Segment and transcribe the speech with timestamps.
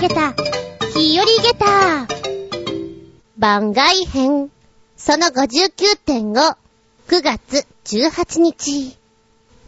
[0.00, 0.32] げた、
[0.94, 2.08] 日和げた。
[3.36, 4.50] 番外編、
[4.96, 6.56] その59.5、
[7.06, 8.96] 9月18日。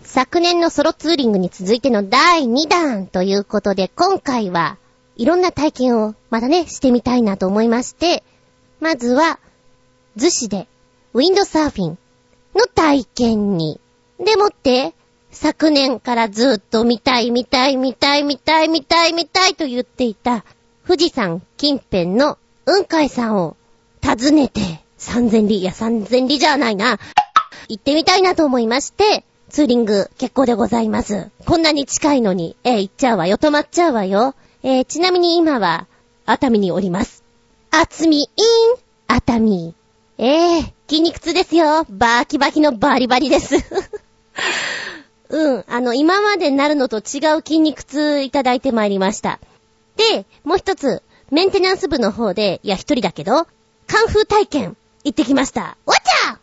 [0.02, 4.78] 昨年のソロツーリングに続いての第2弾ということで、今回は
[5.16, 8.24] いろんな体験をまたね、してみたいなと思いまして、
[8.80, 9.38] まずは、
[10.16, 10.66] 逗子で
[11.12, 11.98] ウィンドサーフィン
[12.54, 13.78] の体験に。
[14.18, 14.94] でもって、
[15.32, 20.44] 昨年からずっと見たい見たい見たい見たい見たい見たいと言っていた
[20.86, 23.56] 富士山近辺の雲海さんを
[24.02, 26.98] 訪ねて3000里、いや3000里じゃないな。
[27.68, 31.30] 行ってみたいなと思いまして、ツーリング結構でございます。
[31.44, 34.34] こんなに近いのに、えー、行っちゃうわよ、止まっちゃうわよ。
[34.62, 35.88] えー、ちなみに今は、
[36.24, 37.24] 熱海におります。
[37.70, 38.28] 厚みイン、
[39.08, 39.74] 熱海。
[40.18, 41.84] えー、筋肉痛ですよ。
[41.90, 43.56] バーキバキのバリバリです。
[45.32, 49.40] うん、あの、今までになるのと違う筋肉痛いただいてまいりました。
[49.96, 53.46] で、もう一つ、メンテナンス部の方で、いや一人だけど、
[53.86, 55.78] カンフー体験、行ってきました。
[55.86, 56.38] ワッチャー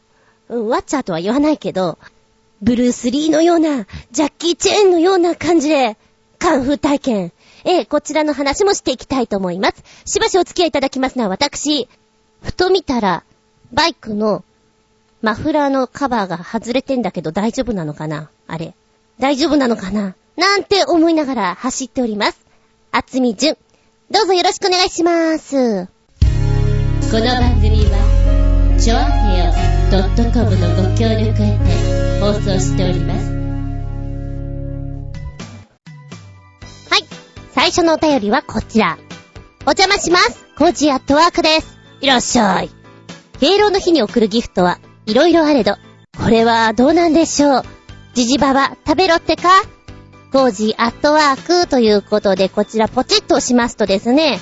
[0.56, 2.00] うん、ワッチャーとは言わないけど、
[2.64, 5.96] ブルース・リーのような、ジャッキー・チェーンのような感じで、
[6.40, 7.32] カンフー体験。
[7.66, 10.12] ええ、こちらの話もしていきたいと思います。
[10.12, 11.88] しばしお付き合いいただきますのは私、
[12.42, 13.24] ふと見たら、
[13.72, 14.44] バイクの
[15.22, 18.30] マフラーのカバーが外れてんだけど大丈夫なのかな？
[18.48, 18.74] あれ。
[19.20, 20.16] 大丈夫なのかな？
[20.38, 22.40] なんて思いながら走っております。
[22.94, 23.58] あつみじゅん。
[24.10, 25.88] どうぞよろしくお願いします。
[27.12, 29.02] この番組は、ちょあ
[29.36, 29.52] へよ
[30.32, 33.30] .com のご協力へて放送しております。
[36.90, 37.04] はい。
[37.52, 38.98] 最初のお便りはこちら。
[39.66, 40.46] お邪魔します。
[40.58, 41.78] コージアットワークです。
[42.00, 42.70] いらっしゃい。
[43.42, 45.76] 敬老の日に送るギフトはいろいろあれど、
[46.24, 47.64] これはどうなんでしょう？
[48.14, 49.50] じじばば食べろってか？
[50.32, 54.40] コージアットワークということで、こちらポチッと押しますとですね、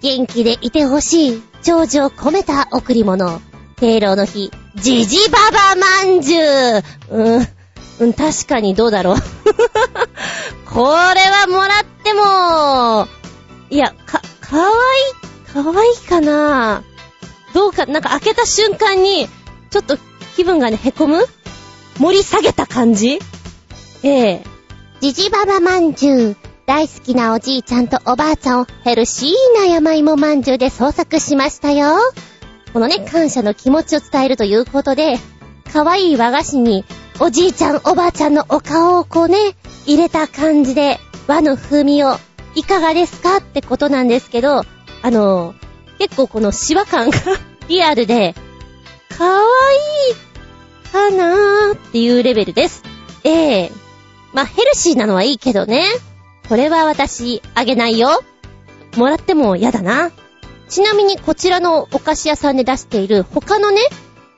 [0.00, 3.40] 元気でいてほしい、長寿を込めた贈り物。
[3.76, 6.82] 敬老の日、じじばばまんじゅう。
[7.10, 7.48] うん、
[8.00, 9.16] うん、確かにどうだろう。
[10.68, 10.80] こ
[11.14, 13.06] れはもらっても、
[13.70, 14.70] いや、か、かわい
[15.50, 16.82] い、かわいいかな
[17.54, 19.28] どうか、なんか開けた瞬間に、
[19.72, 19.96] ちょっと
[20.36, 21.24] 気分がね、へこむ？
[21.98, 23.18] 盛り下げた感じ？
[24.02, 24.44] ええ
[25.00, 26.36] じじばばまんじゅう。
[26.66, 31.96] 大好きなおじいちゃんとおばあちゃんをヘルシーな山芋まんじゅうで創作しましたよ。
[32.72, 35.16] このね、感謝の気持ちを伝えるということで、
[35.72, 36.84] 可愛い和菓子に
[37.18, 39.38] おじいちゃんおばあちゃんのお顔をこうね、
[39.86, 42.16] 入れた感じで和の風味を
[42.54, 44.64] いかがですかってことなんですけど、
[45.02, 45.54] あの
[45.98, 47.16] 結構このシワ感が
[47.68, 48.34] リアルで、
[49.16, 52.82] かわいいかなーっていうレベルです。
[53.24, 53.72] ええー、
[54.32, 55.84] まあ、ヘルシーなのはいいけどね。
[56.48, 58.22] これは私、あげないよ。
[58.96, 60.10] もらっても嫌だな。
[60.68, 63.80] ちなみにこちらのお菓子屋さんで出している他のね、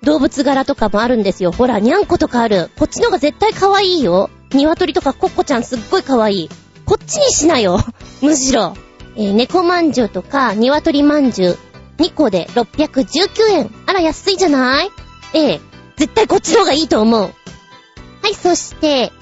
[0.02, 1.52] 動物柄とかもあるんですよ。
[1.52, 2.70] ほら、にゃんことかある。
[2.76, 4.30] こっちのが絶対可愛いよ。
[4.52, 6.50] 鶏とかコッコちゃんすっごい可愛い。
[6.84, 7.80] こっちにしなよ。
[8.20, 8.74] むしろ。
[9.16, 11.58] えー、猫まんじゅうとか、鶏まんじゅう。
[11.98, 13.70] 2個で619円。
[13.86, 14.90] あら、安いじゃない？
[15.34, 15.60] ええ
[15.96, 17.20] 絶対こっちの方がいいと思う。
[17.20, 17.28] は
[18.30, 19.12] い、そして、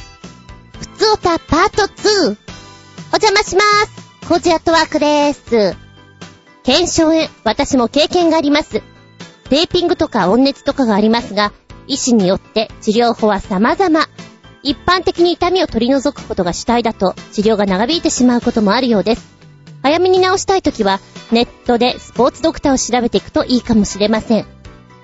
[0.78, 2.36] ふつおたパート2。
[3.14, 4.26] お邪魔します。
[4.28, 5.76] コージアットワークでーす。
[6.62, 8.82] 検証炎、私も経験があります。
[9.50, 11.52] テーピングとか温熱とかがありますが、
[11.86, 14.08] 医師によって治療法は様々。
[14.62, 19.31] 一般的に痛みを取り除くことが主体だと治療が長引いてしまうこともあるようです。
[19.82, 21.00] 早めに治したいときは
[21.32, 24.46] ネットでスポーツドクターを調べていくといいかもしれません。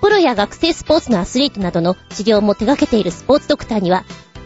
[0.01, 4.05] プロや学生スポーツのアスリートなどの治療も手掛けているスポーツドクターには、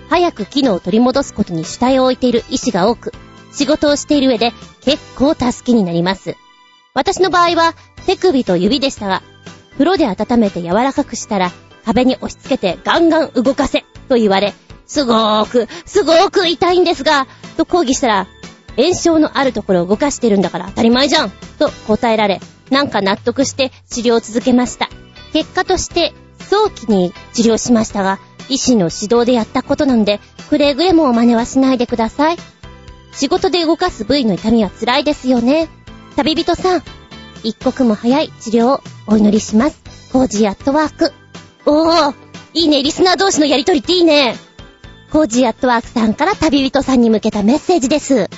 [0.09, 3.13] 早く機能を取り戻すことに主体を置いている医師が多く、
[3.51, 4.51] 仕事をしている上で
[4.81, 6.35] 結構助けになります。
[6.95, 7.75] 私の場合は
[8.07, 9.21] 手首と指でしたが、
[9.73, 11.51] 風呂で温めて柔らかくしたら
[11.85, 14.53] 壁に押し付けてガンガン動かせと言われ、
[14.88, 17.27] すごーく、すごーく痛いんですが、
[17.57, 18.27] と抗議したら、
[18.77, 22.39] 炎症のあるところを動かしてるんだから当たり前じゃんと答えられ、
[22.69, 24.89] なんか納得して治療を続けました。
[25.31, 32.37] 結果として早期に治療しましたが、医師の指導でやったことなので、くれぐれも真似はしないでください。
[33.13, 35.69] 仕事で動かす部位の痛みは辛いですよね。
[36.15, 36.83] 旅人さん、
[37.43, 39.81] 一刻も早い治療をお祈りします。
[40.11, 41.13] コージーアットワーク。
[41.65, 42.13] おー、
[42.53, 44.35] いいね、リスナー同士のやりとりっていいね。
[45.11, 48.29] コージーアットワークさんから旅人さんに向けたメッセージです。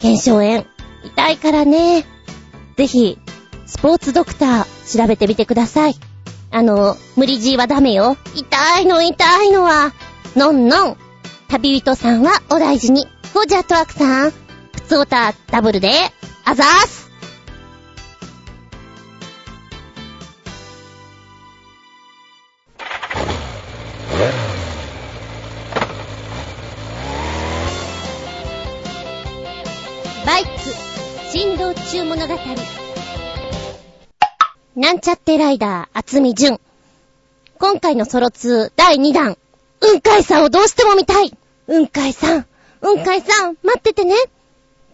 [0.00, 0.66] 腱鞘炎。
[1.04, 2.04] 痛いからね。
[2.76, 3.18] ぜひ、
[3.66, 5.94] スポーツドクター調べてみてください。
[6.50, 8.16] あの、無理強いはダメよ。
[8.34, 9.92] 痛いの痛いのは。
[10.36, 10.96] のんのん。
[11.48, 13.06] 旅人さんはお大事に。
[13.34, 14.32] コージーアットワークさん。
[14.72, 15.92] 靴オタダブルで、
[16.44, 17.09] あざーす
[30.26, 30.48] バイク、
[31.30, 32.34] 振動中物語。
[34.76, 36.60] なんちゃってライダー、厚み純。
[37.58, 39.38] 今回のソロ2第2弾、
[39.80, 41.36] うんかいさんをどうしても見たい
[41.68, 42.46] うんかいさん、
[42.82, 44.14] うんかいさん、待っててね。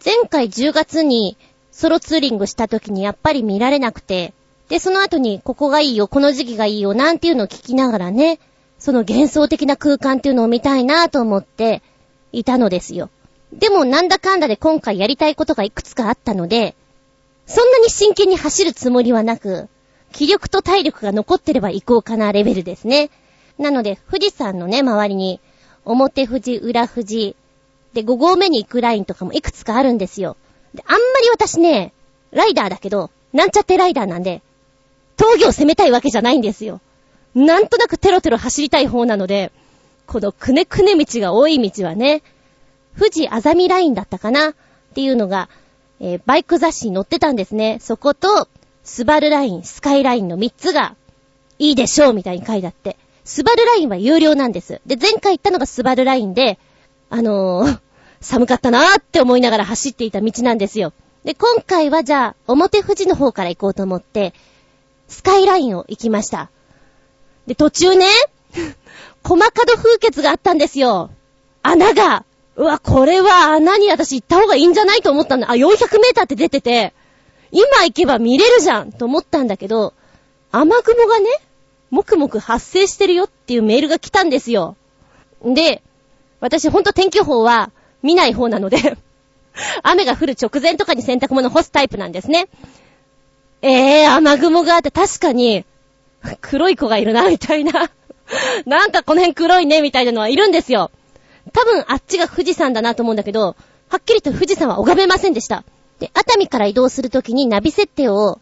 [0.04, 1.36] 前回10月に
[1.72, 4.32] ソロツーリングした時にやっぱり見られなくて、
[4.68, 8.38] で、その後にここがいいよ、この時期がいいよ、なんていうのを聞きながらね、
[8.78, 11.82] その幻想的な空間っていうのを見たいなぁと思って
[12.32, 13.10] いたのですよ。
[13.52, 16.76] でもなんだかんだで今回やりたいことがいくつかあったので、
[17.46, 19.68] そんなに真剣に走るつもりはなく、
[20.12, 23.10] 気力と体力が残ってれば行こうかなレベルですね。
[23.58, 25.40] なので、富士山のね、周りに、
[25.84, 27.36] 表富士、裏富士、
[27.94, 30.36] で、5合目に行くラインとかもいくつかあるんですよ。
[30.74, 31.92] で、あんまり私ね、
[32.30, 34.42] ライダーだけど、なんちゃってライダーなんで、
[35.16, 36.80] 峠を攻めたいわけじゃないんですよ。
[37.34, 39.52] なんとなくテロテロ走りたい方なので、
[40.06, 42.22] このくねくね道が多い道はね、
[42.98, 44.50] 富士あざみラインだったかな？
[44.50, 44.54] っ
[44.94, 45.48] ていうのが、
[46.00, 47.78] えー、バイク雑誌に載ってたんですね。
[47.80, 48.48] そこと、
[48.84, 50.94] スバルライン、スカイラインの3つが、
[51.58, 52.96] いいでしょうみたいに書いてあって。
[53.24, 54.80] スバルラインは有料なんです。
[54.86, 56.58] で、前回行ったのがスバルラインで、
[57.10, 57.80] あのー、
[58.20, 60.92] 寒かったなーって思いながら走っていた道なんですよ。
[61.24, 64.32] で、今回はじゃあ、表富士の方から行こうと思って、
[65.08, 66.50] スカイラインを行きました。
[67.46, 68.06] で、途中ね、
[69.24, 71.10] 細角風穴があったんですよ。
[71.62, 72.24] 穴が。
[72.56, 75.50] うわ、これは穴に私行った方がいいんじゃないと思ったんだ。
[75.50, 75.66] あ、400
[76.00, 76.94] メーターって出てて、
[77.52, 79.92] 今行けば見れるじゃんと思ったんだけど、
[80.52, 81.28] 雨雲がね、
[81.90, 84.76] もくもく発生してるよっていうメールが来たんですよ。
[85.44, 85.82] で、
[86.40, 87.70] 私ほんと天気予報は
[88.02, 88.96] 見ない方なので
[89.82, 92.48] 雨が降る直前とかに洗濯物干すタイプなんですね。
[93.62, 95.64] ええー、雨雲があって確かに、
[96.40, 97.90] 黒い子がいるな、みたいな
[98.66, 100.90] なんかこの辺黒いね、みたいなのはいるんですよ。
[101.52, 103.56] 多分あっちが富士山だなと思うんだけど、
[103.88, 105.64] はっきりと富士山は拝めませんでした。
[105.98, 108.40] で、熱海から移動するときにナビ設定を、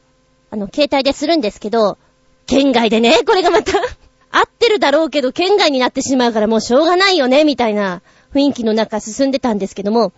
[0.50, 1.98] あの、携帯でするんですけど、
[2.46, 3.72] 県外でね、これがまた
[4.30, 8.02] 合ってるだろうけど、県外になってしまうからもうしょうがないよね、みたいな
[8.34, 10.12] 雰囲気の中進んでたんですけども、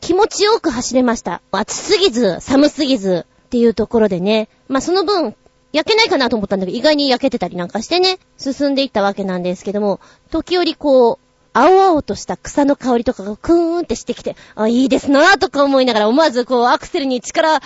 [0.00, 1.42] 気持ちよく走れました。
[1.52, 4.48] 暑すぎず、寒すぎずっていうところでね。
[4.68, 5.36] まあ、その分、
[5.72, 10.00] 焼けないかなと思ったんだけど、意外に焼けてたりなんかしてね、進んでいったわけなんですけども、
[10.30, 17.60] 時折こう、青々とした草の香りとかがクーンってしてきて、あ、いいですなぁとか思いながら思わずこうアクセルに力打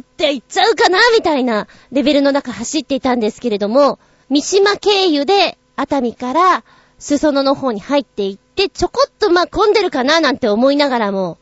[0.00, 3.98] っていっちゃうかなみたいなレベルの中走っていたんですけれども、
[4.28, 6.64] 三島経由で熱海から
[6.98, 11.38] 裾野の方に入っていって、ちょこっとま混んでるかななんて思いながらも、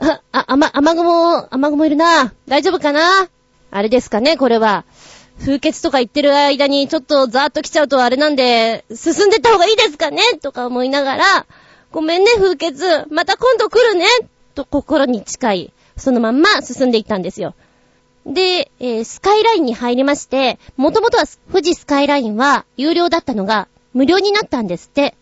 [0.00, 3.28] あ、あ、雨、雨雲、雨雲いるなぁ大丈夫かな
[3.70, 4.84] あれですかね、これは。
[5.38, 10.20] 風穴とか言ってる間にちょっとザーッと来ちゃうとあれなんで、進んでった方がいいですかね？
[10.42, 11.46] とか思いながら、
[11.90, 13.06] ごめんね、風穴。
[13.10, 14.06] また今度来るね？
[14.54, 17.54] と心に近い、そのまんま進んでいったんですよ。
[18.26, 25.14] で、えー、スカイラインに入りまして、もともとは富士スカイラインは有料だったのが無料になったんですって。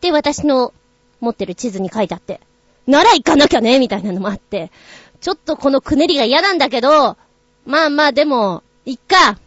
[0.00, 0.72] で、私の
[1.20, 2.40] 持ってる地図に書いてあって。
[2.86, 3.80] なら行かなきゃね？
[3.80, 4.70] みたいなのもあって。
[5.20, 7.16] ちょっとこのくねりが嫌なんだけど、
[7.66, 9.38] まあまあでも、いっか。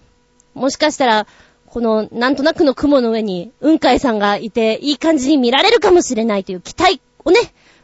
[0.54, 1.28] もしかしたら、
[1.68, 7.40] この、なんとなくの雲の上に、雲海さんがいて、いい感じに見られるかもしれないという期待をね、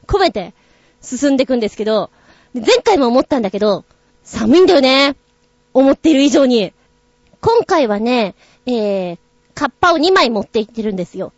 [0.08, 0.54] 込めて、
[1.02, 2.10] 進んでいくんですけど、
[2.54, 3.86] 前回も思ったんだけど、
[4.24, 5.16] 寒いんだよね。
[5.74, 6.74] 思っている以上に。
[7.40, 9.18] 今回はね、えー、
[9.54, 11.32] カッパを2枚持って行ってるんですよ。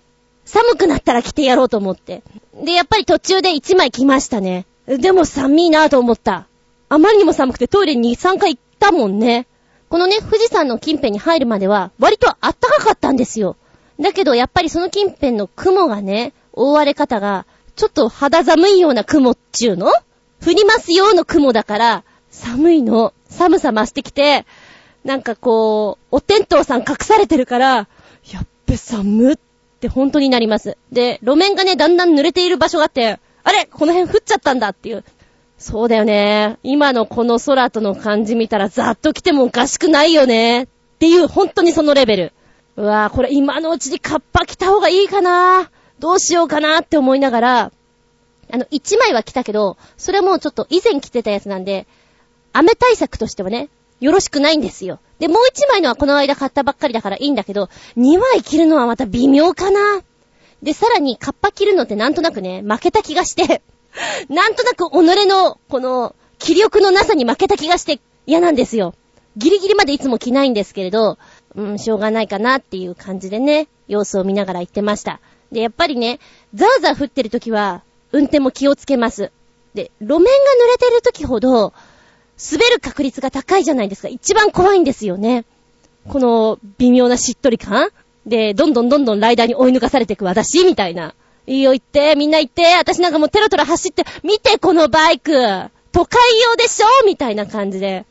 [0.46, 2.24] 寒くなったら着てやろうと思って。
[2.64, 4.66] で、やっぱり途中で1枚着ましたね。
[4.88, 6.48] でも寒いなぁと思った。
[6.90, 9.46] あまりにも寒くてトイレに、3回行ったもんね。
[9.90, 13.58] このね、富士山の近辺に入るまでは、割とあったかかったんですよ。
[14.00, 19.88] だけど、やっぱりその近辺の雲がね、覆われ方が、ちょっと肌寒いような雲っちゅうの？
[20.46, 23.14] 降りますようの雲だから、寒いの。
[23.30, 24.46] 寒さ増してきて、
[25.04, 27.88] なんかこう、お天道さん隠されてるから、
[28.32, 29.38] やっべ寒っ
[29.80, 30.78] て本当になります。
[30.92, 35.04] で、路面がね、だんだん濡れている場所があって、あれこの辺降っちゃったんだっていう。
[35.60, 36.58] そうだよね。
[36.64, 40.64] 今のこの空との感じ見たらざっと来てもおかしくないよね。
[40.64, 40.68] っ
[41.00, 42.34] ていう、本当にそのレベル。
[42.78, 47.72] うわぁ、これ今のうちにカッパ着た方がいいかなどうしようかなって思いながら、
[48.52, 51.88] あの、一枚は着たけど、それはもうちょっと以前着てたやつなんで、
[52.54, 53.68] 雨対策としてはね、
[54.00, 55.00] よろしくないんですよ。
[55.20, 60.02] で、もう一枚のはこの間買ったばっかりだからいいんだけど、二枚着るのはまた微妙かな。
[60.64, 63.62] で、さらにカッパ着るのってなんとなくね、負けた気がして
[64.30, 68.94] なんとなく己の、この、気力のなさに負けた気がして嫌なんですよ。
[69.36, 71.18] ギリギリまでいつも着ないんですけれど、
[71.56, 75.20] うん、しょうがないかなっていう感じでね、様子を見ながら行ってました。
[75.52, 76.20] で、やっぱりね、
[76.54, 79.32] ザーザー降ってる時は、運転も気をつけます。
[79.74, 80.28] で、路面が濡
[80.72, 81.74] れてる時ほど、
[82.52, 84.08] 滑る確率が高いじゃないですか。
[84.08, 85.46] 一番怖いんですよね。
[86.08, 87.90] この微妙なしっとり感
[88.26, 91.14] で、どんどんどんどんライダーに追い抜かされていく私みたいな。
[91.50, 95.32] いいよ行って、みんな行って、私なんかもうテロテロ走って、見てこのバイク
[95.92, 98.06] 都会用でしょみたいな感じで。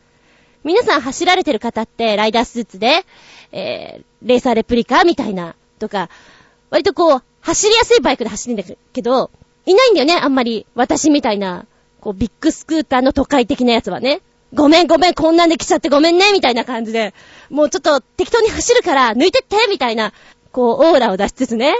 [0.64, 3.04] 皆さん走られてる方って、ライダースーツで、
[3.52, 6.10] えー、レーサーレプリカみたいな、とか、
[6.70, 9.30] 割とこう、走りやすいバイクで走るんだけど、
[9.66, 10.66] いないんだよね、あんまり。
[10.74, 11.64] 私みたいな、
[12.00, 14.20] こう、ビッグスクーターの都会的なやつはね。
[14.52, 17.14] ごめんごめん、こんなんで来ちゃってごめんね、みたいな感じで、
[17.50, 20.12] もうちょっと適当に走るから抜いてって、みたいな、
[20.50, 21.74] こう、オーラを出しつつね。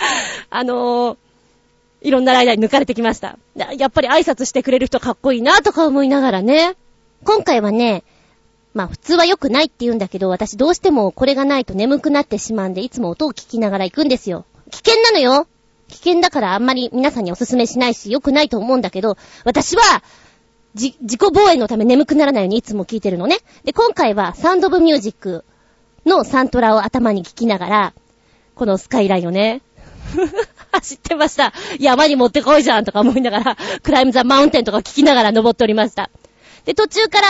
[0.50, 1.16] あのー、
[2.02, 3.38] いろんなライダーに抜かれてきました。
[3.76, 6.76] やっぱり挨拶してくれる人かっこいいなとか思いながらね。
[7.24, 8.02] 今回はね、
[8.72, 14.46] まあ普通は良くないって言うんだけど、私どうしてもこれがないと眠くなってしまうんで、いつも音を聞きながら行くんですよ。
[14.70, 15.46] 危険なのよ
[15.88, 19.82] 危険だからあんまり皆さんにお勧めしないし、良くないと思うんだけど、私は、
[20.74, 23.38] じ、自己防衛のため眠くならないようにいつも聞いてるのね。
[23.64, 25.44] で、今回はサウンドオブミュージック
[26.06, 27.94] のサントラを頭に聞きながら、
[28.54, 29.62] このスカイラインをね、
[30.72, 31.52] 走ってました。
[31.78, 36.10] 山に持ってこいじゃんとか思いながら、クライムザマウンテンとか聞きながら登っておりました。
[36.64, 37.20] で、途中か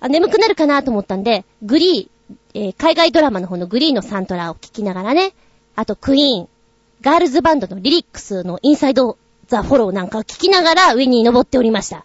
[0.00, 5.32] ら、眠くなるかなと思ったんで、グリー、えー、海外ドラマの方のグリーのサントラを聞きながらね、
[5.76, 6.48] あとクイーン、
[7.00, 9.16] ガールズバンドのリリックスのインサイド
[9.46, 12.04] ザフォローなんかを聞きながら上に登っておりました。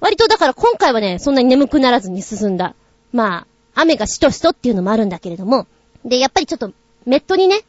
[0.00, 2.74] 割とだから今回はね、そんなに眠くならずに進んだ。
[3.12, 5.66] まあ、雨がしとしとっていうのもあるんだけれども。
[6.04, 6.72] で、やっぱりちょっと、
[7.04, 7.60] メットにね、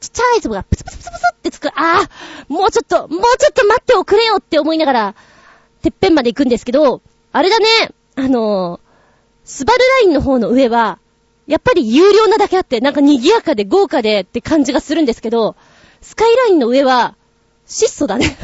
[0.00, 1.68] ちっちゃい粒がプツプツプツプツってつく。
[1.68, 2.08] ああ
[2.48, 5.14] もうちょっと、もうちょっと待っておくれよって思いながら、
[5.82, 7.02] てっぺんまで行くんですけど、
[7.32, 7.66] あれだね、
[8.16, 8.80] あのー、
[9.44, 10.98] スバルラインの方の上は、
[11.46, 15.56] やっぱり有料なだけあって、なんか賑やかで豪華でって感じがするんですけど、
[16.00, 17.14] スカイラインの上は、
[17.66, 18.36] 質素だね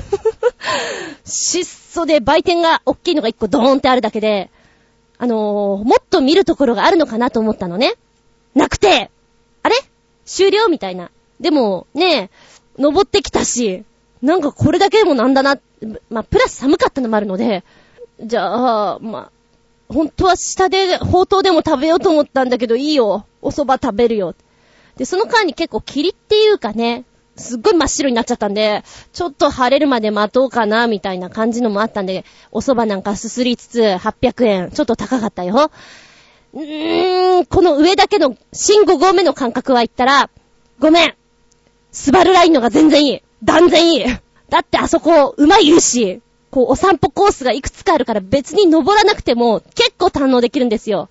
[1.25, 4.51] 質素で売店が大きいのが一個ドーンってあるだけで、
[5.19, 7.95] あのー、もっと見るところがあるのかなと思ったのね。
[8.55, 9.11] なくて、
[9.63, 9.77] あれ？
[10.27, 10.69] 終了？
[10.69, 11.11] みたいな。
[11.41, 12.31] でも、ねえ、
[12.79, 13.85] 登ってきたし、
[14.23, 15.59] なんかこれだけでもなんだな。
[16.09, 17.65] まあ、プラス寒かったのもあるので、
[18.21, 19.31] じゃあ、まあ、
[19.89, 23.27] 本当は下で、ほうとうでも食べようと思ったんだけど、いいよ。
[23.43, 24.35] お蕎麦食べるよ。
[24.97, 27.05] で、その間に結構霧っていうかね、
[27.37, 34.71] すっごい真っ白になっちゃったんで、ちょっと晴れるまで待とうかな、みたいな感じのもあったんで、お蕎麦なんかすすりつつ、800円。
[34.71, 35.71] ちょっと高かったよ。
[36.55, 40.31] うーん、この上だけの、新5合目の感覚は言ったら、
[40.79, 41.15] ごめん。
[41.95, 43.23] スバルラインのが全然いい。
[43.45, 44.05] 断然いい。
[44.51, 46.21] だってあそこ、馬いるし、
[46.51, 51.09] こう、お散歩コースがいくつかあるから別に登らなくても結構堪能できるんですよ。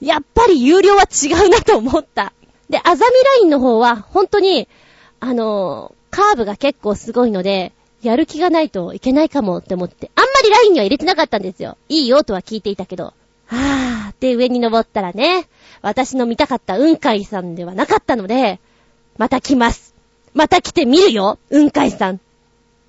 [0.00, 2.32] やっぱり有料は違うなと思った。
[2.70, 3.08] で、アザミラ
[3.42, 4.68] インの方は、本当に、
[5.18, 11.76] あのー、カーブが結構すごいので、やる気がないといけないかもって思って、あんまりラインには入れてなかったんですよ。
[11.88, 13.14] いいよとは聞いていたけど。
[13.46, 15.48] はぁ、で、上に登ったらね、
[15.82, 18.60] 私の見たかった雲海さんではなかったので、
[19.18, 19.93] また来ます。
[20.34, 22.16] また来てみるよ雲海さん。
[22.16, 22.18] っ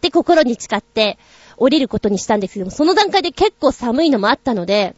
[0.01, 1.17] て心に誓って、
[1.57, 4.95] 降りることにしたんですけども、その段階で結構寒いのもあったので、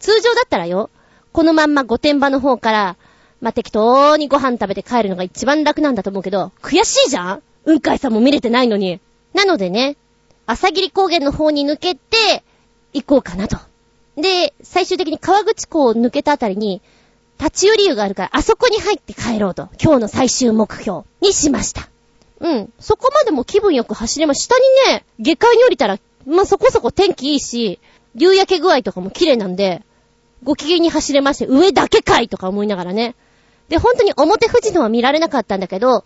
[0.00, 0.90] 通常だったらよ、
[1.32, 2.96] このまんま御殿場の方から、
[3.40, 9.00] まあ、適当にご飯食べて帰るのが一番楽なんだと思うけど、悔しいじゃん雲海さんも見れてないのに。
[9.34, 9.96] なのでね、
[10.46, 12.42] 朝霧高原の方に抜けて、
[12.92, 13.56] 行こうかなと。
[14.16, 16.82] で、最終的に川口湖を抜けたあたりに、
[17.42, 19.68] 立ち寄り湯があるから、あそこに入って帰ろうと。
[19.82, 21.88] 今日の最終目標にしました。
[22.38, 22.72] うん。
[22.78, 24.42] そこまでも気分よく走れます。
[24.42, 27.80] 下にね、下界に降りたら、まあ、そこそこ天気いいし、
[28.14, 29.82] 夕焼け具合とかも綺麗なんで、
[30.44, 33.16] ご機嫌に走れまして、上だけかいとか思いながらね。
[33.68, 36.04] で、本当に表富士のは見られなかったんだけど、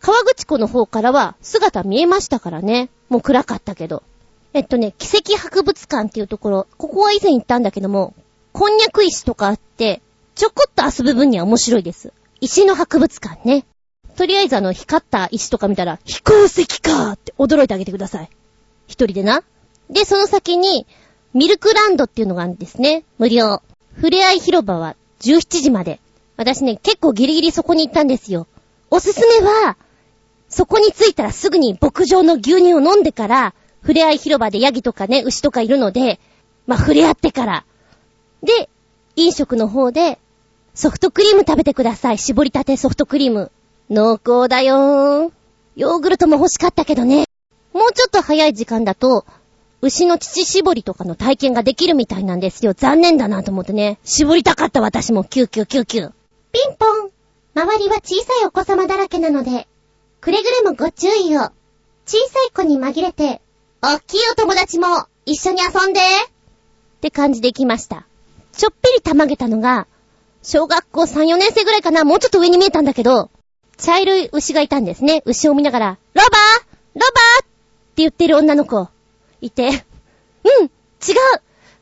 [0.00, 2.88] 川口湖の方からは姿見えましたからね。
[3.08, 4.02] もう暗かったけど。
[4.54, 8.14] えっとね、奇跡博物館っていうところ、ここは以前行ったんだけども、
[8.52, 10.02] こんにゃく石とかあって、
[10.38, 12.12] ちょこっと遊ぶ分には面白いです。
[12.40, 13.64] 石の博物館ね。
[14.16, 18.30] とりあえずあの、光った石とか見たら、飛行石かーって驚いてあげてください。
[18.86, 19.42] 一人でな。
[19.90, 20.86] で、その先に、
[21.34, 23.02] ミルクランドっていうのがあるんですね。
[23.18, 23.62] 無料。
[23.94, 25.98] ふれあい広場は17時まで。
[26.36, 28.46] 私ね、結構ギリギリそこに行ったんですよ。
[28.92, 29.76] おすすめは、
[30.48, 36.20] そこに着いたらすぐに牧場の牛乳を飲んでから、触れ合い広場でヤギとかね、牛とかいるので、
[36.68, 37.64] まあ、触れ合ってから。
[38.44, 38.70] で、
[39.16, 40.20] 飲食の方で、
[40.80, 42.18] ソフトクリーム食べてください。
[42.18, 43.50] 絞りたてソフトクリーム。
[43.90, 45.32] 濃厚だよー。
[45.74, 47.26] ヨーグルトも欲しかったけどね。
[47.72, 49.26] もうちょっと早い時間だと、
[49.80, 52.74] 牛の乳搾りとかの体験ができるみたいなんですよ。
[52.74, 53.98] 残念だなと思ってね。
[54.04, 56.12] 絞りたかった私も、キューキューキューキュー。
[56.52, 57.10] ピンポン。
[57.56, 59.66] 周りは小さいお子様だらけなので、
[60.20, 61.40] くれぐれもご注意を。
[62.06, 63.42] 小さい子に紛れて、
[63.82, 64.86] おっきいお友達も
[65.26, 65.98] 一緒に遊んで。
[65.98, 68.06] って感じで行きました。
[68.52, 69.88] ちょっぴりたまげたのが、
[70.48, 73.30] 小学校3、4年生ぐらいかな、もうちょっと上に見えたんだけど、
[73.76, 75.22] 茶色い牛がいたんですね。
[75.26, 76.28] 牛を見ながら、ロバー
[76.94, 77.48] ロバーって
[77.96, 78.88] 言ってる女の子、
[79.42, 79.82] いて、うん、違う。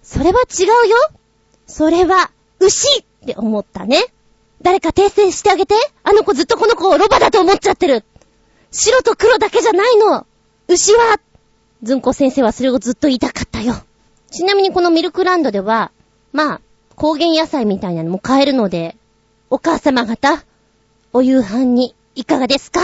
[0.02, 0.96] それは違うよ。
[1.68, 4.04] それは、牛って思ったね。
[4.62, 5.76] 誰か訂正してあげて。
[6.02, 8.04] あの子ずっとこの子をロバだと思っちゃってる。
[8.72, 10.26] 白と黒だけじゃないの。
[10.66, 11.20] 牛は
[11.84, 13.74] ずんこ先生はそれをずっと言いたかったよ。
[14.32, 15.92] ちなみにこのミルクランドでは、
[16.32, 16.60] まあ、
[16.96, 18.96] 高原野菜みたいなのも買えるので、
[19.50, 20.42] お母様方、
[21.12, 22.80] お夕飯にいかがですか？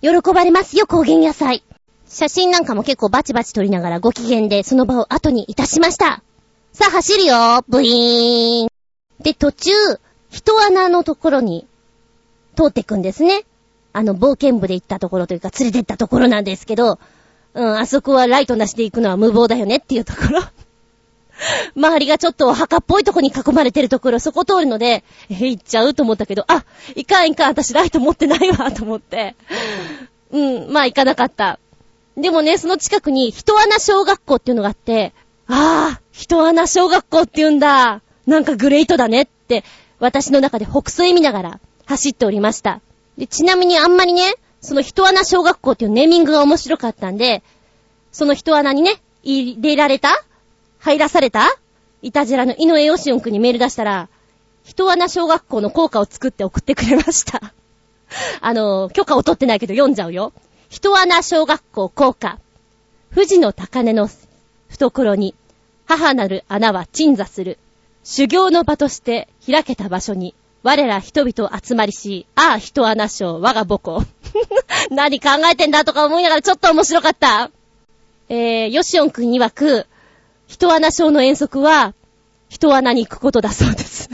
[0.00, 1.64] 喜ばれますよ、高原野菜。
[2.08, 6.22] 写真なんかも結構バチバチ撮りながらご機嫌でその場を後にいたしました。
[6.72, 8.68] さあ走るよブイーン
[9.20, 9.72] で、途中、
[10.30, 11.66] 人穴のところに
[12.54, 13.42] 通ってくんですね。
[13.92, 17.00] あの、冒険部で行ったところというか、連れてったところなんですけど、
[17.54, 20.42] うん、あそこはライトなしで行くのは無謀だよねっていうところ。
[21.76, 26.64] 周りがちょっと墓っぽいとこに囲まれてるところ、そこ通るので、え、行っちゃうと思ったけど、あ、
[26.94, 29.36] いかんいかん、私ライト持ってないわ、と思って。
[30.30, 31.58] うん、まあ行かなかった。
[32.16, 35.12] でもね、その近くに、人穴小学校っていうのがあって、
[35.48, 38.00] ああ、人穴小学校って言うんだ。
[38.26, 39.64] なんかグレートだねって、
[40.00, 42.80] 私の中で北斎見ながら走っておりました。
[43.16, 47.42] で、ちなみにあんまりね、その人穴小学校っていうネーミングが面白かったんで、
[48.10, 50.24] その人穴にね、入れられた
[50.86, 51.48] 入らされた？
[52.00, 54.08] いたじらの井上義雄くんにメール出したら、
[54.62, 57.52] 人穴小学校の校歌を作って送ってくれました。
[58.40, 60.32] あの、許可を取ってないけど読んじゃうよ。
[60.68, 62.38] 人穴小学校校歌。
[63.12, 64.08] 富士の高根の
[64.68, 65.34] 懐に、
[65.86, 67.58] 母なる穴は鎮座する。
[68.04, 74.04] 修行の場として開けた場所に、我ら人々集まりし、ああ人穴小我が母校。
[74.90, 77.50] 何考えてんだとか思いながらちょっと面白かった。
[78.28, 79.88] えー、ヨシオンくん曰く、
[80.46, 81.94] 人穴小の遠足は、
[82.48, 84.10] 人穴に行くことだそうです。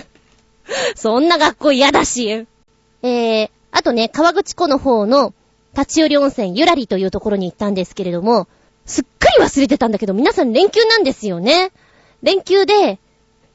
[0.97, 2.29] そんな学校嫌だし。
[2.31, 5.35] えー、あとね、川口湖の方の
[5.77, 8.49] 立ち寄り温泉ゆらりというところに行ったんですけれども、
[8.87, 11.73] すっかり忘れてたんだけど、皆さん連休なんですよね。
[12.23, 12.99] 連休で、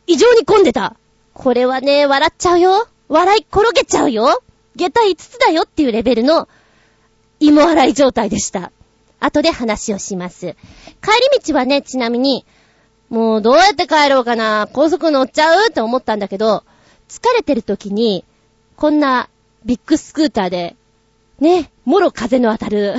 [0.06, 0.96] 異常に混んでた。
[1.34, 2.88] これはね、笑っちゃうよ。
[3.10, 4.42] 笑い転げちゃうよ。
[4.76, 6.48] 下駄5つだよっていうレベルの、
[7.40, 8.72] 芋洗い状態でした。
[9.20, 10.56] 後で話をします。
[11.02, 12.46] 帰り道はね、ちなみに、
[13.10, 16.64] もうどうやって帰ろうかな、高速乗っちゃうって思ったんだけど、
[17.08, 18.26] 疲れてる時に、
[18.76, 19.30] こんな
[19.66, 20.76] ビッグスクーターで、
[21.40, 22.96] ね、もろ風の当たる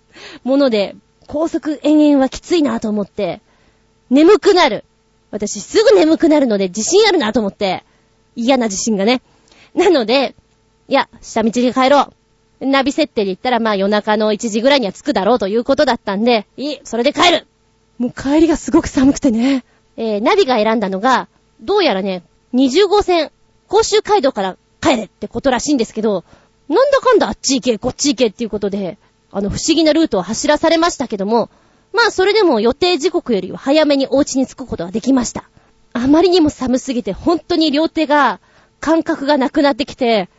[0.44, 0.96] もので、
[1.26, 3.40] 高速延々はきついなと思って、
[4.08, 4.84] 眠くなる。
[5.30, 7.84] 私すぐ眠くなるので自信あるなと思って、
[8.34, 9.22] 嫌な自信がね。
[9.74, 10.34] なので、
[10.88, 12.10] いや、下道に帰ろ
[12.60, 12.66] う。
[12.66, 17.46] ナビ設定で言ったらまあ夜中の1時ぐらいには着くだろうということだったんで、いい、それで帰る
[18.00, 19.62] もう帰りがすごく寒くてね。
[19.98, 21.28] えー、ナビが選んだのが、
[21.60, 22.22] どうやらね、
[22.54, 23.30] 20号線、
[23.68, 26.24] 甲州街道から帰れってことらしいんですけど、
[26.70, 28.96] なんだかんだあっち行け、こっち行けっていうことで、
[29.30, 31.50] あの不思議なルートを走らされましたけども、
[31.92, 35.50] まあそれでも予定時刻よりは早めにお家に着くことができました。
[35.92, 38.40] あまりにも寒すぎて本当に両手が
[38.80, 40.30] 感覚がなくなってきて、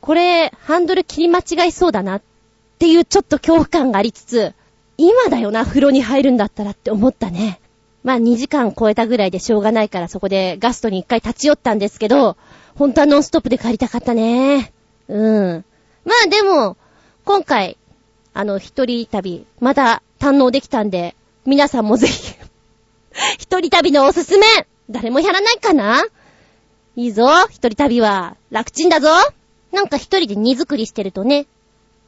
[0.00, 2.22] これハンドル切り間違いそうだなっ
[2.80, 4.54] ていうちょっと恐怖感がありつつ、
[4.98, 7.60] 今だよな、風呂に入るんだったらって思ったね。
[8.02, 12.36] まあ2時間超えたぐらいでしょうがないからそこでガストに一回立ち寄ったんですけど、
[12.76, 14.72] 本当はノンストップで帰りたかったね。
[15.08, 15.64] うん。
[16.04, 16.76] まあでも、
[17.24, 17.76] 今回、
[18.32, 22.34] あの、一人旅、まだ堪能できたんで、皆さんもぜひ
[23.38, 24.46] 一人旅のおすすめ
[24.90, 26.04] 誰もやらないかな？
[26.96, 28.36] いいぞ、一人旅は。
[28.50, 29.08] 楽ちんだぞ
[29.72, 31.46] なんか一人で荷造りしてるとね、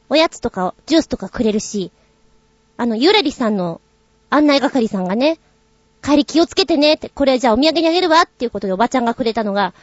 [0.09, 1.91] おやつとかジュースとかくれるし、
[2.79, 3.81] あの、ゆらりさんの
[4.29, 5.37] 案内係さんがね、
[6.01, 9.73] 帰り気をつけてねって、これじゃあお土産にあげるわっていうことでおばちゃんがくれたのが、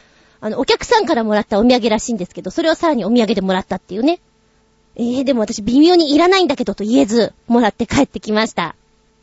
[0.41, 4.19] あの、お客さんからもらったお土産らしいんですけど、それをさらにお土産でもらったっていうね。
[4.95, 8.75] えー、でも私微妙にいらないんだけどと言えず、もらって帰ってきました。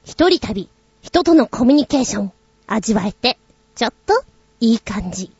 [0.05, 0.69] 一人旅、
[1.03, 2.33] 人とのコミュニケーション、
[2.69, 3.39] 味わえて、
[3.75, 4.23] ちょっと、
[4.61, 5.33] いい感じ。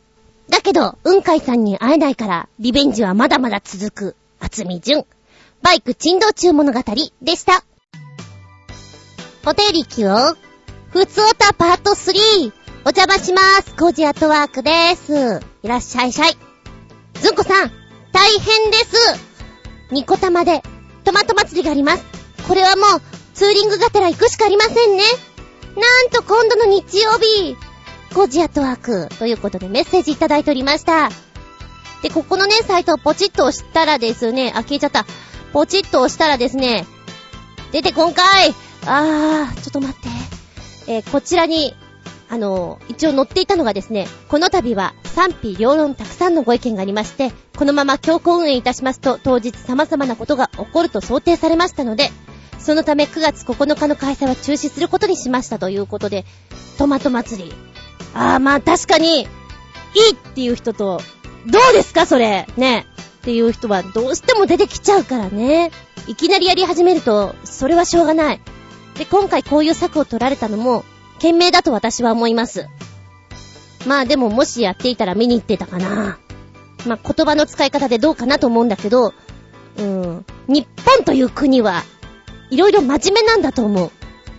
[0.49, 5.05] だけど、雲海さんに会えないから、リベンジはまだまだ続く、厚み純。
[5.61, 6.81] バイク珍道中物語
[7.21, 7.63] でした。
[9.47, 10.35] お手入りきを、
[10.89, 12.51] ふつおたパート3、
[12.83, 13.75] お邪魔します。
[13.75, 15.39] コージアットワークです。
[15.61, 16.37] いらっしゃいしゃい。
[17.21, 17.71] ずんこさん、
[18.11, 19.19] 大変です。
[19.91, 20.63] ニコタマで、
[21.03, 22.03] トマト祭りがあります。
[22.47, 23.01] これはもう、
[23.35, 25.03] ツーリングがてら行くしかありませんね。
[25.75, 27.55] なんと今度の日曜日、
[28.15, 31.09] ゴジアットワークということでメッセージいただいておりました。
[32.01, 35.05] で、ここのね、サイトをポチッと押したらですね、あ、消えちゃった。
[35.53, 36.87] ポチッと押したらですね、
[37.71, 40.09] 出て今回あー、ちょっと待って。
[40.87, 41.73] えー、こちらに、
[42.29, 52.11] あのー、一応載っていたのがですね、この度は賛否両論たくさんのご意見がありまして、このまま強行運営いたしますと、当日様々なことが起こると想定されましたので、
[52.59, 56.25] そのため9月9日の開催は中止することにしましたということで、
[56.77, 57.53] トマト祭り。
[58.13, 59.27] あーまあ確かに、いい
[60.13, 61.01] っていう人と、
[61.47, 62.85] どうですかそれね。
[63.21, 65.71] っていう人はどうしても出てきちゃうからね。
[66.07, 68.41] いきなりやり始めると、それはしょうがない。
[68.97, 70.83] で、今回こういう策を取られたのも、
[71.19, 72.67] 賢明だと私は思います。
[73.85, 76.17] まあでももしやっていたら見に行ってたかな。
[76.85, 79.13] まあ言葉の使い方でどうかなと思うんだけど、
[79.77, 81.83] うん、日本という国は
[82.49, 83.91] いろいろ真面目なんだと思う。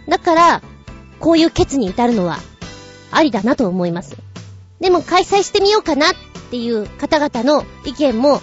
[0.09, 0.63] だから、
[1.21, 2.39] こういう決に至るのは、
[3.11, 4.17] ありだなと思います。
[4.81, 6.15] でも開催してみようかなっ
[6.51, 8.41] ていう方々の意見も、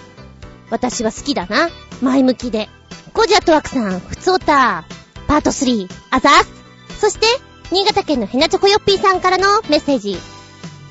[0.70, 1.70] 私は好きだな。
[2.02, 2.68] 前向きで。
[3.12, 4.84] コジアトワクさん、ふつおた、
[5.24, 7.00] パート3、あざーす。
[7.00, 7.26] そして、
[7.70, 10.18] 新潟県のヘナチョコヨッピーさんからのメッセージ。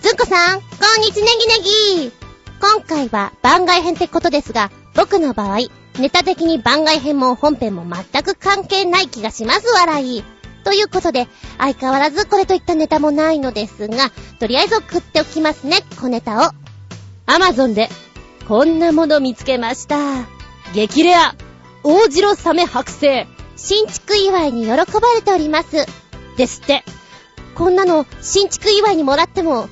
[0.02, 0.68] ずんこさん、こ
[1.00, 2.12] んにちネギネギ
[2.60, 5.60] 今回は番外編ってことですが、僕の場合、
[6.00, 10.24] ネタ的に番外編も本編も全く関係ない気がします、笑い。
[10.64, 16.52] ということで、相変わらずこれといったネタもないのですが、とりあえず送っておきますね、小ネタを。
[17.26, 17.90] アマゾンで、
[18.48, 19.98] こんなもの見つけました。
[20.74, 21.36] 激レア、
[21.84, 23.28] 大白サメ剥製。
[23.66, 24.84] 新築祝いに喜ば
[25.16, 25.86] れております。
[26.36, 26.84] ですって。
[27.56, 29.70] こんなの、新築祝いにもらっても、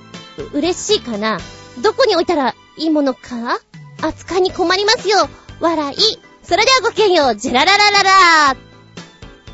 [0.54, 1.39] 嬉しいかな？
[1.84, 3.60] どこに置いたらいいものか？
[4.01, 5.27] 扱いに困りますよ。
[5.60, 5.97] 笑い。
[6.41, 8.56] それではごきげんよう、ジェラララララ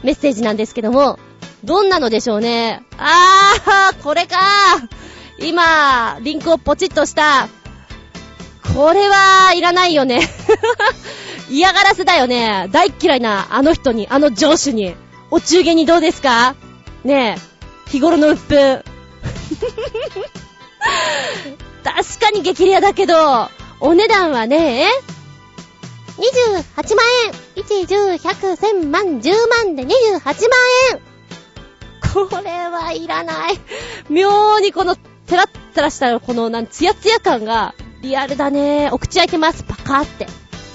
[0.04, 1.18] メッセージなんですけども、
[1.64, 2.84] どんなのでしょうね？
[3.00, 4.38] あー、これか
[5.40, 7.50] 今、リンクをポチッとした。
[8.76, 10.22] これは、いらないよね。
[11.50, 12.68] 嫌がらせだよね。
[12.72, 14.96] 大嫌いなあの人に、あの上司に。
[15.30, 16.56] お中元にどうですか？
[17.04, 18.84] ねえ、日頃の鬱憤。
[21.84, 24.88] 確かに激レアだけど、お値段はね、
[26.18, 29.34] 28万円 !1、10、100、1000万、10
[29.66, 29.90] 万で28
[30.24, 30.34] 万
[30.94, 31.02] 円
[32.14, 33.60] これはいらない。
[34.10, 38.90] 妙にこの、テラッテラしたこの、なん、ツヤツヤ感が、リアルだね。
[38.92, 39.64] お口開いてます。
[39.64, 40.28] パカーって。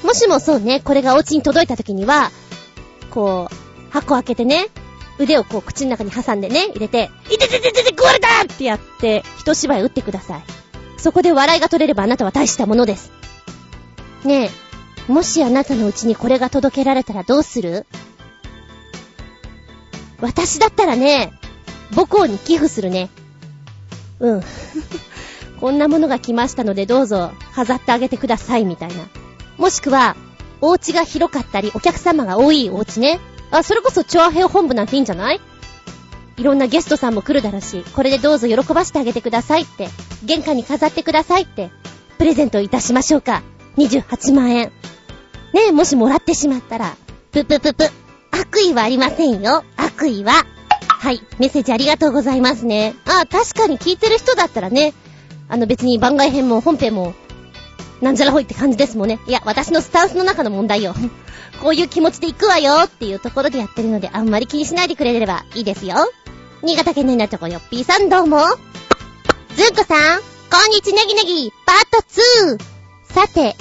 [0.03, 2.31] もしもそうね、これがお家に届いた時には、
[3.11, 4.67] こう、箱開けてね、
[5.19, 10.43] 腕をこう口の中に挟んでね、入れて、いててててて食われたってやって、一芝居打ってください。
[10.99, 13.13] そこで笑いが取れればあなたは大したものです。
[14.25, 14.51] ね
[15.09, 17.87] え、もしあなたのうちにこれが届けられたらどうする？
[20.21, 21.33] 私だったらね、
[21.95, 23.11] 母校に寄付するね。
[24.21, 24.43] うん。
[25.61, 29.05] こんなものが来ましたのでどうぞ飾ってあげてくださいみたいな。
[29.59, 30.17] もしくは、
[30.61, 33.21] お家が広かったり、お客様が多いお家ね。
[33.51, 35.41] あ、それこそチョアヘオ本部なんていいんじゃない？
[36.39, 39.89] いろんなゲストさんも来るだろうし、これでどうぞ喜ばしてあげてくださいって、
[40.25, 41.71] 玄関に飾ってくださいって、
[42.19, 43.43] プレゼントいたしましょうか。
[43.77, 44.73] 28万円。
[45.53, 46.97] ねえ、もしもらってしまったら、
[47.33, 47.91] ぷぷぷぷ。
[48.31, 49.65] 悪意はありませんよ。
[49.77, 50.47] 悪意は。
[50.89, 51.21] はい。
[51.39, 52.95] メッセージありがとうございますね。
[53.05, 54.95] あ、確かに聞いてる人だったらね、
[55.49, 57.13] あの別に番外編も本編も、
[58.03, 59.21] なんじゃらほいって感じですもんね。
[59.29, 60.95] いや、私のスタンスの中の問題よ。
[61.63, 65.95] こういう気持ちで行くわよっていうところでやってるので、あんまり気にしないでくれればいいですよ。
[66.63, 68.39] 新潟県の稲チョコよっぴーさんどうも。
[69.55, 72.05] ずんこさん、こんにちネギネギ、パート
[72.51, 72.63] 2!
[73.15, 73.55] さて、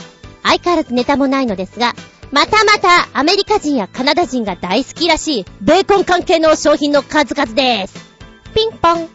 [0.43, 1.93] 相変わらずネタもないのですが、
[2.31, 7.93] またまたアメリカ人やカナダ人が大好きらしいベーコン関係の商品の数々です。
[8.55, 9.09] ピンポン。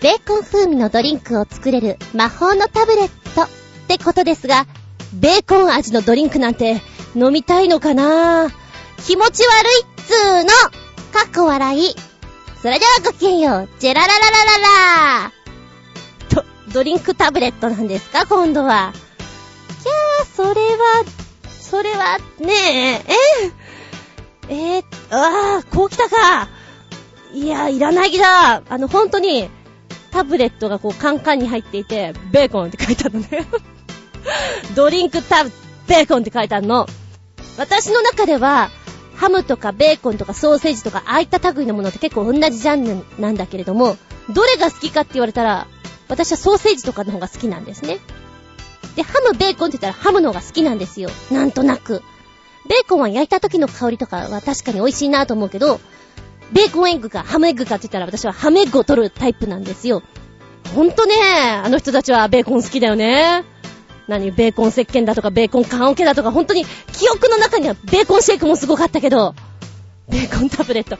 [0.00, 3.57] ベーコン風味のドリンクを作れる魔法のタブレット
[3.94, 4.66] ってことですが、
[5.14, 6.82] ベーコン味のドリンクなんて
[7.16, 8.50] 飲みたいのかな？
[9.06, 10.48] 気持ち悪いっつーの
[11.10, 11.94] かっこ笑い。
[12.60, 13.68] それではごきげんよう。
[13.78, 15.32] ジェララララララ
[16.28, 18.26] と、ドリンクタブレットなんですか？
[18.26, 18.92] 今度は。
[19.82, 21.04] きゃーそれは、
[21.58, 23.04] それは、ね
[24.48, 26.48] え、ええー、ああ、こう来たか。
[27.32, 28.62] いや、いらないだ。
[28.68, 29.48] あの、本当に、
[30.10, 33.46] タブレットがこうカンカンに入っていて、ベーコンって書いてあるのね。
[34.74, 35.52] ドリンクタブ、
[35.86, 36.86] ベーコンって書いてあるの。
[37.56, 38.70] 私の中では、
[39.16, 43.96] ハムとかベーコンとかソーセージとか、ああいった類のものって結構同じジャンルなんだけれども、
[44.30, 45.66] どれが好きかって言われたら、
[46.08, 47.98] 私はソーセージとかの方が好きなんですね。
[48.94, 51.10] で、ハム、ベーコンって言ったらハムの方が好きなんですよ。
[51.30, 52.02] なんとなく。
[52.68, 55.80] ベーコンは焼いた時の香りとかは確かに美味しいなと思うけど、
[56.52, 60.02] ベーコンエッグかハムエッグかって言ったら私はハムエッグを取るタイプなんですよ。
[60.74, 61.14] ほんとね、
[61.64, 63.44] あの人たちはベーコン好きだよね。
[64.08, 69.34] 何、ベーコン石鹸だとか、ベーコン缶オケだとか、本当に記憶の中にはベーコンシェイクもすごかったけど、
[70.08, 70.98] ベーコンタブレット。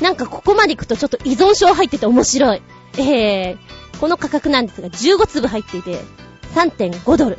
[0.00, 2.62] なんかここまで行くとちょっと依存症入ってて面白い。
[2.98, 6.00] えー、この価格なんですが、15粒入っていて、
[6.54, 7.38] 3.5ドル。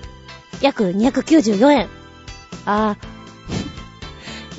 [0.61, 1.89] 約294円。
[2.65, 2.95] あ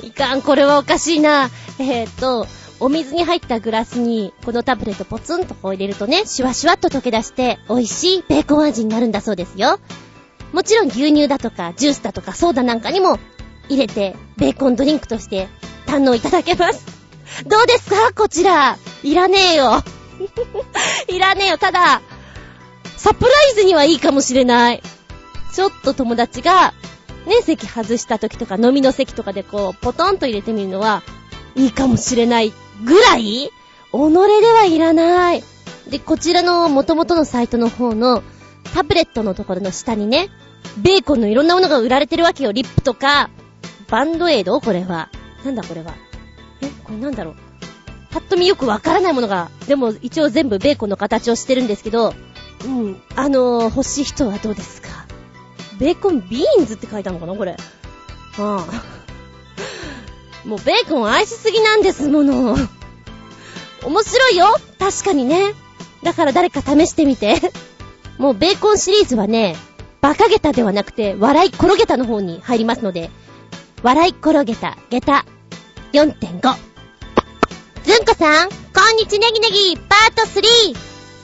[0.03, 0.05] ー。
[0.07, 1.49] いかん、これはおかしいな。
[1.79, 2.47] えーと、
[2.79, 9.79] お水に入ったグラスに、このタブレットポツンとこう入れるとね、シュワシュワっと溶け出して、美味しいベーコン味になるんだそうですよ。
[10.55, 13.19] もちろん牛乳だとか、ジュースだとか、ソーダなんかにも
[13.67, 15.49] 入れて、ベーコンドリンクとして
[15.85, 16.85] 堪能いただけます。
[17.45, 18.13] どうですか？
[18.15, 18.77] こちら。
[19.03, 19.83] いらねえよ。
[21.09, 21.57] いらねえよ。
[21.57, 22.01] ただ、
[22.95, 24.81] サプライズにはいいかもしれない。
[25.53, 26.73] ちょっと友達が、
[27.25, 31.03] ね、席外した時とか飲みの席とかでこう、ポトンと入れてみるのは、
[31.57, 32.53] いいかもしれない
[32.85, 33.51] ぐらい、己
[33.91, 35.43] ではいらない。
[35.89, 38.23] で、こちらの元々のサイトの方の
[38.75, 40.27] タブレットのところの下にね、
[40.77, 42.51] ベーコンのいろんなものが売られてるわけよ。
[42.51, 43.29] リップとか、
[43.89, 44.59] バンドエイド？
[44.59, 45.09] これは。
[45.45, 45.93] なんだこれは？
[46.61, 47.35] え、これなんだろう？
[48.11, 52.13] パッと見よくわからないものが、でも一応全部ベーコンの形をしてるんですけど、
[52.65, 54.89] うん、あのー、欲しい人はどうですか？
[55.79, 57.33] ベーコンビーンズって書いたのかな？
[57.33, 57.53] これ。
[57.53, 57.57] あ
[58.37, 58.65] あ。
[60.45, 62.57] もうベーコン愛しすぎなんですもの。
[63.85, 64.47] 面白いよ
[64.79, 65.53] 確かにね。
[66.03, 67.39] だから誰か試してみて。
[68.17, 69.55] もうベーコンシリーズはね、
[70.01, 73.09] バカゲタではなくて、笑い転げたの方に入りますので、
[73.83, 75.25] 笑い転げた、ゲタ、
[75.93, 76.55] 4.5。
[77.83, 78.55] ずんこさん、こ
[78.93, 80.75] んにちネギネギ、パート 3!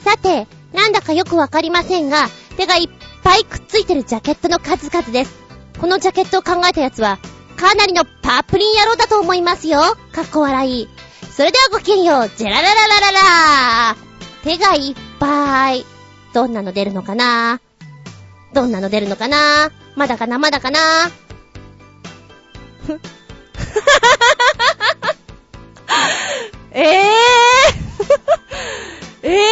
[0.04, 2.88] さて、なんだかよくわかりませんが、手がいっ
[3.22, 5.34] ぱいくっついてるジャケットの数々です。
[5.80, 7.18] このジャケットを考えたやつは、
[7.56, 9.80] かなりのパープリン野郎だと思いますよ。
[10.12, 10.88] かっこ笑い。
[11.30, 13.96] それではごきげんよう、ジェララララララ
[14.42, 15.86] 手がいっぱい。
[16.32, 17.60] どんなの出るのかな？
[18.54, 19.70] どんなの出るのかな？
[19.96, 20.38] まだかな？
[20.38, 20.78] まだかな？
[26.72, 29.42] え えー、 ええ、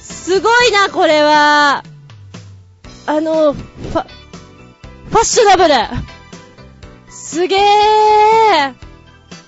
[0.00, 1.84] すごいな、これは。
[3.06, 4.06] あの、ファ、
[5.08, 5.74] ファッショナブル。
[7.08, 7.60] すげー。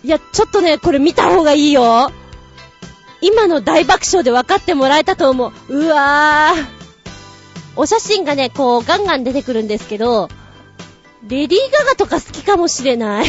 [0.05, 2.13] いや、ちょっとね、これ見た方がいいよ。
[3.21, 5.77] 今の大爆笑で分かってもらえたと思う。
[5.77, 6.79] うわー。
[7.77, 10.29] お写真がね、こう、ガンガン出てくるんですけど、
[11.27, 13.27] レディー・ガガとか好きかもしれない。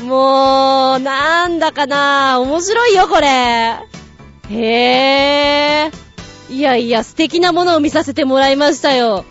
[0.02, 3.78] もう、なんだかな面白いよ、これ。
[4.50, 6.06] へー。
[6.48, 9.24] いやいや、素敵なものを見させてもらいましたよ。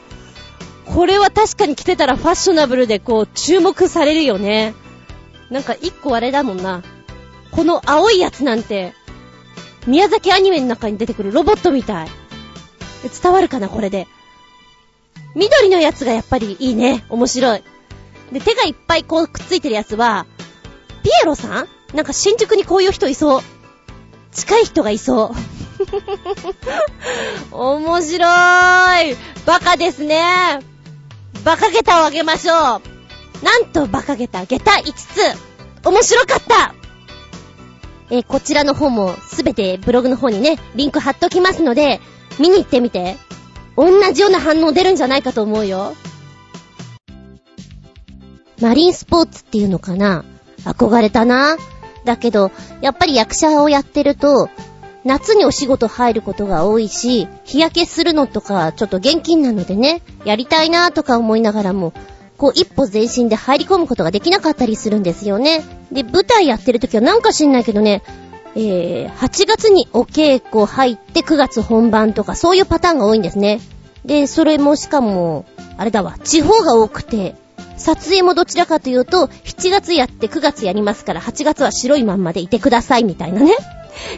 [0.85, 4.73] これは確かに着てたらファッショナブルでこう、注目されるよね。
[5.49, 6.83] なんか一個あれだもんな。
[7.55, 8.93] この青いやつなんて、
[9.87, 12.07] 宮崎アニメの中に出てくるロボットみたい。
[13.21, 14.07] 伝わるかな、これで。
[15.35, 17.05] 緑のやつがやっぱりいいね。
[17.09, 17.63] 面白い。
[18.31, 20.25] で、手がいっぱいこうくっついてるやつは、
[21.03, 21.67] ピエロさん？
[21.95, 23.41] なんか新宿にこういう人いそう。
[24.31, 25.33] 近い人がいそ
[27.51, 27.55] う。
[27.55, 28.17] 面白
[29.03, 29.15] い。
[29.45, 30.59] バカですね。
[31.43, 32.57] バカゲタをあげましょう。
[33.45, 35.87] なんとバカゲタ、ゲタ5つ。
[35.87, 36.73] 面白かった
[38.11, 41.99] えこちらの方もすべてブログの方にね、リンク貼っときますので、
[42.39, 43.17] 見に行ってみて。
[43.77, 45.95] 同じような反応出るんじゃないかと思うよ。
[48.61, 50.23] マリンスポーツっていうのかな？
[50.63, 51.57] 憧れたな。
[52.05, 54.49] だけど、やっぱり役者をやってると、
[55.03, 61.91] 夏にお仕事入ることが多いし、日焼けするのとかちょっと現金なのでね、やりたいなとか思いながらも、
[62.37, 65.63] こう一歩前進で入り込むことができなかったりするんですよね。
[65.91, 68.01] で、舞台やってる時はなんか知んないけどね、
[68.55, 73.59] えー、8月にお稽古入って9月本番とかそういうパターンが多いんですね。
[74.05, 75.45] で、それもしかも、
[75.77, 77.35] あれだわ、地方が多くて、
[77.77, 83.55] 撮影もどちらかというと、7月やって9月やりますから、8月は白いまんまでいてくださいみたいなね。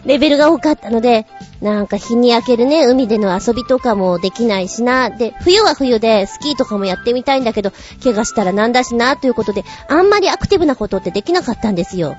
[0.06, 1.26] レベルが多かったので、
[1.62, 5.10] なんか日に焼けるね、海での遊びとかもできないしな。
[5.10, 7.72] で、冬は冬でスキーとかもやってみたいんだけど、
[8.04, 12.16] 怪我したらなんだしな、ということで、あんまりアクティブなことってできなかったんですよ。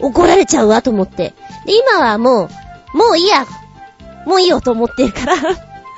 [0.00, 1.34] 怒られちゃうわと思って。
[1.64, 2.48] で、今はも
[2.94, 3.46] う、もういいや。
[4.26, 5.34] もういいよと思ってるから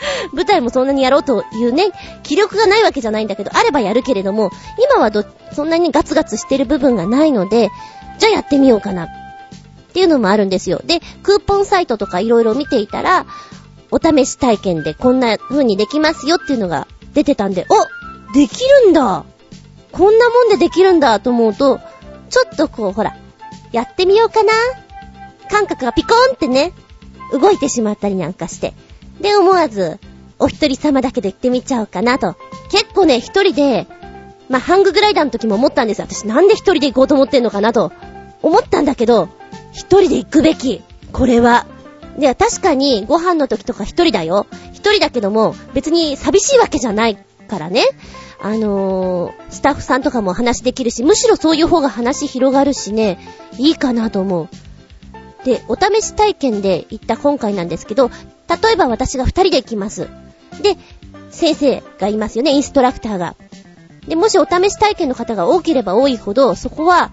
[0.33, 1.90] 舞台もそんなにやろうというね、
[2.22, 4.51] 気力がないわけじゃないんだけど、あればやるけれども、
[4.92, 7.70] 今はど、そんなにガツガツしてる部分がないので、
[8.18, 9.09] じゃあやってみようかな。
[9.88, 10.81] っていうのもあるんですよ。
[10.85, 13.27] で、クーポンサイトとかいろいろ見ていたら、
[13.90, 19.24] お試し体験でこんな風にできますよっていうのが出てたんで、おできるんだ
[19.92, 21.81] こんなもんでできるんだと思うと、
[22.29, 23.16] ちょっとこう、ほら、
[23.72, 24.53] やってみようかな
[25.51, 26.72] 感覚がピコーンってね、
[27.33, 28.74] 動いてしまったりなんかして。
[29.20, 29.98] で、思わず、
[30.38, 32.37] お一人様だけで行ってみちゃおうかなと。
[32.70, 33.87] 結構ね、一人で、
[34.48, 37.92] まあ、ハンググライダーの時も思ったんです私なんで一人で行こうと思ってんのかなと。
[38.42, 39.29] 思ったんだけど、
[39.72, 40.83] 一人で行くべき。
[41.12, 41.66] これは。
[42.18, 44.46] で、確かにご飯の時とか一人だよ。
[44.72, 47.16] 一人だけども、別に寂しいわけじゃない
[47.48, 47.85] からね。
[48.40, 53.18] あのー、スタッフさんとかも話できるし、むしろそういう方が話広がるしね、
[53.59, 54.48] いいかなと思う。
[55.44, 58.11] で、お試し体験で行った今回なんですけど、
[58.48, 60.09] 例えば私が二人で行きます。
[60.62, 60.76] で、
[61.31, 63.35] 先生がいますよね、インストラクターが。
[64.07, 67.11] で、もしお試し体験の方が多ければ多いほど、そこは、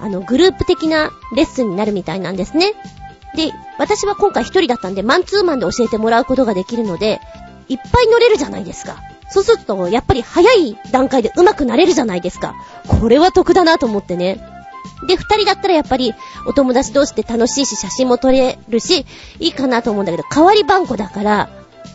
[0.00, 2.72] あの、グループ的なレッスンになるみたいなんですね。
[3.36, 7.20] で、私は今回一人だったんで、マンツーマンで教えてもらうことができるので、
[7.68, 8.96] いっぱい乗れるじゃないですか。
[9.30, 12.56] そうすると、やっぱり早い段階で上手くなれるじゃないですか。
[12.88, 14.44] これは得だなと思ってね。
[15.06, 16.14] で、二人だったらやっぱり、
[16.46, 19.06] お友達同士で楽しいし、写真も撮れるし、
[19.38, 21.48] いいかなと思うんだけど、代わり番号だから、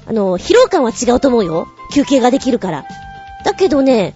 [0.07, 1.67] あの、疲労感は違うと思うよ。
[1.93, 2.85] 休憩ができるから。
[3.43, 4.13] だけどね、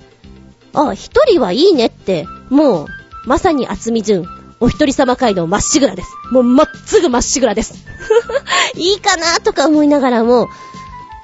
[0.73, 2.87] あ、一人はいいねって、もう、
[3.29, 4.25] まさに厚み順。
[4.59, 6.09] お一人様街道まっしぐらです。
[6.31, 7.85] もうまっすぐまっしぐらです。
[8.73, 10.49] いいかなとか思いながらも、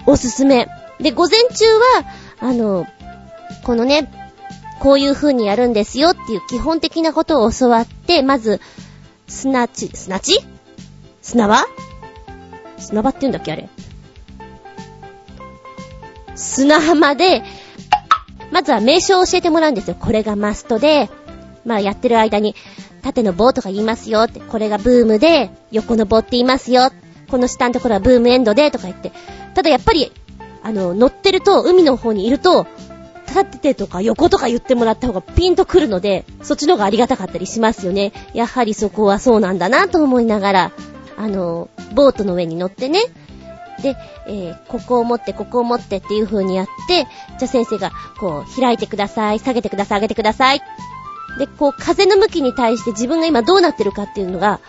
[0.06, 0.68] おすすめ。
[1.00, 2.06] で、午前中は、
[2.42, 2.86] あの、
[3.64, 4.12] このね、
[4.80, 8.62] こういう風にやるんですよっていう基本的なことを教わって、まず、
[9.28, 10.46] 砂地、砂地
[11.24, 11.66] 砂場
[12.78, 13.68] 砂場って言うんだっけあれ。
[16.36, 17.42] 砂浜で、
[18.52, 19.98] まずは名称を教えてもらうんですよ。
[20.00, 21.10] これがマストで、
[21.66, 22.56] まあやってる間に、
[23.02, 26.92] 縦の棒とか言いますよって、これがブームで、横の棒って言いますよ。
[27.30, 29.12] この下のところはブームエンドで、とか言って。
[29.54, 30.12] ただやっぱり、
[30.64, 32.68] あの、乗ってると、海の方にいると、
[33.28, 38.14] 立ててとか横とか言ってもらった方がピンとくるので、そっちの方がありがたかったりしますよね。
[38.34, 40.72] やはりそこはそうなんだなと思いながら、
[41.18, 43.00] あの、ボートの上に乗ってね、
[43.82, 43.98] で、
[44.28, 50.62] えー、ここを持って、ここを持ってっていう風にやって、じゃあ先生が、こう、開いてください、下げてください、上げてください。
[51.38, 54.60] で、こう、風の向きに対して自分が今どうなってるかっていうのが、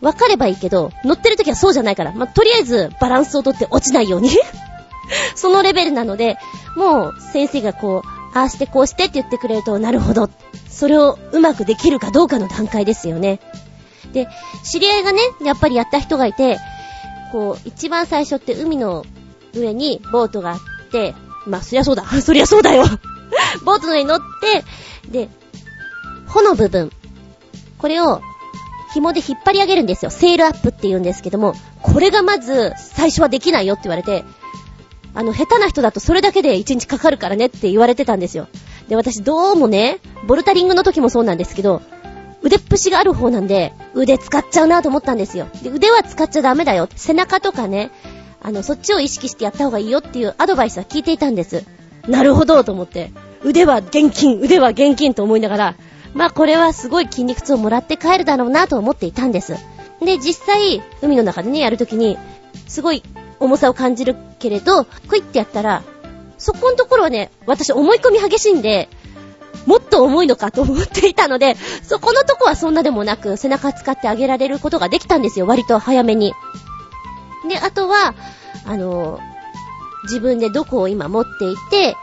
[0.00, 4.30] 分かればいいけど、乗ってる時はそうじゃないから、まあ、とりあえずバランスをとって落ちないように
[5.34, 6.38] そのレベルなので、
[6.76, 10.30] もう先生がこう、ああしてこうしてって言ってくれると、なるほど。
[10.68, 13.40] それをうまくできるかどうかの段階ですよね。
[14.12, 14.28] で、
[14.64, 16.58] 知り合いがね、やっぱりやった人がいて、
[17.32, 19.04] こう、一番最初って海の
[19.54, 20.58] 上にボートがあっ
[20.90, 21.14] て、
[21.46, 22.04] まあ、そりゃそうだ。
[22.22, 22.84] そりゃそうだよ
[23.64, 24.64] ボートの上に乗って、
[25.08, 25.28] で、
[26.30, 26.90] 帆の部分。
[27.78, 28.22] これを
[28.94, 30.10] 紐で引っ張り上げるんですよ。
[30.10, 34.24] セールアップって言うんですけども、これがまず最初はできないよって言われて、
[35.14, 38.48] あの、下手な人だとそれだけで1日かかるからねって言われてたんですよ。
[38.88, 41.82] で、私どうもね、ボルタリングの時もそうなんですけど、
[42.42, 45.48] 腕っぷしがある方なんで、腕使っちゃうなと思ったんですよ。
[45.62, 46.88] で、腕は使っちゃダメだよ。
[46.94, 47.90] 背中とかね、
[48.42, 51.64] あの、そっちを意識してやった方がいいよっていうアドバイスは聞いていたんです。
[52.08, 53.12] なるほどと思って。
[53.42, 55.74] 腕は現金、腕は現金と思いながら、
[56.14, 59.56] まあこれはすごい筋肉痛をもらって帰るだろうなと思っていたんです。
[60.00, 62.18] で、実際、海の中でね、やるときに、
[62.66, 63.02] すごい
[63.38, 65.82] 重さを感じるけれど、クイってやったら、
[66.38, 68.88] そこのところはね、私思い込み激しいんで、
[69.66, 76.32] もっと重いのかと思っていたので、そこのとこはそんなでもなく、背中使ってあげられることができたんですよ、割と早めに。
[77.48, 78.14] で、あとは、
[78.64, 79.20] あの、
[80.04, 81.96] 自分でどこを今持っていて、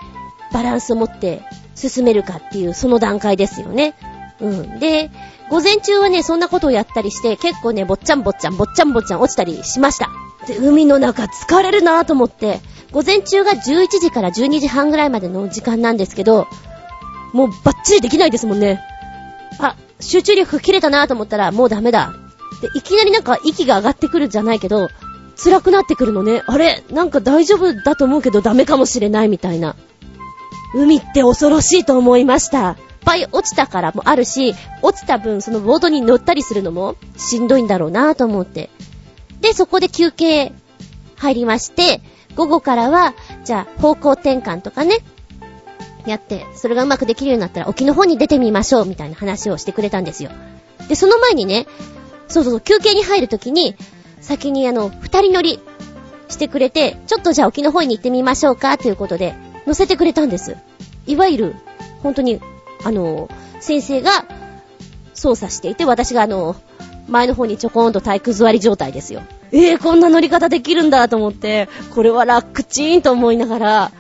[0.54, 1.42] バランスを持って
[1.78, 3.96] 進めるかっていう、その段階ですよね。
[4.42, 4.80] うん。
[4.80, 5.12] で、
[5.50, 10.10] 午前中はね、そんなことをやったりして、結構ね、ぼっちゃんぼっちゃん、ぼっちゃんぼっちゃん落ちたりしました。
[10.48, 12.60] で、海の中疲れるなぁと思って、
[12.92, 16.48] 午前中が11時から12時半ぐらいまでの時間なんですけど、
[17.34, 18.82] もうバッチリできないですもんね。
[19.60, 22.14] あ、集中力切れたなぁと思ったら、もうダメだ。
[22.62, 24.90] で、いきなりなんか息が上がってくるじゃないけど、
[25.42, 26.44] 辛くなってくるのね。
[26.48, 29.76] あれなんか大丈夫だと思うけどダメかもしれないみたいな。
[30.78, 32.72] 海って恐ろしいと思いました。
[32.72, 38.70] いっぱい落ちたからもあるし、落ちた分そのボードに乗ったりするのもしんどいんだろうなと思って。
[39.42, 40.52] で、そこで休憩
[41.16, 42.02] 入りまして、
[42.36, 43.14] 午後からは、
[43.46, 44.98] じゃあ方向転換とかね、
[46.06, 50.32] やって、それがうまくできるようになったら沖の方に出てみましょう、みたいな話をしてくれたんですよ。
[50.88, 51.66] で、その前にね、
[52.28, 53.76] そうそうそう、休憩に入るときに、
[54.22, 55.60] 先にあの、二人乗り
[56.30, 59.36] してくれて、ちょっとじゃあ沖の方に行ってみましょうか、ということで、
[59.68, 60.56] 乗せてくれたんです。
[61.06, 61.56] いわゆる、
[62.02, 62.42] 本当に、
[62.84, 64.26] あの、先生が
[65.14, 66.56] 操作していて、私があの、
[67.08, 69.22] 前の方にちょこんと体育座り状態ですよ。
[69.52, 73.92] えー、こんな乗り方できるんだと思って、これは楽ちーんと思いながら、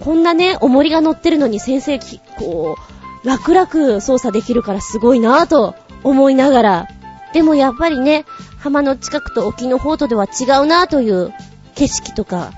[0.00, 1.98] こんなね、重りが乗ってるのに先生、
[2.38, 2.76] こ
[3.24, 5.74] う、楽々操作できるからすごいなぁと
[6.04, 6.88] 思いながら、
[7.32, 8.24] でもやっぱりね、
[8.58, 11.32] 浜の近くと沖の方とでは違うなぁという
[11.74, 12.52] 景色とか、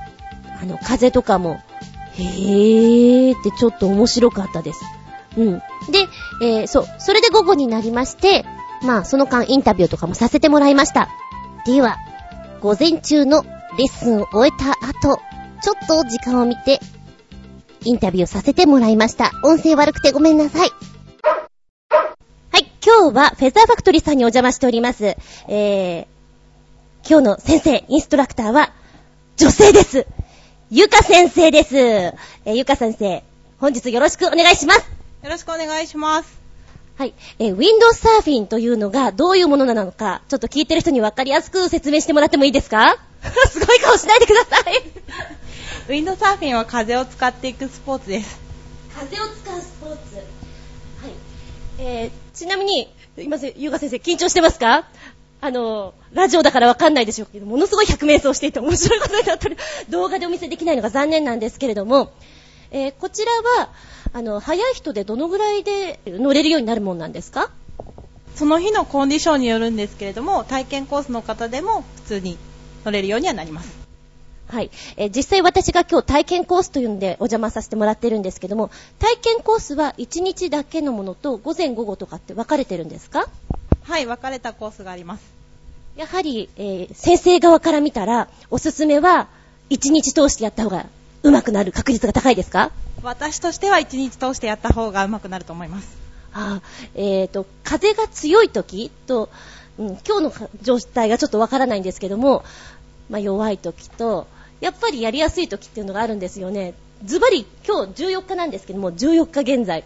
[0.61, 1.61] あの、風とかも、
[2.19, 4.81] へーってちょっと面白かったです。
[5.37, 5.59] うん。
[5.59, 6.09] で、
[6.43, 8.45] えー、そう、それで午後になりまして、
[8.83, 11.09] まあ、その間インタビューとかもさせてもらいました。
[11.65, 11.97] では、
[12.61, 13.45] 午前中の
[13.77, 15.21] レッスンを終えた後、
[15.63, 16.81] ちょっと時間を見て、
[17.85, 19.31] インタビューさせてもらいました。
[19.45, 20.71] 音声悪くてごめんなさい。
[22.53, 25.17] はい、今日はフェザーファクトリーさんにお邪魔しております。
[25.47, 26.07] えー、
[27.09, 28.73] 今日の先生、インストラクターは、
[29.37, 30.07] 女性です。
[30.71, 31.77] ゆか先生です。
[31.79, 33.23] えー、ゆか先生、
[33.59, 34.81] 本日よろしくお願いします。
[35.23, 36.39] よろしくお願いします。
[36.99, 37.15] はい。
[37.39, 42.99] えー、ウィンドウサーフィンというのがどういうものなのか、ちょっと聞いてる人に分かりやすく説明してもらってもいいですか？
[43.51, 44.83] すごい顔しないでください。
[45.89, 48.39] ウィンドサーフィンは風を使っていくスポーツです。
[48.95, 50.17] 風を使うスポーツ。
[50.17, 51.13] はい。
[51.79, 54.85] えー、ちなみに、今せ、ゆうが先生、緊張してますか？
[55.41, 59.57] あの、ラジオだからわかんないでしょうけど、ものすごい百面相していて面白いことになってる。
[59.89, 62.13] 動画でお見せできないのが残念なんですけれども、
[62.71, 63.31] えー、こちら
[63.63, 63.71] は、
[64.13, 67.51] あの、早い人でどのぐらいで乗れるようになるもんなんですか？
[68.35, 72.37] その日のコンディションによるんですけれども、体験コースの方でも普通に
[72.85, 73.77] 乗れるようにはなります。
[74.49, 74.71] はい。
[74.97, 83.29] えー実際私が今日体験コースというんでお邪魔させてもらってるんですけども、体験コースは1日だけのものと午前午後とかって分かれてるんですか？
[83.89, 85.23] はい、分かれたコースがあります。
[85.97, 89.29] やはり、えー先生側から見たら、おすすめは
[89.71, 90.87] 1日通してやった方が
[91.23, 92.71] 上手くなる確率が高いですか？
[93.03, 95.97] 私としては1日通してやった方が上手くなると思います。
[96.33, 99.31] あーえーと、風が強い時と、
[99.79, 102.45] うん、今日のか状態がちょっとわからないんですけども、
[103.09, 104.27] まあ、弱い時と、
[104.61, 106.75] やっぱりやりやすい時っていうのがあるんですよね。
[107.05, 109.85] ズバリ、今日14日なんですけども、14日現在、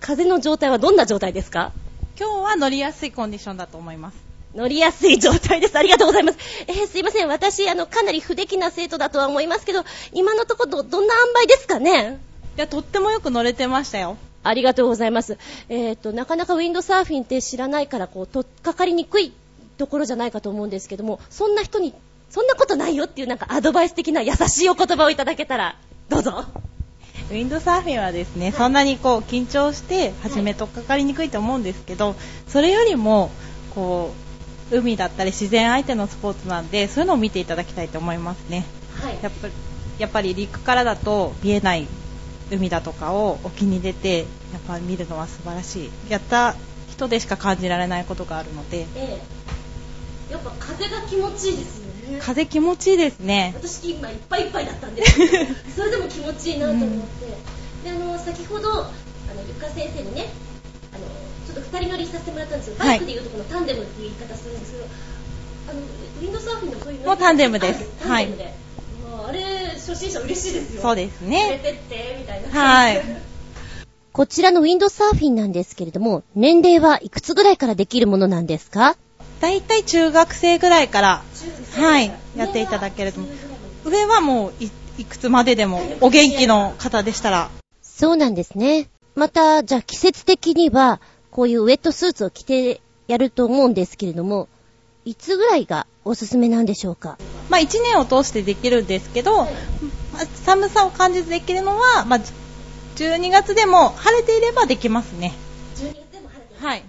[0.00, 1.72] 風の状態はどんな状態ですか？
[2.18, 4.16] 今日は乗りやすいコンディションだと思います。
[4.52, 5.78] 乗りやすい状態です。
[5.78, 6.38] ありがとうございます。
[6.66, 7.28] えーすいません。
[7.28, 12.18] 私、あの、かなり不出来な生徒だとは思いますけど、今のところど、どんな塩梅ですかね？
[12.56, 14.16] いや、とってもよく乗れてましたよ。
[14.42, 15.38] ありがとうございます。
[15.68, 19.32] えっ、と、なかなかウィンドサーフィンって知らないから、こう、とっかかりにくい
[19.76, 21.94] ところじゃないかと思うんですけども、そんな人に、
[22.30, 25.76] そんなことないよっていうなんかアドバイス的な優しいお言葉をいただけたら、
[26.08, 26.46] どうぞ。
[27.30, 32.16] ウィンドサーフィンはですね、そんなにこう緊張して始めとっかかりにくいと思うんですけど、
[32.46, 33.30] それよりも
[33.74, 34.12] こ
[34.72, 38.64] う海だったり自然相手のスポーツなんで、そういうのを見ていただきたいと思いますね。
[38.94, 39.52] はいやっぱり
[39.98, 41.86] やっぱり陸からだと見えない
[42.50, 44.20] 海だとかを沖に出て
[44.52, 45.90] やっぱり見るのは素晴らしい。
[46.08, 46.54] やった
[46.90, 49.22] 人でしか感じられないことがあるので、ええ
[50.30, 52.18] やっぱ風が気持ちいいですよね。
[52.20, 53.54] 風気持ちいいですね。
[53.56, 55.04] 私今いっぱいいっぱいだったんで。
[55.04, 57.26] すけどそれでも気持ちいいなと思って、
[57.84, 58.90] であの先ほどあの
[59.46, 60.26] ゆか先生にね
[60.94, 61.04] あの
[61.46, 62.76] ちょっと2人乗りさせてもらったんですよ。
[62.78, 64.84] バイクでいうとこのタンデムっていう言い方するんですけど、
[65.70, 67.90] あのウィンドサーフィンのそういう乗りもうタンデムです。
[68.02, 68.54] あタンデムで、
[69.08, 69.40] もうあれ
[69.76, 70.82] 初心者嬉しいですよ。
[70.82, 71.58] そうです連れね。
[71.62, 72.48] てってみたいな。
[72.50, 73.02] はい。
[74.12, 78.96] こちらのウィンドサーフィンなんですけれども年齢はいくつぐらいからできるものなんですか？
[79.40, 81.22] だいたい中学生ぐらいから、
[81.76, 83.20] はい、やっていただけると。
[83.84, 87.50] 上はもういいくつまででもお元気の方でしたら、
[87.82, 88.88] そうなんですね。
[89.14, 94.48] また、じゃあ季節的には、こういうウェットスーツを着てやると思うんですけれども、
[95.04, 97.16] いつぐらいがおすすめなんでしょうか？
[97.48, 99.48] まあ1年を通してできるんですけど、ま
[100.20, 102.20] あ寒さを感じずできるのは、まあ、
[102.96, 105.32] 12月でも晴れていればできますね。
[105.76, 106.82] 12月でも晴れてはい。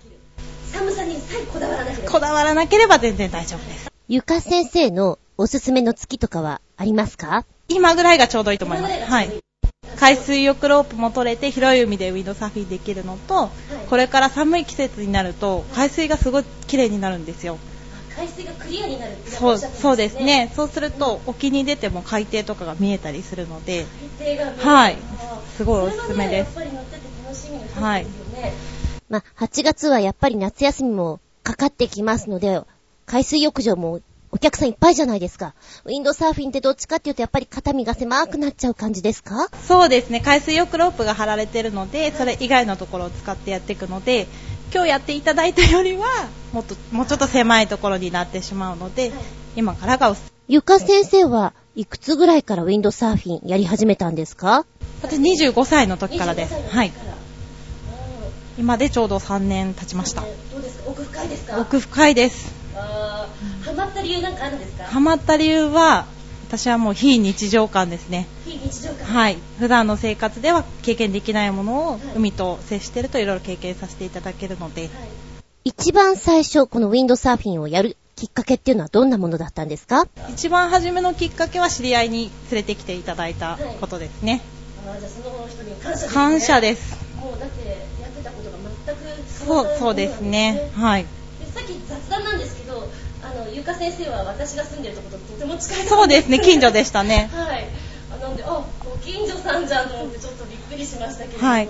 [0.73, 3.91] 寒さにさえこだわらなけれこだわらなければ全然大丈夫です。
[4.07, 7.45] ゆか先生のおすすめの月とかはありますか？
[7.67, 9.05] 今ぐらいがちょうどいいと思います。
[9.05, 9.29] はい。
[9.97, 13.49] 海水浴ロープも取れて広い海でウィンドサーフィンできるのと、
[13.89, 17.57] これから寒い季節になると海水がすごい綺麗になるんですよ。
[18.15, 20.51] 海水がクリアになるってそうそうですね。
[20.55, 23.85] そうすると沖に出ても海底とかが見えたりするので、
[24.19, 24.97] 海底が見えるはい
[25.57, 28.53] すごいおすすめですそれはねやっぱり乗ってて楽しみの一つですよね。
[29.09, 32.61] まあ、8月はやっぱり夏休みもかかってきますので、
[33.05, 34.01] 海水浴場も
[34.31, 35.55] お客さんいっぱいじゃないですか。
[35.85, 39.49] ウィンドサーフィンってどっちかっていうとやっぱり肩身が狭くなっちゃう感じですか？
[39.67, 40.21] そうですね。
[40.21, 44.27] 海水浴ロープが張られてるので、それ以外のところを使ってやっていくので、
[44.71, 46.05] 今日やっていただいたよりは
[46.53, 49.11] もっともうちょっと狭いところになってしまうので、
[49.55, 54.65] 今からがおすゆか先生はいくつぐらいからウィンドサーフィンやり始めたんですか？
[55.01, 56.53] 私25歳の時からです。
[56.53, 56.91] 25歳の時はい。
[58.59, 60.21] 今でちょうど3年経ちました。
[60.21, 60.89] どうですか？
[60.89, 61.61] 奥深いですか？
[61.61, 62.53] 奥深いです。
[62.75, 63.25] ハ
[63.73, 64.83] マった理由なんかあるんですか？
[64.83, 66.05] ハマった理由は、
[66.49, 68.27] 私はもう非日常感ですね。
[68.43, 69.05] 非日常感。
[69.05, 69.37] はい。
[69.59, 74.89] 普段の生活では経験できないものを海と接してるといろいろ経験させていただけるので、
[75.63, 80.05] 一番最初、このウィンドサーフィンをやるきっかけっていうのはどんなものだったんですか？
[80.29, 84.41] 一番初めのきっかけは知り合いに連れてきていただいたことですね。
[84.85, 86.13] ああ、じゃあその人に感謝です、ね。
[86.13, 87.09] 感謝です。
[87.21, 87.49] もうだっ
[89.45, 90.69] そう、そうですね。
[90.75, 91.05] はい。
[91.39, 92.89] でさっき雑談なんですけど、
[93.23, 97.29] あの、ゆか先生は私が住んでるところととても近いそうですね、近所でしたね。
[97.33, 97.67] はい。
[98.11, 98.47] あなんで、あ、
[98.83, 101.69] ご近所さんじゃんと思ってちょっとびっくりしましたけれども、はいえー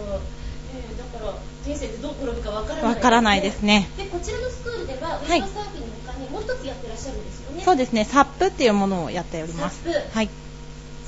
[0.97, 1.34] だから
[1.65, 3.89] 人生ってどう転ぶかわからない、わからないですね。
[3.97, 7.63] で、こちらのスクールでは、ウィンドサーフィンの他にもう一つやってらっしゃるんですよね。
[7.65, 9.82] そうですね、サップっていうものをやっております。
[9.84, 10.30] サップはい。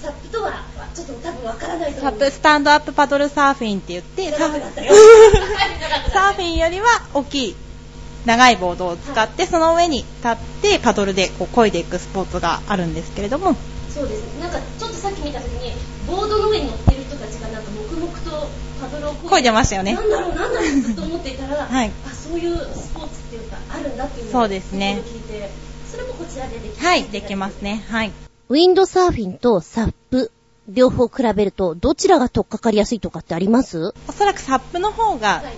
[0.02, 4.52] サップとは、ちょっと多分わからないとサップ、思うスタンドアップパドルサーフィンって言って、サー
[6.12, 7.56] サーフィンよりは大きい
[8.26, 13.56] 長いボードを使って、その上に立ってパドルでこう漕いでいくスポーツがあるんですけれども、
[13.90, 14.36] そうです。
[14.36, 14.42] ね。
[14.42, 15.72] なんかちょっとさっき見たときに、
[16.08, 18.48] ボードの上に乗ってる人たちがなんか黙々と
[18.80, 19.94] パドルを漕いでましたよね。
[19.94, 21.92] なんだろう、なんだろうずっと思っていたら、 はい。
[22.08, 25.02] あ、そういうスポーツっていうか、あるんだっていうのをそうですね。
[25.06, 25.50] 聞いて、
[25.92, 26.86] それもこちらでできる。
[26.88, 27.84] はい、できますね。
[27.90, 28.12] はい。
[28.50, 30.32] ウィンドサーフィンとサップ、
[30.68, 33.94] 両方比べると、どちらが取っかかりやすいとかってあります？
[34.08, 35.54] おそらくサップの方がはい。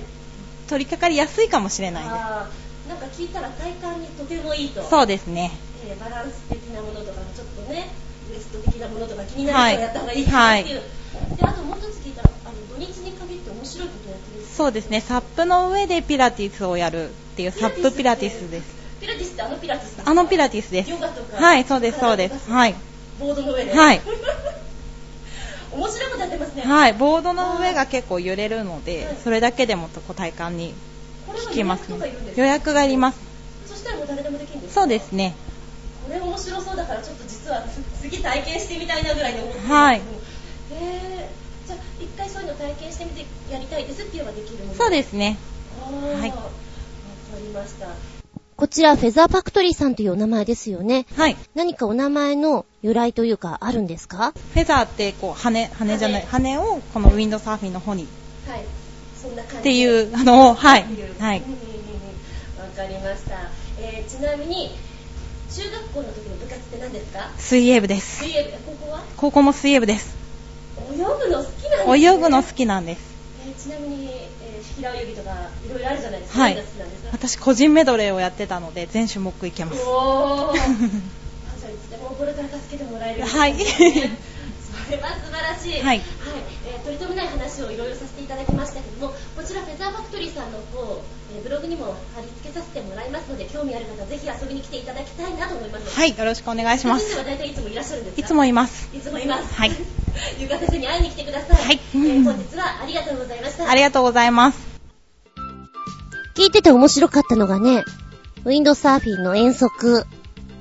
[0.69, 4.81] 取り掛かりやすいかもしれないであーなんか聞いたら体感にとてもいいと。
[4.81, 4.89] す。
[4.89, 5.51] そうですね。
[5.85, 7.89] えーバランス的なものとか、ちょっとね、
[8.31, 10.81] ウエスト的なものとか気になる人はやった方がいいかなっていう。
[11.37, 18.75] で、あともう一つ聞いたら、あの土日に限って面白いことやってるんですそうですね、サップの上でピラティスをやるっていうサップピラティスです。
[19.01, 20.11] ピラティスってあのピラティスですか？
[20.11, 20.97] あのピラティスですヨ。
[20.97, 22.49] ガとかはい、そうです、そうです。
[22.49, 22.75] はい。
[23.19, 24.01] ボードの上ではい
[25.75, 26.61] 面白いことやってますね。
[26.63, 30.73] はい、ボードの上が結構揺れるのではい、それだけでもこう体感に
[31.27, 32.35] これは効きます予約とかいるんです。
[32.35, 32.41] か？
[32.41, 33.19] 予約がいります。
[33.67, 34.81] そしたらもう誰でもできるんですか？
[34.81, 35.35] そうですね。
[36.05, 37.63] これ面白そうだからちょっと実は
[38.01, 39.97] 次体験してみたいなぐらいに思ってはい。
[39.97, 40.01] へ
[40.71, 41.29] え
[41.65, 45.37] じゃあ一回そういうの体験してみてやりたいですって言えばできるそうですね。
[45.81, 46.19] あー。
[46.19, 46.29] はい。
[46.29, 46.49] わか
[47.37, 47.87] りました。
[48.55, 51.05] こちらフェザーファクトリーさんというお名前ですよね。
[51.15, 51.37] はい。
[51.55, 54.33] 何かお名前の由来というかあるんですか？
[54.53, 58.07] フェザーってこう羽、羽じゃない、羽をこのウィンドサーフィンの方に。
[58.47, 58.65] はい。
[59.19, 59.57] そんな感じ。
[59.59, 60.85] っていう、あの、はい。
[61.19, 61.41] はい。
[61.41, 64.69] わかりました、えー、ちなみに
[65.49, 67.29] 中学校の時の部活って何ですか？
[67.37, 68.17] 水泳部です。
[68.25, 68.49] 水泳部。
[68.65, 69.03] 高校は？
[69.15, 70.15] 高校も水泳部です。
[70.91, 72.03] 泳ぐの好きなんですね。
[72.03, 73.01] 泳ぐの好きなんです。
[73.47, 75.31] えーちなみに、えー、平泳ぎとか
[75.65, 76.39] いろいろあるじゃないですか。
[76.41, 76.57] はい。
[77.13, 79.81] 私個人メドレーをやってたので、全種目いけます。
[79.85, 80.57] おー
[82.11, 85.81] あじゃあいつでもこれから助けてもらえるはいそれは素晴らしい。
[85.81, 86.01] はい
[86.67, 91.01] えー取り留めない話をいろいろさせていただきましたけども、こちらフェザーファクトリーさんの方、
[91.33, 95.95] えーブログにも貼り付けさせてもらいますので、興味ある方ぜひ遊びに来ていただきたいなと思います。
[95.95, 97.19] はい、よろしくお願いします先生。
[97.19, 98.89] は大体いつもいらっしゃるんですかいつもいます。
[98.93, 99.53] いつもいます。
[99.55, 99.71] はい。
[100.39, 101.65] ゆか先生に会いに来てください。
[101.65, 103.69] はいえー本日はありがとうございました。
[103.69, 104.57] ありがとうございます。
[106.35, 107.83] 聞いてて面白かったのがね、
[108.43, 110.05] ウィンドサーフィンの遠足、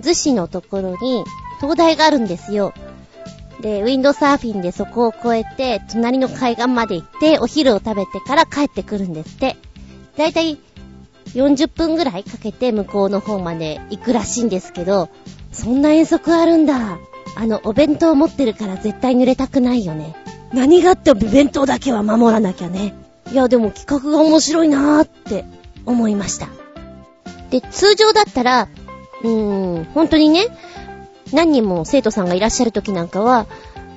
[0.02, 1.24] 逗子のところに
[1.60, 2.74] 灯台があるんですよ。
[3.60, 9.56] で、ウィンドサーフィンでそこを越えて、隣の海岸まで行って、お昼を食べてから帰ってくるんですって。
[10.16, 10.58] だいたい
[11.34, 15.08] 40分ぐらいかけて向こうの方まで行くらしいんですけど、
[15.52, 16.98] そんな遠足あるんだ。
[17.36, 20.14] あの、お弁当持ってるから絶対濡れたくないよね。
[20.52, 22.94] 何があっても弁当だけは守らなきゃね。
[23.30, 25.44] いや、でも企画が面白いなーって
[25.86, 26.48] 思いました。
[27.50, 28.68] で、通常だったら、
[29.22, 30.46] うーん、本当にね、
[31.32, 33.46] 何人も生徒さんがいらっしゃる時なんかは、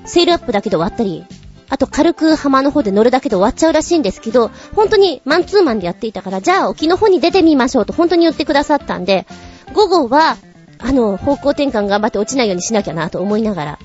[0.04, 1.24] セールアップだけで終わったり、
[1.68, 9.26] あと軽く浜の方で乗るだけで終わっちゃうらしいんですけど、本当にマンツーマンでやっていたから、じゃあ沖の方に出てみましょうと本当に言ってくださったんで、
[9.74, 10.36] 午後は、
[10.78, 13.78] あの、方向転換頑張って落ちないようにしなきゃなと思いながら、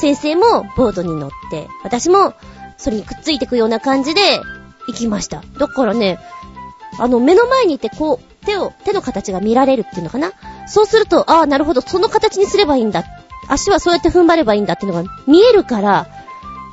[0.00, 2.34] 先生もボードに乗って、私も
[2.78, 4.20] それにくっついていくような感じで
[4.86, 5.42] 行きました。
[5.58, 6.18] だからね、
[6.98, 10.32] あの、目の前にいてこう、手を、手の形が見られるっていうのかな？
[10.66, 13.04] そうすると、ああ、なるほど、その形にすればいいんだ。
[13.48, 16.06] 足はそうやって踏ん張ればいいんだっていうのが見えるから、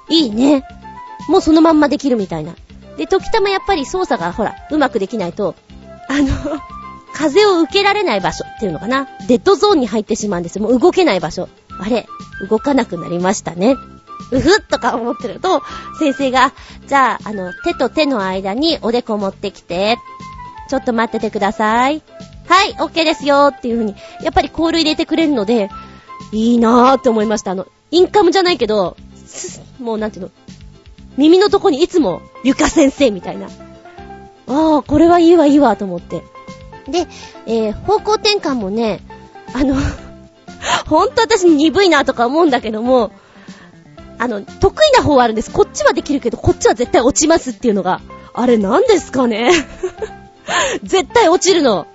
[0.10, 0.64] いいね。
[1.28, 2.56] もうそのまんまできるみたいな。
[2.98, 5.56] で、時たまやっぱり操作がほら、うまくできないと、
[6.08, 6.28] あの、
[7.14, 9.08] 風を受けられない場所っていうのかな？
[9.28, 10.64] デッドゾーンに入ってしまうんですよ。
[10.64, 11.50] もう動けない場所。
[11.80, 12.08] あれ、
[12.50, 13.76] 動かなくなりましたね。
[14.32, 15.62] うふっとか思ってると、
[16.00, 16.54] 先生が、
[16.88, 19.98] じゃあ、あの、手と手の間におでこ持ってきて、
[20.70, 22.02] ちょっと待っててください。
[22.48, 25.70] はい、OK ですよっていう風に、やっぱりコール入れてくれるので、
[26.32, 27.52] いいなーって思いました。
[27.52, 28.98] あの、インカムじゃないけど、
[29.80, 30.32] もうなんていうの、
[31.18, 33.48] 耳のとこにいつも、ゆか先生みたいな。
[34.48, 36.24] ああ、これはいいわ、いいわ、と思って。
[36.88, 37.08] で、
[37.48, 39.02] えー、方向転換もね、
[39.54, 39.76] あの、
[40.88, 43.12] ほんと私鈍いなとか思うんだけども、
[44.18, 45.52] あの、得意な方はあるんです。
[45.52, 48.02] こっちはできるけど、こっちは絶対落ちますっていうのが。
[48.34, 49.52] あれ何ですかね？
[50.84, 51.88] 絶対落ちるの。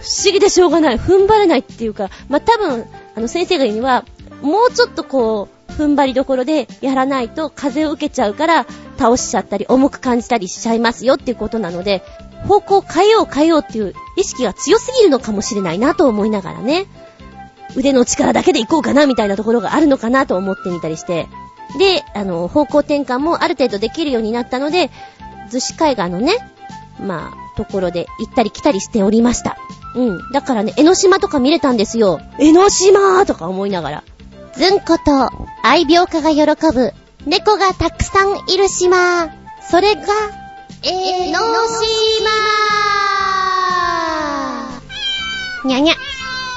[0.00, 0.98] 不思議でしょうがない。
[0.98, 2.84] 踏ん張れないっていうか、まあ、多分、
[3.16, 4.04] あの先生が言うには、
[4.42, 8.66] もうちょっとこう、踏ん張りどころでやらないと風を受けちゃうから
[8.98, 12.02] 倒しちゃったり重く感じたりしちゃいますよっていうことなので、
[12.48, 16.86] 方向を変えよう変えようっていう意識が強すぎるのかもしれないなと思いながらね。
[17.74, 21.28] 腕の力だけで行こうかなみたいなところがあるのかなと思ってみたりして。
[21.78, 24.90] で、あの、方向転換もある程度できるようになったので、
[25.50, 26.38] 逗子海岸のね、
[27.00, 29.56] まあ、ところで行ったり来たりしておりました。
[29.94, 30.30] うん。
[30.32, 32.20] だからね、江ノ島とか見れたんですよ。
[32.38, 34.04] 江ノ島とか思いながら。
[34.54, 35.30] ずんこと、
[35.62, 36.92] 愛病家が喜ぶ、
[37.26, 39.28] 猫がたくさんいる島。
[39.68, 40.02] それが、
[40.82, 41.86] 江ノ島
[45.64, 45.94] にゃにゃ。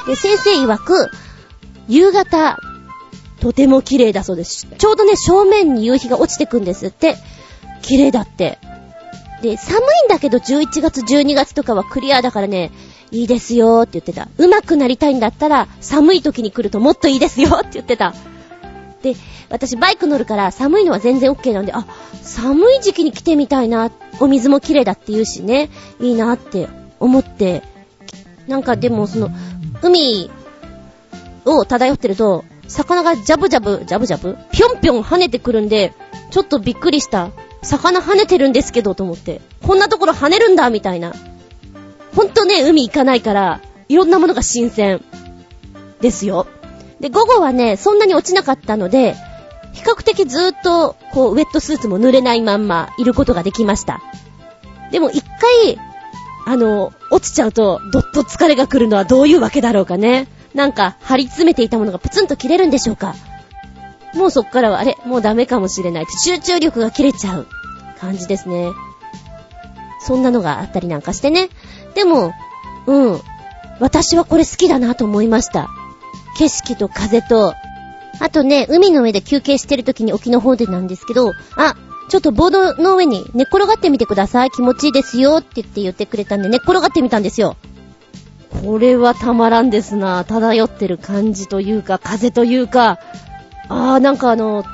[0.05, 1.09] で、先生曰く、
[1.87, 2.59] 夕方、
[3.41, 4.67] とても綺麗だそうです。
[4.77, 7.15] ちょうどね、正面に夕日が落ちてくんですって。
[7.81, 8.59] 綺麗だって。
[9.41, 12.71] で、寒いんだけど11月12月とかはクリアだからね、
[13.11, 14.27] いいですよって言ってた。
[14.37, 18.13] 上手くなりたいんだったら、寒い時に来るともっといいですよって言ってた。
[19.01, 19.15] で、
[19.49, 21.85] 私バイク乗るから寒いのは全然 OK なんで、あ、
[22.21, 23.91] 寒い時期に来てみたいな。
[24.19, 25.69] お水も綺麗だって言うしね、
[26.01, 26.67] いいなって
[26.99, 27.63] 思って、
[28.47, 29.29] なんかでもその、
[29.81, 30.29] 海
[31.45, 34.37] を漂ってると、魚がジャブジャブ、ジャブジャブ？
[34.51, 35.93] ぴょんぴょん跳ねてくるんで、
[36.31, 37.31] ちょっとびっくりした。
[37.62, 39.41] 魚跳ねてるんですけど、と思って。
[39.62, 41.14] こんなところ跳ねるんだ、みたいな。
[42.16, 45.03] ほんとね、海行かないから、いろんなものが新鮮。
[46.01, 46.47] ですよ。
[46.99, 49.16] で、午後はね、そんなに落ちなかったので、
[49.74, 54.01] 比較的ずーっと、こう、ウェットスーツも濡れないまんま、いることができました。
[54.91, 55.80] でも一回、
[56.45, 60.28] あの、落ちちゃうと、どっと疲れが来るのはどういうわけだろうかね。
[60.53, 63.16] なんか、張り詰めていたものがプツンと切れるんでしょうか。
[64.14, 66.05] もうそっからは、あれ、もうダメかもしれない。
[66.24, 67.47] 集中力が切れちゃう
[67.99, 68.72] 感じですね。
[70.01, 71.49] そんなのがあったりなんかしてね。
[71.93, 72.34] でも、
[72.88, 73.22] うん。
[73.80, 75.70] 私はこれ好きだなと思いました。
[76.38, 77.53] 景色と風と、
[78.20, 81.76] あとね、海の上で休憩してる時に沖の方でなんですけど、あ、
[82.10, 84.51] ちょっとボードの上に寝っ転がってみてください。
[84.51, 87.55] 気持ちいいですよって言って言ってくれたんで、寝っ転がってみたんですよ。
[88.64, 90.26] これはたまらんですな。
[90.26, 92.99] 漂ってる感じというか、風というか、
[93.70, 94.65] あーなんかあの、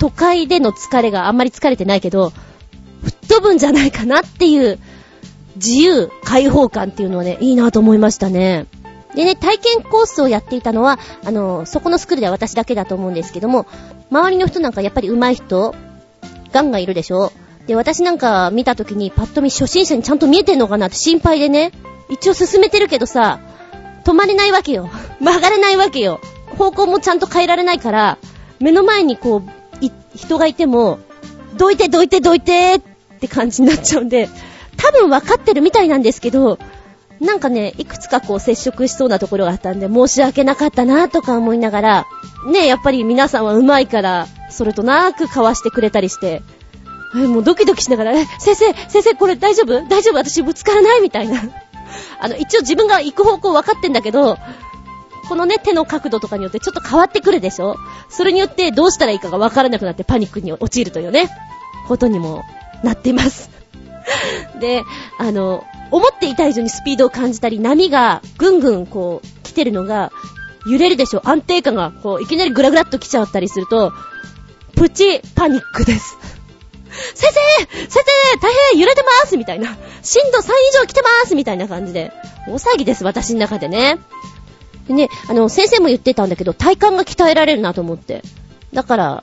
[0.00, 2.32] 都会での疲れがあんまり疲れてないけど、
[3.02, 4.78] 吹っ飛ぶんじゃないかなっていう、
[5.56, 8.66] 自由、開放感っていうのはね、いいなと思いましたね。
[9.14, 13.66] でね、体験コースをやっていたのは、あの、そこのスクールでは私だけだと思うんですけども、
[14.10, 15.74] 周りの人なんかやっぱり上手い人、
[16.52, 17.32] ガンガンいるでしょ
[17.66, 21.72] で、私なんか見た時にパッと見初心者にちゃんと見えてんのかなって心配でね、
[22.08, 23.40] 一応進めてるけどさ、
[24.04, 24.88] 止まれないわけよ。
[25.20, 26.20] 曲がれないわけよ。
[26.56, 28.18] 方向もちゃんと変えられないから、
[28.60, 29.50] 目の前にこう、
[30.14, 30.98] 人がいても、
[31.56, 32.80] どいてどいてどいてっ
[33.20, 34.28] て感じになっちゃうんで、
[34.76, 36.58] 多分分かってるみたいなんですけど、
[37.20, 42.06] なんかね、いくつかこう接触しそうなところがあったんで、申し訳なかったなとか思いながら、
[42.46, 46.42] ね、やっぱり皆さんは上手いから、それとなく交わしてくれたりして、
[47.14, 49.86] え、もうドキドキしながら、え、先生、先生これ大丈夫？
[49.88, 50.14] 大丈夫？
[50.16, 51.02] 私ぶつからない？
[51.02, 51.42] みたいな。
[52.20, 54.38] あの、一応自分が行く方向分かってんだけど、
[55.30, 57.76] このね、手の角度とかによってちょっと変わってくるでしょ？
[58.08, 61.30] それによってどうしたらいいかがわからなくなってパニックに陥るというね、
[61.86, 62.42] ことにも
[62.82, 63.48] なっています。
[64.60, 64.82] で、
[65.18, 70.10] あの、思っていた以上にスピードを感じたり、波がぐんぐんこう来てるのが
[70.66, 71.22] 揺れるでしょ？
[71.24, 73.92] 安定感がこういきなりグラグラっと来ちゃったりすると、
[74.74, 76.18] プチパニックです。
[77.14, 79.76] 先生先生大変揺れてますみたいな。
[80.02, 80.46] 震度3以
[80.80, 82.12] 上来てますみたいな感じで。
[82.48, 83.98] 大騒ぎです、私の中でね。
[84.90, 88.22] でね、あの、先生も言ってたんだけど、体幹が鍛えられるなと思って。
[88.72, 89.22] だから、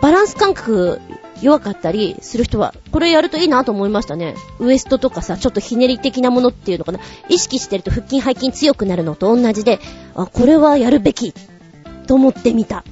[0.00, 1.00] バランス感覚
[1.40, 4.36] 弱かったりする人は、これやるといいなと思いましたね。
[4.60, 7.00] ウエストとかさ、ちょっとひねり的なものっていうのかな。
[7.28, 9.80] 意識してると腹筋背筋強くなるのと同じで、
[10.14, 11.34] あ、これはやるべき、
[12.06, 12.84] と思ってみた。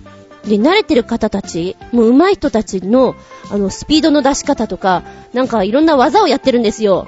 [0.44, 3.14] で、慣れてる方たち、もう上手い人たちの、
[3.52, 7.06] あの、スピードの出し方とか、なんかいろんな技をやってるんですよ。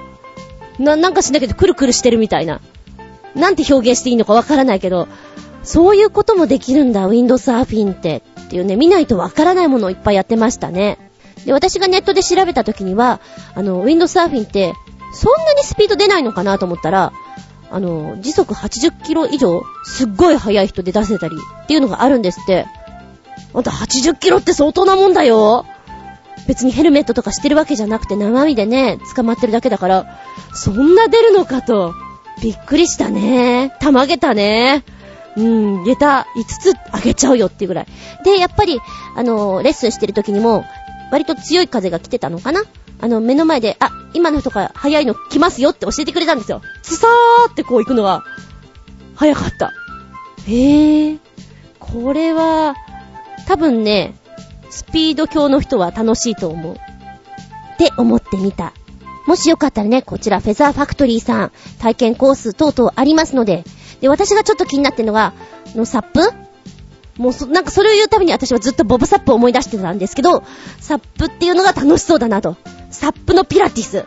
[0.79, 2.61] な、なんかしなきゃくるくるしてるみたいな。
[3.35, 5.07] なんて表現していいのかわからないけど、
[5.63, 8.21] そういうこともできるんだ、ウィンドサーフィンって。
[8.41, 10.97] っていうね、見ないとわからないものをいっぱいやってましたね。
[11.45, 13.19] で、私がネットで調べた時には、
[13.55, 14.73] あの、ウィンドサーフィンって、
[15.13, 17.13] そんなにスピード出ないのかなと思ったら、
[17.71, 22.67] あの、時速80キロ以上、すっごい速い人で出せたりっていうのがあるんですって。
[23.55, 25.65] あんた80キロって相当なもんだよ。
[26.47, 30.19] 別にヘルメットとかしてるわけじゃなくて生身でね、捕まってるだけだから、
[30.53, 31.93] そんな出るのかと。
[32.41, 33.75] びっくりしたね。
[33.79, 34.83] たまげたね。
[35.35, 37.87] うん、下駄5つあげちゃうよっていうぐらい。
[38.23, 38.79] で、やっぱり、
[39.15, 40.65] あの、レッスンしてる時にも、
[41.11, 42.63] 割と強い風が来てたのかな？
[43.01, 46.61] あの、目の前で、あ、今の人か早いの来ますよって教えてくれたんですよ。
[46.81, 48.23] つさーってこう行くのが、
[49.15, 49.71] 早かった。
[50.47, 51.17] へえ、
[51.79, 52.75] これは、
[53.47, 54.15] 多分ね、
[54.69, 56.75] スピード強の人は楽しいと思う。
[56.75, 56.77] っ
[57.77, 58.73] て思ってみた。
[59.25, 63.63] もしよかったらね、こちらフェザーファクトリーさん、体験コース等々ありますので、
[64.01, 65.33] で、私がちょっと気になってるのが、
[65.75, 66.19] のサップ？
[67.17, 70.43] もうそ、なんかそれを言うたびに私はずっとボブサップを思い出してたんですけど、
[70.79, 72.57] サップっていうのが楽しそうだなと。
[72.89, 74.05] サップのピラティス。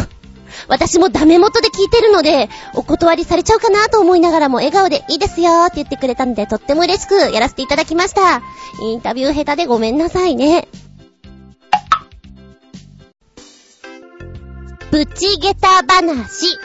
[0.68, 8.42] 私もダメ元で聞いてるので、お断りされちゃうかなと思いながらも笑顔でいいですよって言ってくれたんで、とっても嬉しくやらせていただきました。
[8.82, 10.68] インタビュー下手でごめんなさいね。
[14.90, 16.58] プチゲタ話。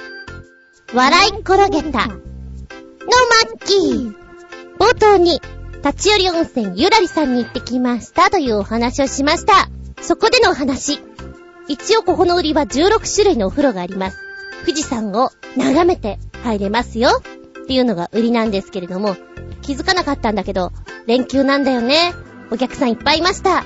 [0.94, 2.08] 笑い転げた。
[2.08, 2.24] のマ
[3.56, 4.16] ッキー。
[4.80, 5.42] 冒頭に、
[5.84, 9.70] 立ち寄り温泉ゆらりさんに行ってきましたというお話をしました。
[10.02, 11.00] そこでのお話。
[11.68, 14.20] 一応ここの売りは16種類のお風呂があります。
[14.66, 17.10] 富士山を眺めて入れますよ
[17.64, 19.16] っていうのが売りなんですけれども、
[19.62, 20.72] 気づかなかったんだけど、
[21.08, 22.14] 連休なんだよね。
[22.52, 23.64] お客さんいっぱいいました。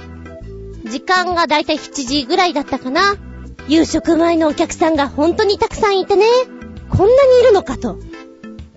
[0.85, 3.15] 時間がだいたい7時ぐらいだったかな。
[3.67, 6.25] 夕食前のお客さんが本当にたくさんいてね。
[6.89, 7.99] こんなにいるのかと。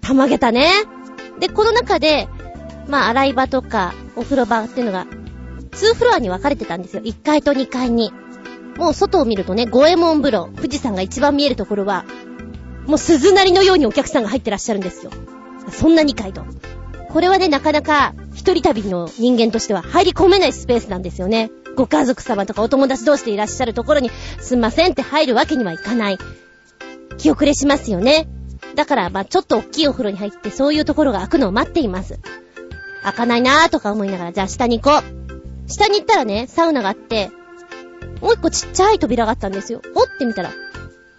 [0.00, 0.68] たまげたね。
[1.38, 2.28] で、この中で、
[2.88, 5.06] まあ、洗い場とか、お風呂場っていうのが、
[5.70, 7.02] 2フロアに分かれてたんですよ。
[7.02, 8.12] 1階と2階に。
[8.76, 12.04] もう外を見るとね、五右衛門風呂、富士山が一番見えるところは、
[12.86, 15.12] もう鈴なりのようにお客さんが入ってらっしゃるんですよ。
[15.70, 16.44] そんな2階と。
[17.10, 21.50] これはね、なかなか、一人旅の人間としては入り込めないスペースなんですよね。
[21.76, 24.10] ご家族様とかお友達同士でいらっしゃるところに、
[24.40, 26.18] すんませんって入るわけにはいかない。
[27.18, 28.28] 気遅れしますよね。
[28.74, 32.18] だから、まあちょっと大きいお風呂に入って、そういうところが開くのを待っています。
[33.02, 35.70] 開かないなーとか思いながら、じゃあ下に行こう。
[35.70, 37.30] 下に行ったらね、サウナがあって、
[38.20, 39.82] もう一個ちっちゃい扉があったんですよ。
[39.94, 40.50] おって見たら、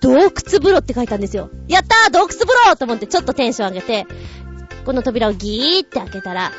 [0.01, 1.49] 洞窟風呂って書いたんですよ。
[1.67, 4.05] やったー洞窟風呂と思ってちょっとテンション上げて、
[4.85, 6.51] この扉をギーって開けたら、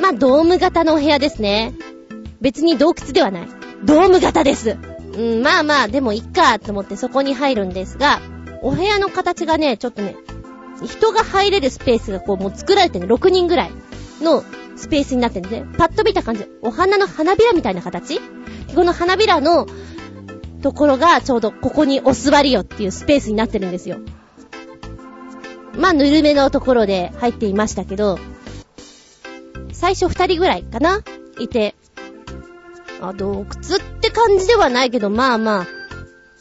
[0.00, 1.72] まあ、ドーム型のお部屋ですね。
[2.40, 3.48] 別に洞窟ではない。
[3.84, 4.76] ドーム型です。
[5.16, 8.20] うん、まあまあ、でもいっかーと思ってそこに入るんですが、
[8.62, 10.16] お部屋の形がね、ちょっとね、
[10.84, 13.72] 人が入れるスペースがこうもう作られてね、6人ぐらい
[14.20, 14.44] の
[14.76, 15.68] スペースになってるんですね。
[15.76, 18.20] パッと見た感じ、お花の花びらみたいな形？
[18.74, 19.66] この花びらの
[20.62, 23.98] ところがちょうどここにお座りよっていうスペースになってるんですよ。
[25.76, 28.18] まあ、ぬるめのところで入っていましたけど、
[29.72, 31.02] 最初二人ぐらいかな？
[31.38, 31.76] いて、
[33.00, 33.46] あ、洞窟っ
[34.00, 35.66] て感じではないけど、まあまあ、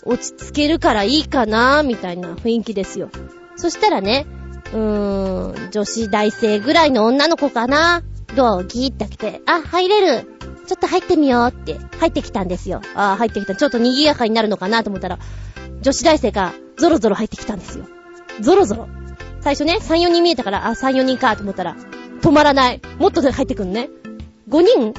[0.06, 3.12] 落ち着けるからいいかなみたいな雰囲気ですよ。
[3.56, 4.26] そしたらね、
[4.74, 8.04] うーん、女子大生ぐらいの女の子かな？
[8.36, 10.28] ドアをギーって開けて、あ、入れる
[10.68, 12.82] ちょっと入ってみようって、入ってきたんですよ。
[12.96, 13.56] あ入ってきた。
[13.56, 15.20] ちょっと賑やかになるのかなと思ったら、
[15.82, 17.86] 女子大生がゾロゾロ入ってきたんですよ。
[18.42, 18.88] ゾロゾロ。
[19.42, 21.76] 最初ね、3、4人見えたから、あ、3、4人かと思ったら、
[22.22, 22.82] 止まらない。
[23.00, 23.90] もっと入ってくんね。
[24.50, 24.94] 5人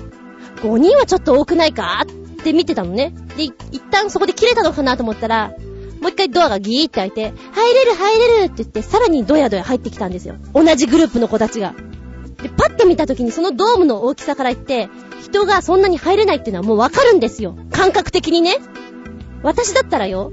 [0.63, 2.03] ?5 人はちょっと多くないか？
[2.05, 3.13] って見てたのね。
[3.37, 5.53] で、一旦そこで切れたのかなと思ったら、
[6.01, 10.37] もう一回ドアがギーって開いて、入れる入れるって言って、さらにドヤドヤ入ってきたんですよ。
[10.55, 11.75] 同じグループの子たちが。
[12.43, 14.89] で、パッと見た時にそのドームの大きさから言って、
[15.23, 17.57] 人がそんなに入れないっていうのはもうわかるんですよ。
[17.73, 18.57] 感覚的にね。
[19.43, 20.33] 私だったらよ、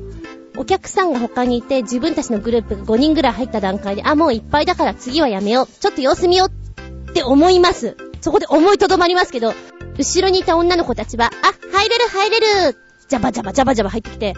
[0.58, 5.68] お客さんが他にいて、自分たちのグループが5人ぐらい入った段階で、あ、もういっぱいだから次はやめよう。
[5.68, 7.98] ちょっと様子見ようって思います。
[8.22, 9.54] そこで思いとどまりますけど、
[9.98, 12.40] 後ろにいた女の子たちは、あ、入れる入れ
[12.72, 14.36] るジャバジャバジャバジャバ入ってきて、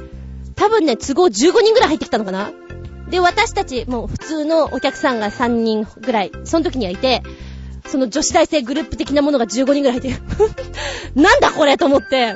[0.58, 2.52] 多分ね、都合15人ぐらい入ってきたのかな
[3.10, 7.24] で、私たち、もう普通のお客さんが3人ぐらい、その時にはいて、
[7.86, 10.22] その女子大生グループ的なものが15人ぐらい入って、
[11.16, 12.36] なんだこれと思って。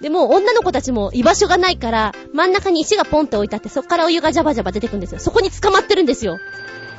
[0.00, 5.18] で、もう女の子たちも居場所がないから、真ん中に石がポンって置いてあって、そっからお湯がジャバジャバ出てくるんですよ。
[5.18, 6.38] そこに捕まってるんですよ。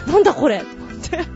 [0.08, 0.64] なんだこれ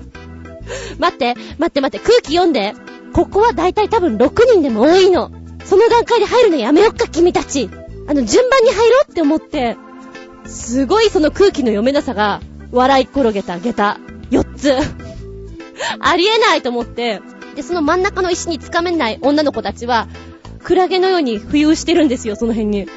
[1.00, 2.76] 待って、待って待って、空気読んで。
[3.14, 5.32] ここはだいたい多分6人でも多いの。
[5.64, 7.70] その段階で入るのやめよっか、君たち。
[8.08, 9.78] あの、順番に入ろうって思って、
[10.46, 12.42] すごいその空気の読めなさが、
[12.72, 13.98] 笑い転げた下駄、
[14.32, 14.74] 4つ。
[16.00, 17.22] ありえないと思って、
[17.56, 20.08] で、その真ん中の石につかめない女の子たちは、
[20.64, 22.88] クラゲのように浮遊してるんですよ、その辺に。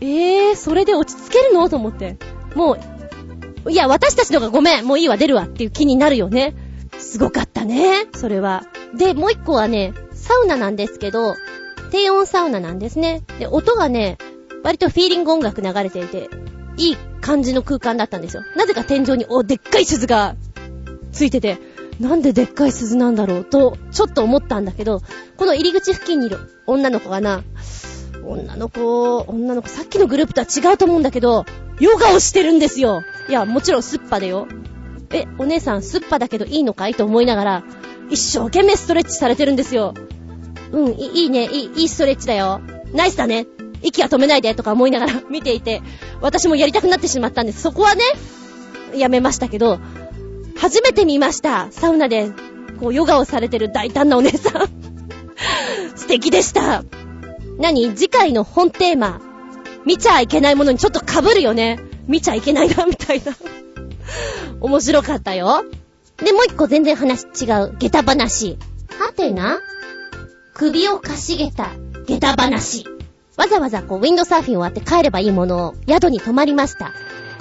[0.00, 1.68] えー、それで落ち着けるの？
[1.68, 2.16] と思って。
[2.54, 2.76] も
[3.64, 6.54] う、いや、私たちのがごめん、もういいわ、出るわっていう気になるよね。
[6.98, 8.64] すごかったね、それは。
[8.94, 11.34] で、もう一個はね、サウナなんですけど、
[11.90, 13.22] 低温サウナなんですね。
[13.38, 14.18] で、音がね、
[14.64, 16.28] 割とフィーリング音楽流れていて、
[16.76, 18.42] いい感じの空間だったんですよ。
[18.56, 20.34] なぜか天井に、お、でっかい鈴が
[21.12, 21.58] ついてて、
[22.00, 25.02] なんででっかい鈴なんだろうと、ちょっと思ったんだけど、
[25.36, 27.44] この入り口付近にいる女の子がな、
[28.24, 31.44] 女の子、女の子、さっきのグループとは違うと思うんだけど、
[31.78, 33.02] ヨガをしてるんですよ。
[33.28, 34.48] いや、もちろんスッパでよ。
[35.10, 37.64] え、お姉さんスッパだけどいいのかいと思いながら、
[38.10, 39.94] 一生懸命ストレッチされてるんですよ。
[40.72, 42.60] うん、いいね、いい、いいストレッチだよ。
[42.92, 43.46] ナイスだね。
[43.84, 45.82] 息は止めないでとか思いながら 見ていて、
[46.20, 47.62] 私もやりたくなってしまったんです。
[47.62, 48.02] そこはね、
[48.96, 49.78] やめましたけど、
[50.56, 51.68] 初めて見ました。
[51.70, 52.32] サウナで、
[52.80, 54.68] こう、ヨガをされてる大胆なお姉さん。
[55.94, 56.84] 素敵でした。
[57.58, 57.94] 何？
[57.94, 59.20] 次回の本テーマ。
[59.84, 61.78] 見ちゃいけないものにちょっと被るよね。
[62.06, 63.36] 見ちゃいけないな、みたいな。
[64.60, 65.64] 面白かったよ。
[66.16, 67.76] で、もう一個全然話違う。
[67.78, 68.56] 下駄話。
[68.98, 69.60] はてな？
[70.54, 71.70] 首をかしげた
[72.06, 72.86] 下駄話。
[73.36, 76.92] わざわざこう、ウィンドサーフィン終わって帰ればいいものを宿に泊まりました。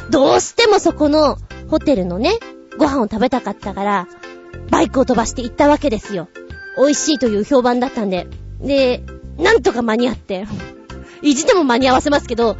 [0.09, 1.37] どうしてもそこの
[1.69, 2.33] ホテルのね、
[2.77, 4.07] ご飯を食べたかったから、
[4.69, 6.27] バイクを飛ばして行ったわけですよ。
[6.77, 8.27] 美味しいという評判だったんで。
[8.59, 9.03] で、
[9.37, 10.45] なんとか間に合って。
[11.21, 12.57] 意地でも間に合わせますけど、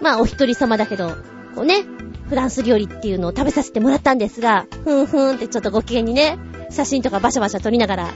[0.00, 1.10] まあお一人様だけど、
[1.54, 1.84] こうね、
[2.28, 6.38] フランス料理っていうのを食べさせてもらったんですが、ふんふんってちょっとご機嫌にね、
[6.70, 8.10] 写真とかバシャバシャ撮りながら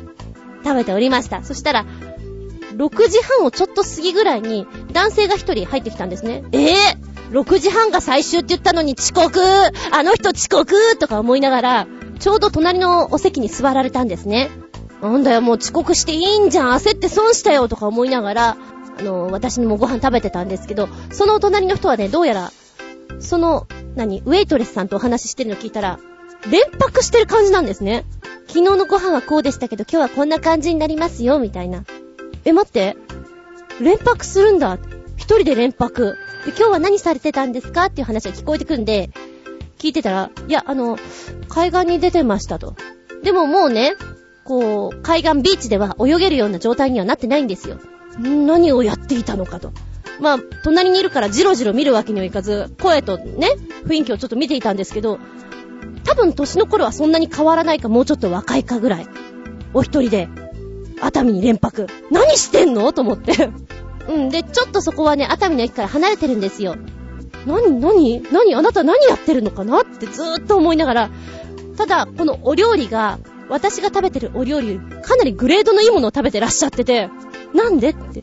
[0.64, 1.42] 食べておりました。
[1.42, 1.86] そしたら、
[2.82, 6.44] 6時半をちょっと過ぎぐらいに男性が一人入ってきたんですね。
[6.52, 11.86] ええー6時半が最終って言ったのに遅刻あの人遅刻とか思いながら、
[12.18, 14.50] ちょうど隣のお席に座られたんですね。
[15.00, 18.56] なんだよ、もう遅刻していいんじゃん、焦って損したよとか思いながら、
[18.98, 22.52] あの、私にもご飯食べてたんですけど、その隣の人はね、どうやら、
[23.18, 23.66] その、
[23.96, 26.00] 何、ウェイトレスさんとお話ししてるの聞いたら、
[26.50, 28.04] 連泊してる感じなんですね。
[28.46, 31.84] 昨日のご飯はこうでしたけど、今日はこんな感じになりますよ、みたいな。
[32.44, 32.96] え、待って。
[33.80, 34.78] 連泊するんだ。
[35.16, 36.16] 一人で連泊。
[36.46, 39.10] 今日は何されてたんですかっていう話が聞こえてくんで、
[39.78, 40.98] 聞いてたら、いや、あの、
[41.48, 42.74] 海岸に出てましたと。
[43.22, 43.94] でももうね、
[44.44, 47.78] こう、海岸ビーチでは泳げるような状態にはなってないんですよ。
[48.18, 49.72] 何をやっていたのかと。
[50.20, 53.48] まあ、隣にいるからジロジロ見るわけにはいかず、声とね、
[53.86, 55.18] 雰囲気をちょっと見ていたんですけど、
[56.04, 59.06] 多分年の頃はそんなに変わらないか、もうちょっと若いかぐらい。
[59.74, 60.28] お一人で、
[61.02, 61.88] 熱海に連泊。
[62.10, 62.92] 何してんの？
[62.92, 63.50] と思って。
[64.08, 64.30] うん。
[64.30, 66.76] で、ちょっとそこはね、熱海の駅から離れてるんですよ。
[67.44, 71.10] 何何何あなた何やってるのかなってずーっと思いながら、
[71.76, 77.10] ただ、このお料理が、私が食べてるお料理、かなりグレードのいいものを食べてらっしゃってて、
[77.52, 78.22] なんでって。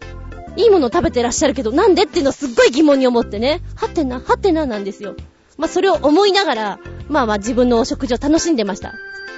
[0.56, 5.16] いいものを食べてらっしゃるけど、なんでっていうのをすっごい疑問に思ってね、はてな、はてななんですよ。
[5.58, 8.94] まあ、それを思いながら、まあまあ自分のお食事を楽しんでました。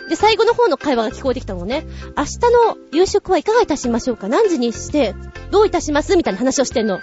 [0.10, 1.86] で、最後の方の会話が聞こえてきたのね。
[2.18, 4.28] 明日の夕食はいかがいたしましょうか？
[4.28, 5.16] 何時にして、
[5.52, 6.16] どういたします？
[6.18, 7.00] みたいな話をしてんの。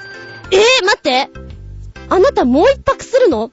[0.51, 1.30] えー、待って
[2.09, 3.51] あなたもう一泊するの？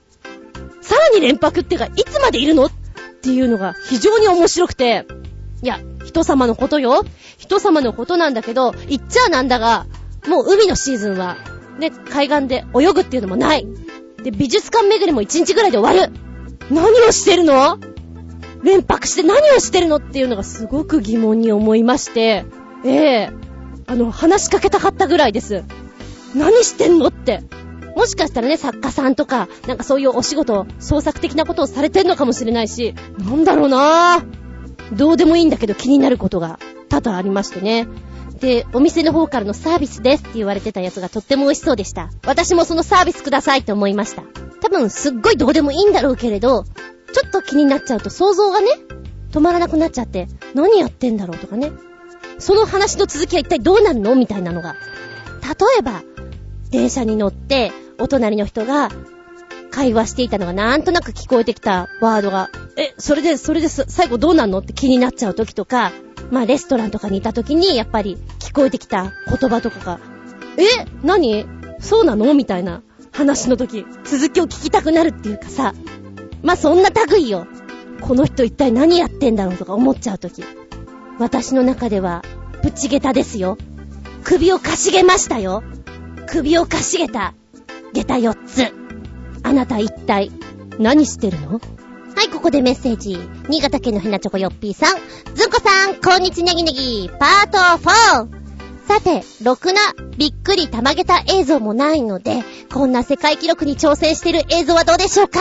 [0.82, 2.66] さらに連泊ってか、いつまでいるの？
[2.66, 2.72] っ
[3.22, 5.06] ていうのが非常に面白くて。
[5.64, 7.04] いや、人様のことよ。
[7.38, 9.88] 人様のことなんだけど、言っちゃなんだが、
[10.28, 11.38] もう海のシーズンは、
[11.80, 13.66] ね、海岸で泳ぐっていうのもない。
[14.22, 16.14] で、美術館巡りも一日ぐらいで終わる。
[16.70, 17.80] 何をしてるの？
[18.66, 22.46] 連泊して何をしてるのっていうのがすごく疑問に思いまして、
[22.84, 25.64] ええー、あの、話しかけたかったぐらいです。
[26.36, 27.44] 何してんのって。
[27.96, 34.26] もしかしたらね、作家さんとか、なんかそういうお仕事、創作的なことをされてんのかもしれないし、なんだろうなぁ。
[34.96, 36.60] どうでもいいんだけど気になることが
[36.90, 37.88] 多々ありましてね。
[38.40, 42.10] で、お店の方からのサービスですって言われてたやつがとっても美味しそうでした。
[42.26, 44.24] 私もそのサービスくださいって思いました。
[44.62, 46.66] 多分すっごいどうでもいいんだろうけれど、
[47.16, 48.68] ちょっと気になっちゃうと想像がね、
[49.32, 51.72] 止まらなくなっちゃって、何やってんだろうとかね。
[52.40, 54.74] その話の続きは一体どうなるのみたいなのが。
[55.42, 56.04] 例えば、
[56.72, 58.90] 電車に乗って、お隣の人が、
[59.72, 65.94] 会話していたのがなんとなく聞こえてきたワードが、え、それで、それで最後どうなんのって気になっちゃう時とか、
[66.32, 70.00] まあレストランとかにいた時にやっぱり聞こえてきた言葉とかが、
[70.58, 70.64] え
[71.02, 71.46] 何？
[71.80, 72.34] そうなの？
[72.34, 75.74] みたいな話の時、続きを聞きたくなるっていうかさ、
[76.46, 77.48] まあそんな類よ。
[78.02, 80.44] この人一体何やってんだろうとか思っちゃう時。
[81.18, 82.24] 私の中では、
[82.62, 83.58] ぶち下駄ですよ。
[84.24, 85.64] 首をかしげましたよ。
[86.28, 87.34] 首をかしげた、
[87.94, 88.74] 下駄4つ。
[89.42, 90.32] あなた一体、
[90.78, 91.60] 何してるの？
[92.16, 93.18] はい、ここでメッセージ。
[93.50, 94.96] 新潟県のヘナチョコヨッピーさん。
[95.34, 98.28] ずんこさん、こんにちネギネギ、パート 4!
[98.88, 99.82] さて、ろくな、
[100.18, 105.40] びっくりたまげた映像もないので、こんな世界記録に挑戦してる映像はどうでしょうか？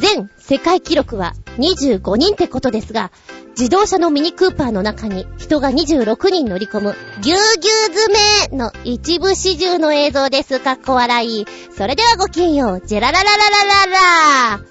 [0.00, 3.10] 全世界記録は25人ってことですが、
[3.58, 8.14] 自動車のミニクーパーの中に人が26人乗り込むぎゅうぎゅう詰
[8.50, 10.60] めの一部始終の映像です。
[10.60, 11.46] かっこ笑い。
[11.76, 12.82] それではごきげんよう。
[12.86, 14.64] ジェラララララララ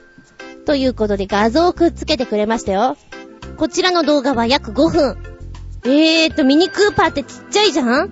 [0.65, 2.95] ということで画像をくっつけてくれましたよ。
[3.57, 5.17] こちらの動画は約5分。
[5.85, 8.09] えーと、ミニクーパーってちっちゃいじゃん？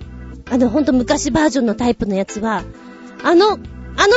[0.50, 2.62] あの、ほんと昔バージョンのタイプのやつは、
[3.22, 3.58] あの、あの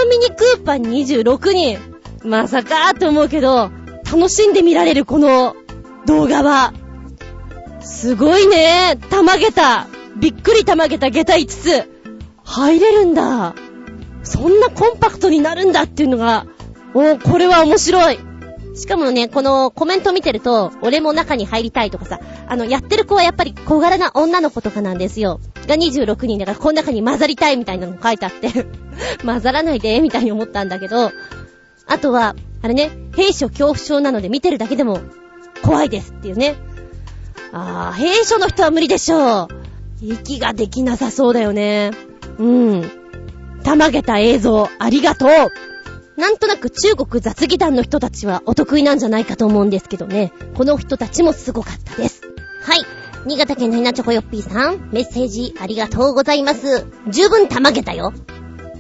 [0.10, 1.97] ミニクーパーに26人。
[2.28, 3.72] まさかーと思うけど、
[4.12, 5.56] 楽しんで見られるこの
[6.06, 6.74] 動画は。
[7.80, 9.00] すごいね。
[9.10, 9.88] たまげた。
[10.18, 11.90] びっくりたまげた下駄5つ。
[12.44, 13.56] 入れるんだ。
[14.24, 16.46] そんなコンパクトになるんだっていうのが、
[16.94, 18.20] おこれは面白い。
[18.76, 25.40] しかもね、このコメント見てると、俺も中に入りたいとかさ、あの、やってる子はやっぱり小柄な女の子とかなんですよ。
[25.66, 28.68] が26人だから、この中に混ざりたいみたいなの書いてあって
[29.26, 31.12] 混ざらないで、みたいに思ったんだけど、
[31.88, 35.00] あとは、あれね、兵所恐怖症なので見てるだけでも
[35.64, 36.56] 怖いですっていうね。
[37.52, 39.48] あー、兵所の人は無理でしょう。
[40.02, 41.92] 息ができなさそうだよね。
[42.38, 42.92] うん。
[43.64, 45.30] たまげた映像、ありがとう。
[46.20, 50.34] なんとなく中国雑技団の人たちはお得意なんじゃないかと思うんですけどね。
[50.56, 52.22] この人たちもすごかったです。
[52.64, 52.82] はい。
[53.26, 56.88] 新潟県のひなチョコヨッピーさん、メッセージありがとうございます。
[57.08, 58.14] 十分たまげたよ。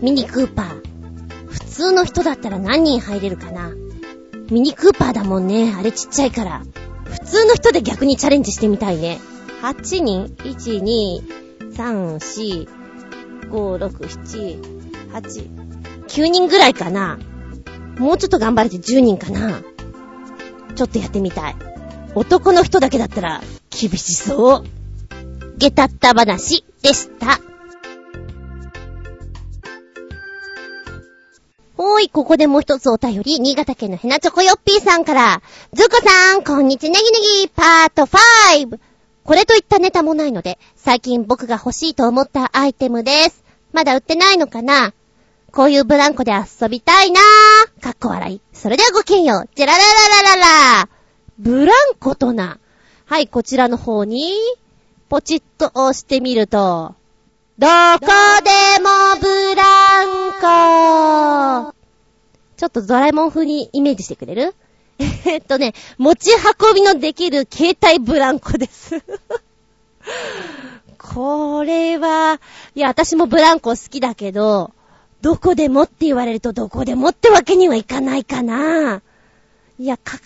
[0.02, 0.87] ミニクーパー。
[1.50, 3.72] 普通の人だったら何人入れるかな？
[4.52, 5.74] ミニクーパーだもんね。
[5.78, 6.64] あれちっちゃいから。
[7.06, 9.20] 普通の人で逆にチャレンジしてみたいね。
[9.62, 12.68] 8人 ?1、2、3、4、
[13.50, 14.62] 5、6、7、
[15.12, 17.20] 8、9人ぐらいかな。
[17.98, 19.62] もうちょっと頑張れて10人かな。
[20.76, 21.56] ちょっとやってみたい。
[22.16, 24.64] 男の人だけだったら厳しそう。
[25.58, 27.40] 下駄った話でした。
[32.00, 35.42] ーい、ここでもう一つお便り、新潟県のヘナチョコヨッピーさんから、
[35.74, 38.80] ズコさん、こんにちネギネギ、パート 5!
[39.24, 43.44] これといったネタもないので、最近僕が欲しいと思ったアイテムです。
[43.74, 44.94] まだ売ってないのかな？
[45.52, 47.84] こういうブランコで遊びたいなぁ。
[47.84, 48.42] かっこ笑い。
[48.54, 49.50] それではごきげんよう。
[49.54, 49.86] ジェラララ
[50.24, 50.90] ラララ
[51.40, 52.58] ブランコとな。
[53.06, 54.34] はい、こちらの方に、
[55.10, 56.96] ポチッと押してみると、
[57.58, 58.06] どこ
[58.44, 58.90] でも
[59.20, 60.06] ブラ
[61.66, 61.77] ンコ
[62.58, 64.56] ちょっとドラえもん風にイメージしてくれる？
[65.26, 69.02] えっとね、持ち運びのできる携帯ブランコです
[70.98, 72.42] これは、
[72.76, 74.72] いや、私もブランコ好きだけど、
[75.22, 79.02] どこでもって言われるとどこでもってわけにはいかないかな。
[79.80, 80.20] いや、か、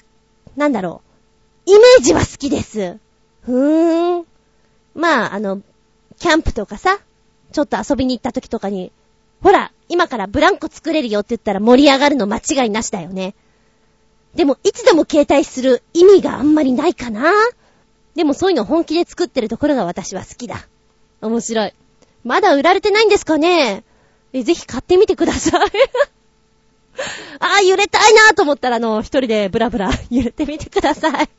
[0.56, 1.02] なんだろ
[1.66, 1.72] う。
[1.72, 2.98] イメージは好きです。
[3.42, 4.26] ふーん。
[4.96, 5.62] まあ、あの、
[6.20, 7.00] キャンプとかさ、
[7.52, 8.92] ちょっと遊びに行った時とかに、
[9.42, 13.34] ほら、今からブランコ作れるよって言ったら盛り上がるの間違いなしだよね。
[14.36, 17.32] でも、いつでも携帯する意味があんまりないかな
[18.16, 20.68] でもそういうの本気で作ってるところが私は好きだ。
[21.22, 21.74] 面白い。
[22.24, 23.84] まだ売られてないんですかね
[24.34, 25.70] え、ぜひ買ってみてください。
[27.40, 31.30] ああ、揺れたいなと思ったら、あの、一人でブラブラ 揺れてみてください。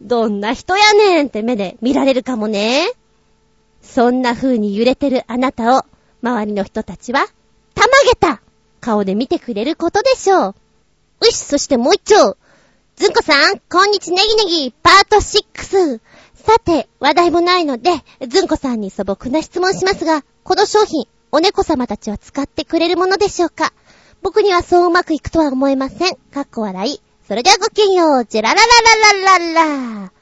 [0.00, 2.92] どんな人やねんって目で見られるかもね。
[3.82, 5.84] そんな風に揺れてるあなたを、
[6.22, 7.26] 周りの人たちは、
[8.06, 8.40] げた
[8.80, 10.54] 顔で見てくれることでしょう。
[11.22, 12.36] うし、そしてもう一丁。
[12.94, 16.00] ずんこさん、こんにちネギネギ、パート6。
[16.34, 17.90] さて、話題もないので、
[18.28, 23.72] ずんこさんに素朴な質問しますが、この商品、お猫様たちは使ってくれるものでしょうか？
[24.22, 26.14] 僕にはそううまくいくとは思えません。
[26.32, 27.00] かっこ笑い。
[27.26, 28.24] それではごきげんよう。
[28.24, 28.62] ジェラララ
[29.24, 29.52] ラララ
[30.02, 30.12] ラ。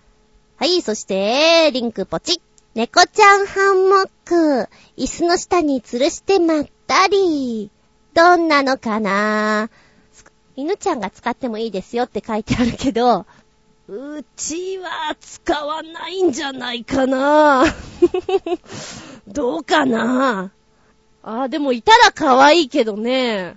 [0.57, 2.41] はい、そして、リンクポチッ。
[2.75, 4.69] 猫ちゃんハンモック。
[4.97, 7.71] 椅子の下に吊るしてまったり。
[8.15, 9.71] どんなのかな？
[10.57, 13.27] 犬ちゃんが使ってもいいですよって書いてあるけど、
[13.89, 17.65] うちは使わないんじゃないかな
[19.27, 20.53] どうかな？
[21.25, 23.57] あ、でもいたら可愛いけどね。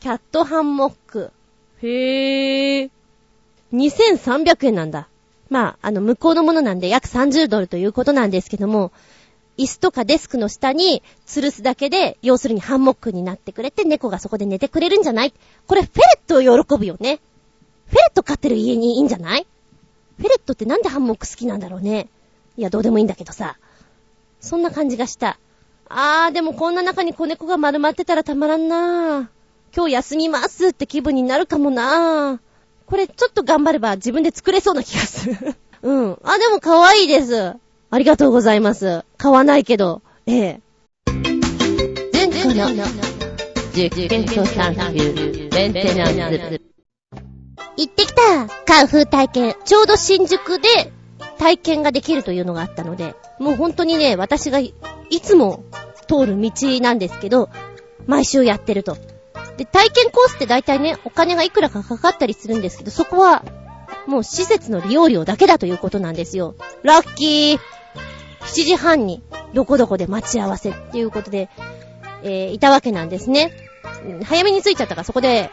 [0.00, 1.32] キャットハンモック。
[1.80, 2.90] へぇー。
[3.72, 5.08] 2300円なんだ。
[5.48, 8.92] まあ、あの、向こうのものなんで約30ドルということなんですけども、
[9.56, 15.34] 椅子とかデスクの下に吊るすだけで、要するにハンモックになってくれて、猫がそこで寝てくれるんじゃない？
[15.66, 17.20] これフェレットを喜ぶよね。
[17.86, 19.46] フェレット飼ってる家にいいんじゃない？
[20.18, 22.08] フェレットってなんでハンモック好きなんだろうね。
[22.56, 23.56] いや、どうでもいいんだけどさ。
[24.40, 25.38] そんな感じがした。
[25.88, 29.26] あー、でもこんな中に子猫が丸まってたらたまらんなー。
[29.76, 32.38] 今日休みますって気分になるかもなー。
[32.86, 35.56] これちょっと頑張れば自分で作れそうな気がする。
[35.82, 36.18] うん。
[36.22, 37.54] あ、でも可愛いです。
[37.94, 39.04] ありがとうございます。
[39.18, 40.02] 買わないけど。
[40.26, 40.60] ええ。
[42.12, 42.84] 前回の
[43.72, 46.60] 実験と探求メンテナンス。
[47.76, 49.54] 行ってきたカンフー体験。
[49.64, 50.90] ちょうど新宿で
[51.38, 54.74] 体験ができるというのがあったので、もう本当にね、私がい
[55.22, 55.62] つも
[56.08, 57.48] 通る道なんですけど、
[58.08, 58.96] 毎週やってると。
[59.56, 63.44] で、体験コースって大体ね、お金がいくらかかかったりするんですけど、そこは、
[64.08, 66.56] もう施設の利用料だけだということなんですよ。
[66.82, 67.73] ラッキー
[68.44, 69.22] !7 時半に、
[69.52, 71.48] どこどこで待ち合わせっていうことで、
[72.22, 73.52] えー、いたわけなんですね。
[74.24, 75.50] 早めに着いちゃったから、そこで、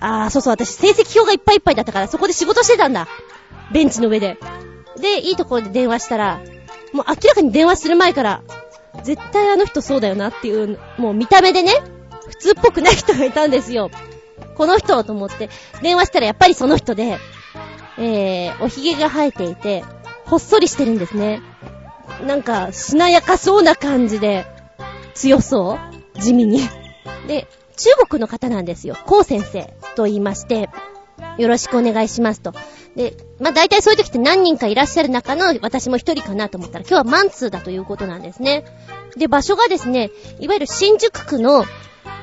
[0.00, 3.06] あー、そうそう、私、成績表がいっぱいいっぱいだったから、そこで仕事してたんだ。
[3.72, 4.36] ベンチの上で。
[5.00, 6.40] で、いいところで電話したら、
[6.92, 8.42] もう明らかに電話する前から、
[9.02, 11.72] 絶対あの人そうだよなっていう、もう見た目でね、
[12.28, 13.90] 普通っぽくない人がいたんですよ。
[14.56, 15.48] この人と思って、
[15.82, 17.18] 電話したらやっぱりその人で、
[17.98, 19.84] えー、お髭が生えていて、
[20.26, 21.42] ほっそりしてるんですね。
[22.26, 24.46] なんか、しなやかそうな感じで、
[25.14, 25.78] 強そ
[26.16, 26.20] う？
[26.20, 26.60] 地味に。
[27.26, 27.46] で、
[27.76, 28.96] 中国の方なんですよ。
[29.06, 30.68] コウ先生と言いまして、
[31.38, 32.52] よろしくお願いしますと。
[32.96, 38.64] で、まあ、大体そういう時って何人かいらっしゃる中の私も一人かなと思ったら今日はマンツーだということなんですね。
[39.16, 41.64] で、場所がですね、いわゆる新宿区の、う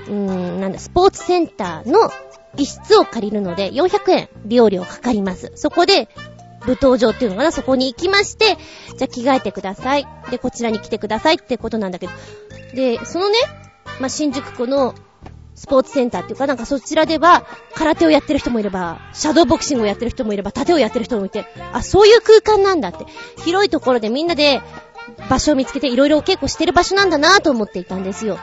[0.08, 2.12] ーん、なんだ、スポーツセンターの
[2.56, 5.52] 一室を借りるので400円利用料かかります。
[5.56, 6.08] そこで、
[6.70, 8.57] 舞踏場っていうのかな、そこに行きまして、
[8.97, 10.07] じゃあ着替えてください。
[10.30, 12.13] で、こちらに来てくださいってことなんだけど。
[12.74, 13.38] で、そのね、
[13.99, 14.93] まあ、新宿区の
[15.55, 23.05] スポーツセンターっていうか、なんかそちらでは、空手をやってる人もいれば、シャドーボクシングをやってる人もいれば、盾をやってる人もいて、あ、そういう空間なんだって。
[23.43, 24.61] 広いところでみんなで
[25.30, 28.38] 場所を見つけていろいろお稽古してる場所なんだなと思っていたんですよ。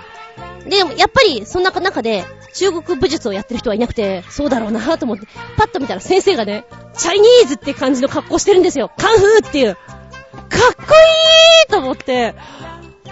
[0.68, 2.24] で、やっぱり、そんな中で、
[2.55, 5.26] 中国武術をやってる人はいなくて、そうだろうなと思って、
[5.57, 6.64] パッと見たら先生がね、
[6.97, 8.91] チャイニーズって感じの格好してるんですよ。
[8.97, 9.74] カンフーっていう。
[9.74, 12.34] かっこいいと思って、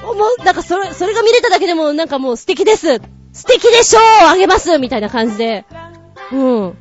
[0.03, 3.01] もう、なんかそれ、それが見れただけでもなんかもう素敵です。
[3.33, 5.65] 素敵でしょうあげますみたいな感じで。
[6.33, 6.79] うん。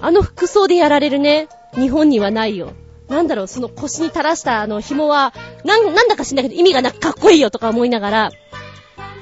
[0.00, 2.72] あの服装でやられるね、日本にはないよ。
[3.08, 5.34] なんだろう、その腰に垂らしたあの紐は、
[5.64, 8.30] なん、なんだか知んないけど意味がなくかっこいいよとか思いながら、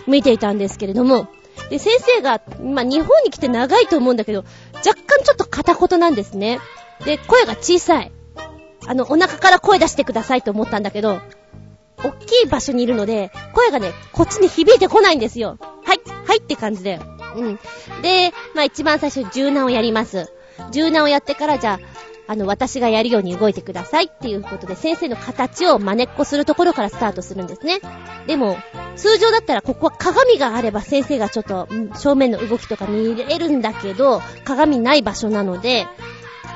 [0.07, 1.28] 見ていたんですけれども、
[1.70, 4.44] で、先生が、まあ、日本に来て長いと思うんだけど、
[4.74, 6.61] 若干ちょっと片言なんですね。
[7.05, 8.12] で、声が小さい。
[8.86, 11.20] あの、お腹から声出してくださいと思ったんだけど、
[12.03, 15.59] 大きい場所にいるので、声がね、こっちに響いてこないんですよ。
[15.84, 17.00] はい、はいって感じで。
[17.36, 17.59] うん。
[18.03, 20.32] で、まあ一番最初、柔軟をやります。
[20.72, 21.80] 柔軟をやってから、じゃあ、
[22.28, 27.80] あの、私がやるように動いてくださいっていうことで、先生の形を真似っこするところからスタートするんですね。
[28.26, 28.56] でも、
[28.96, 35.86] 通常だったらここは鏡があれば先生がちょっと、正面の動きとか見れるんだけど、鏡ない場所なので、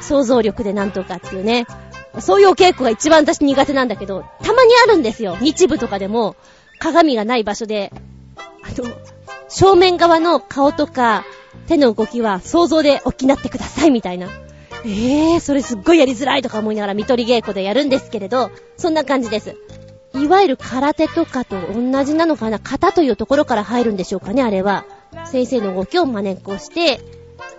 [0.00, 1.66] 想像力でなんとかっていうね。
[2.20, 5.36] そういうお稽古が一番私苦手なんだけど、たまにあるんですよ。
[5.36, 6.36] 日部とかでも、
[6.78, 7.92] 鏡がない場所で、
[8.62, 8.90] あの、
[9.48, 11.24] 正面側の顔とか
[11.66, 14.28] 手の動きは想像でおきなってくださいみたいな。
[14.86, 19.56] ええー、それすっごいやりづらいとか思いながら見取り稽古でやるんですけれど、そんな感じです。
[20.14, 24.84] いわゆる空手とかと同じなのかな型というところから入るんでしょうかね、あれは。
[25.24, 27.00] 先生の動きを真似っこして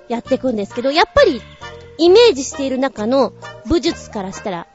[0.08, 1.42] やっていくんですけど、やっぱり
[1.98, 3.34] イメージしている中の
[3.68, 4.68] 武術からしたら、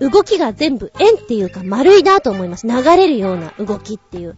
[0.00, 2.66] 動きが全部円っていうか丸いなと思います。
[2.66, 4.36] 流れるような動きっていう。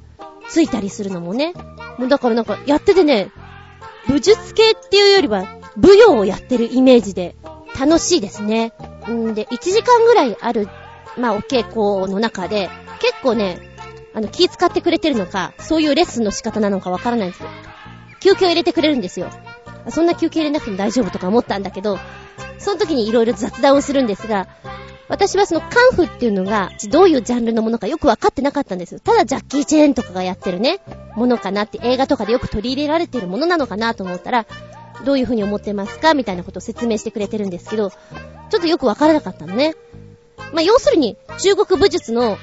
[0.48, 1.54] ついたりするのもね。
[1.98, 3.30] もうだからなんかやっててね、
[4.08, 7.36] 武術系っていうよりは舞踊をやってるイメージで
[7.78, 8.72] 楽しいですね。
[9.08, 10.68] んで、1時間ぐらいある、
[11.16, 12.70] まあお稽古の中で、
[13.00, 13.58] 結構ね、
[14.12, 17.48] あの気使ってくれてるのか、そういうレッスンの仕方なのかわからないんですよ。
[18.20, 19.30] 休憩を入れてくれるんですよ。
[19.88, 21.98] そんな休憩入れなくても大丈夫とか思ったんだけど、
[22.58, 24.48] その時に色々雑談をするんですが、
[25.08, 29.00] 私はそのカンフっていうのが、どういうジャンルのものかよくわかってなかったんですよ。
[29.00, 30.80] ただジャッキー・チェーンとかがやってるね、
[31.16, 34.46] ものかなって映画とかでよく取り入れられてるものなのかなと思ったら、
[35.04, 37.96] どういう風に思ってますかみたいなことを説明してくれてるんですけど、ちょ
[38.58, 39.74] っとよくわからなかったのね。
[40.52, 42.36] まあ、要するに、中国武術の、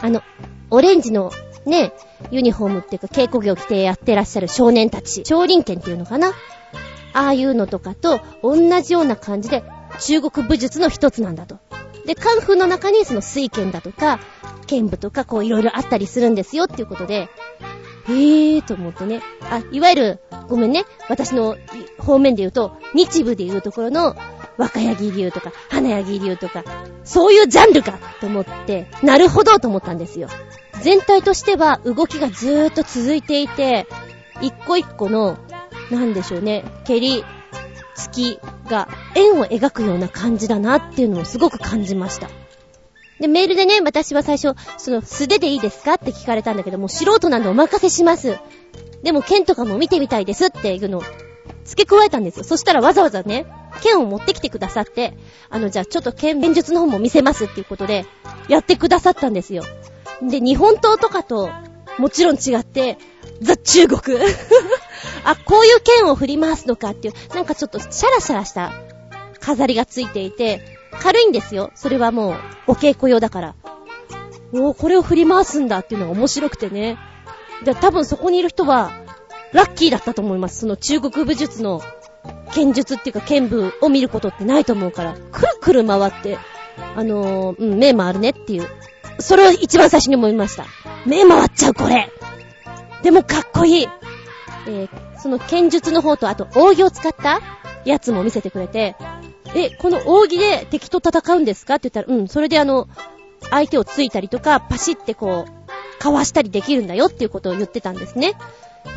[0.00, 0.22] あの、
[0.70, 1.30] オレンジの
[1.66, 1.92] ね、
[2.30, 6.28] ユニフォームっていうか稽古着を着てやってらっしゃる少年たち、少林拳っていうのかな
[7.12, 9.62] ああいうのとかと同じような感じで
[10.00, 11.58] 中国武術の一つなんだと。
[12.06, 14.18] で、カンフーの中にその水剣だとか、
[14.66, 17.28] 剣舞とかこういろいろあったりするんですよっていうことで、
[18.06, 19.20] へーと思ってね。
[19.42, 20.84] あ、いわゆる、ごめんね。
[21.08, 21.56] 私の
[21.98, 24.14] 方面で言うと、日部で言うところの、
[24.56, 26.64] 若柳流とか、花柳流とか、
[27.04, 30.28] そういうジャンルかと思って、なるほどと思ったんですよ。
[30.82, 33.86] 全体としては動きがずーっと続いていて、
[34.42, 35.38] 一個一個の、
[35.90, 37.24] なんでしょうね、蹴り、
[37.96, 42.28] 突きが円を描くような感じだなっていうのをすごく感じました。
[43.20, 48.38] で、メールでね、私は最初、その、素手でいいですかって聞かれたんだけどもう、素人なんでお任せします。
[49.02, 51.02] でも、剣とかも見てみたいですっていうのを
[51.64, 52.44] 付け加えたんですよ。
[52.44, 53.46] そしたらわざわざね、
[53.82, 55.16] 剣を持ってきてくださって、
[55.48, 58.06] あの、じゃあちょっと剣弁術の方も見せますっていうことで、
[58.48, 59.62] やってくださったんですよ。
[60.22, 61.50] で、日本刀とかと、
[61.98, 62.98] もちろん違って、
[63.40, 64.18] ザ・中国
[65.24, 68.72] あ、こういう剣を振り回すのかっていう、なんかちょっとシャラシャラした
[69.40, 71.70] 飾りがついていて、軽いんですよ。
[71.74, 72.34] それはもう、
[72.68, 73.54] お稽古用だから。
[74.52, 76.98] おー、これを振り回すんだっていうのが面白くてね。
[77.64, 78.92] で、多分そこにいる人は、
[79.52, 80.60] ラッキーだったと思います。
[80.60, 81.80] その中国武術の
[82.52, 86.38] 剣術っていうか剣舞を見ることってないと思うから、くるくる回って、
[86.96, 88.68] あのー、うん、目回るねっていう。
[89.18, 90.66] それを一番最初に思いました。
[91.06, 92.10] 目回っちゃう、これ。
[93.02, 93.88] でもかっこいい。
[94.66, 94.88] えー、
[95.18, 97.40] その剣術の方と、あと、扇を使った
[97.84, 98.96] やつも見せてくれて、
[99.54, 101.76] え、この扇で敵と戦うんですか？
[101.76, 102.88] って言ったら、うん、それであの、
[103.50, 108.34] 相手をついたりとか、パシってこう、かわしたりできるんだよっていうことを言ってたんですね。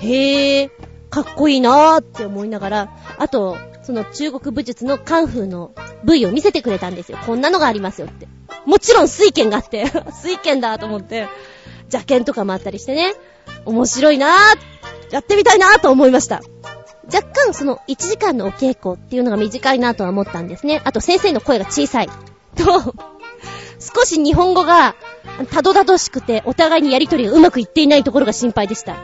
[0.02, 0.72] へえ、
[1.10, 5.72] かっこいいなーって思いながら、あと、その中国武術のカンフーの
[6.04, 7.18] 部位を見せてくれたんですよ。
[7.26, 8.28] こんなのがありますよって。
[8.66, 9.86] もちろん水剣があって、
[10.22, 11.28] 水剣だと思って、
[11.84, 13.14] 邪剣とかもあったりしてね、
[13.66, 16.42] 面白いなー、やってみたいなーと思いました。
[17.14, 20.82] 若干その1時間のお稽古っていうのが短いなとは思ったんですね。
[20.84, 22.10] あと先生の声が小さい。
[22.56, 22.94] と、
[23.80, 24.96] 少し日本語が
[25.52, 28.98] たどたどしくてお互いにやりとりがうまくいっていないところが心配でした。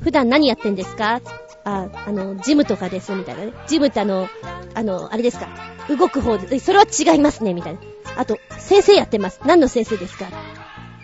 [0.00, 1.20] 普段何やってんですか？
[1.64, 3.52] あ、あの、ジムとかです、みたいなね。
[3.66, 4.28] ジムってあの、
[4.72, 5.48] あの、あれですか？
[5.90, 7.80] 動く方で、それは違いますね、みたいな。
[8.16, 9.40] あと、先生やってます。
[9.44, 10.26] 何の先生ですか？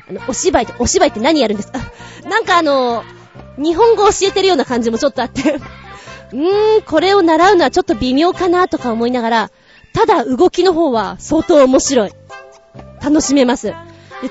[0.09, 1.81] あの、お芝居って、お芝居って何やるんですか？
[2.27, 3.05] なんかあの、
[3.59, 5.59] 日本語教えてるような感じもちょっとあって
[6.33, 9.51] うーん、これを習うのはちょっと微妙かなとか思いながら、
[9.93, 12.11] ただ動きの方は相当面白い。
[13.03, 13.69] 楽しめます。
[13.69, 13.75] で、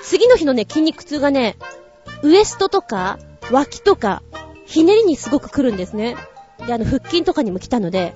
[0.01, 1.57] 次の日のね、筋肉痛がね、
[2.23, 3.19] ウエストとか、
[3.51, 4.21] 脇とか、
[4.65, 6.17] ひねりにすごく来るんですね。
[6.65, 8.13] で、あの、腹筋とかにも来たので、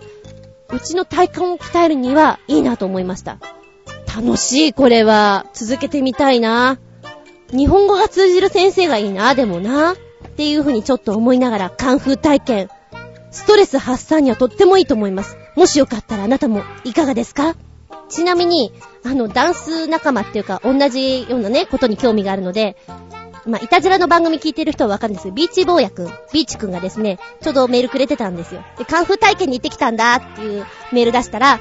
[0.71, 3.37] うちの体幹を鍛えるにはいいなと思いました。
[4.15, 5.45] 楽しい、これは。
[5.53, 6.79] 続けてみたいな。
[7.51, 9.93] 日本語が通じる先生がいいな、でもな。
[9.93, 9.95] っ
[10.37, 12.69] ていうふうにちょっと思いながら、カンフー体験、
[13.31, 15.37] ストレス発散にはとってもいいと思います。
[15.55, 17.55] もしよかったらあなたもいかがですか？
[18.09, 18.71] ちなみに、
[19.05, 22.75] あの、ダンス仲間っていうか、同じようなね、ことに興味があるので、
[23.45, 28.63] まあ、いたずらの番組聞いてる人はわかるんですけど、ビーチ坊やくん、ビーチくんがですね、ちょうどメールくれてたんですよ。
[28.77, 31.59] で、カンフー体験に行ってきたんだっていうメール出したら、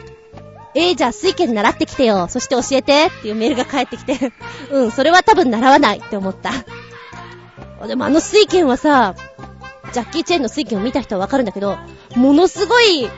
[0.74, 2.28] えー、じゃあ水拳習ってきてよ。
[2.28, 4.32] そして教えてっていうメールが返ってきて
[4.70, 6.52] うん、それは多分習わないって思った。
[7.86, 9.14] でもあの水拳はさ、
[9.92, 11.78] ジャッキー・チェーンの水拳を見た人はわかるんだけど、
[12.16, 13.08] ものすごい、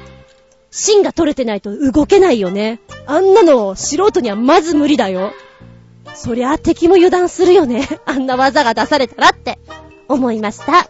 [0.71, 2.81] 芯が取れてないと動けないよね。
[3.07, 5.33] あんなの素人にはまず無理だよ。
[6.15, 7.89] そりゃ敵も油断するよね。
[8.07, 9.59] あんな技が出されたらって
[10.09, 10.89] 思いました。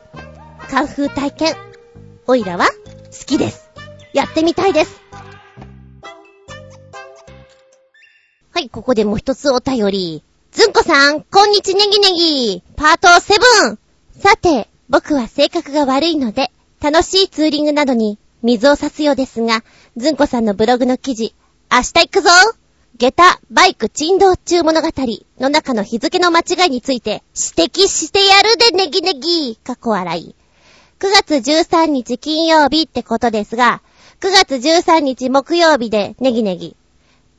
[0.70, 1.56] カンフー体験。
[2.26, 3.70] おいらは好きです。
[4.12, 5.00] やってみたいです。
[8.52, 10.22] はい、ここでもう一つお便り。
[10.52, 12.62] ずんこさん、こんにちネギネギ。
[12.76, 13.78] パート7。
[14.18, 16.50] さて、僕は性格が悪いので、
[16.82, 19.62] 楽しいツーリングなどに水を差すようですが、
[19.96, 21.32] ずんこさんのブログの記事、
[21.70, 22.30] 明日行くぞ
[22.98, 24.88] 下駄、バイク、珍道中物語
[25.38, 27.22] の中の日付の間違いについて
[27.56, 30.34] 指摘してやるでネギネギ過去笑い。
[30.98, 33.82] 9月13日金曜日ってことですが、
[34.20, 36.74] 9月13日木曜日でネギネギ。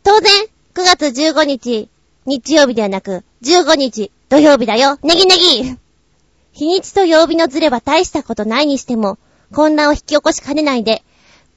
[0.04, 0.32] 当然、
[0.74, 1.90] 9月15日
[2.26, 4.98] 日曜日ではなく、15日土曜日だよ。
[5.04, 5.91] ネギネギ
[6.54, 9.18] 日にちと曜日のズレは大したことないにしても、
[9.54, 11.04] 混乱を引き起こしかねないで、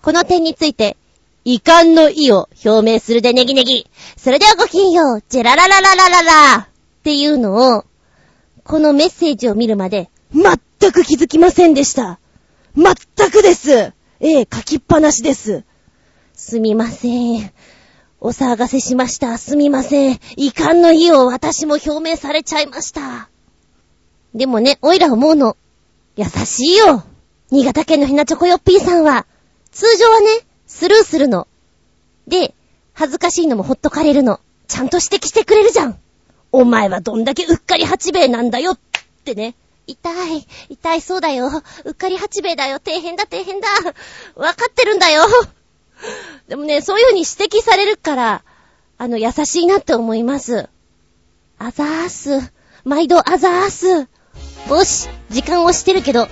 [0.03, 0.97] この点について、
[1.45, 3.87] 遺憾の意を表明するでネギネギ。
[4.17, 6.69] それではごきんよう、ジェラララララララっ
[7.03, 7.85] ていうのを、
[8.65, 12.19] このメッセージを見るまで、全く気づきませんでした。
[12.77, 15.65] 全くですええ、書きっぱなしです。
[16.35, 17.53] すみません。
[18.21, 19.37] お騒がせしました。
[19.39, 20.19] すみません。
[20.37, 23.29] 遺憾の意を私も表明されちゃいました。
[24.35, 25.57] でもね、おいら思うの。
[26.17, 27.05] 優しいよ。
[27.51, 29.27] 新潟県のひなチョコヨッピーさんは、
[29.71, 30.27] 通常はね、
[30.67, 31.47] スルーするの。
[32.27, 32.55] で、
[32.95, 34.41] 恥ずかしいのもほっとかれるの。
[34.67, 35.99] ちゃんと指摘してくれるじゃん。
[36.51, 38.79] お前はどんだけうっかり八兵衛なんだよっ
[39.25, 39.55] てね。
[39.87, 41.63] 痛い、痛いそうだよ。
[41.85, 42.81] うっかり八兵衛だよ。
[42.85, 43.69] 底辺だ、底辺だ。
[44.35, 45.23] わかってるんだよ。
[46.49, 48.45] でもね、そういう風に指摘されるから、
[48.99, 50.69] あの、優しいなって思います。
[51.59, 52.53] あざーす。
[52.85, 54.09] 毎度あざーす。
[54.69, 56.29] よし、時間をしてるけど、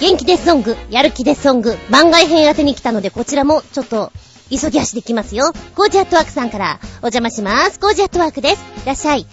[0.00, 4.12] 元気でソング、やる気でソング、番外編宛てに来たので、こちらもちょっと、
[4.50, 5.52] 急ぎ足できますよ。
[5.74, 7.78] コージアットワークさんから、お邪魔します。
[7.78, 8.62] コージアットワークです。
[8.84, 9.26] いらっしゃい。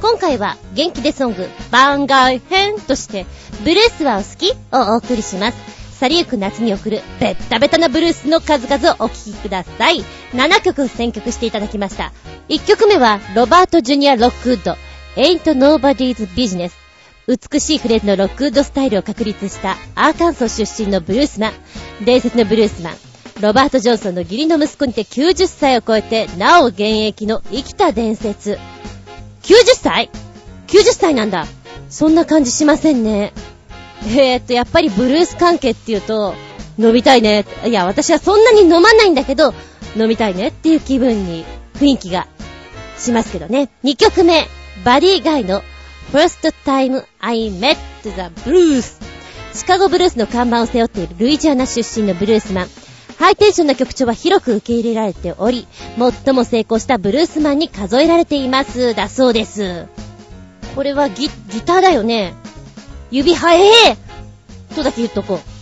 [0.00, 3.26] 今回は、元気でソング、番外編として、
[3.64, 4.52] ブルースはお好き？
[4.72, 5.58] をお送りします。
[5.98, 10.04] 去りゆく夏に送る、ベッタベタなブルースの数々をお聴きください。
[10.32, 12.12] 7曲選曲していただきました。
[12.48, 14.76] 1曲目は、ロバート・ジュニア・ロックウッド、
[15.16, 16.81] Ain't Nobody's Business。
[17.28, 21.52] 美しいフレーズのロックウッドスタイルを確立したアーカンソー出身のブルースマン。
[22.04, 22.94] 伝説のブルースマン。
[23.40, 28.58] ロバート・ジョンソンの義理の息子にて90歳を超えて、なお現役の生きた伝説。
[29.42, 30.10] 90歳
[30.66, 31.46] ?90 歳なんだ。
[31.88, 33.32] そんな感じしませんね。
[34.04, 36.34] えー、っと、やっぱりブルース関係っていうと、
[36.78, 37.44] 飲みたいね。
[37.64, 39.54] いや、私はそんなに飲まないんだけど、
[39.96, 41.44] 飲みたいねっていう気分に、
[41.74, 42.26] 雰囲気が
[42.98, 43.70] しますけどね。
[43.84, 44.48] 2曲目、
[44.84, 45.62] バディガイの
[46.10, 48.10] First Time I Met the
[48.44, 49.00] Blues。
[49.54, 52.68] シカゴブルースの看板を背負っているルイジアナ出身のブルースマン。
[53.18, 55.66] ハイテンションな曲調は広く受け入れられており、
[56.24, 58.94] 最も成功したブルースマンに数えられています。
[58.94, 59.86] だそうです。
[60.74, 62.34] これはギ、ギターだよね。
[63.10, 63.96] 指早え
[64.74, 65.52] とだけ言っとこう。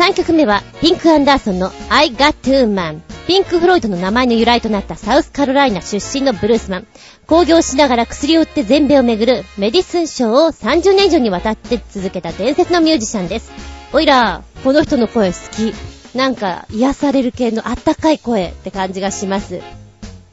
[0.00, 3.05] 3曲目は、ピンク・アンダーソンの I Got To Man。
[3.26, 6.86] ピンク・フロイドの名前の由来となったサウスカロライナ出身のブルースマン。
[7.26, 13.50] 工業しながら薬を売って全米を巡るメディスン賞を30年以上にわたって続けた伝説のミュージシャンです。
[13.92, 15.74] おいら、この人の声好き。
[16.16, 19.60] なんか癒される系のあったかい声って感じがします。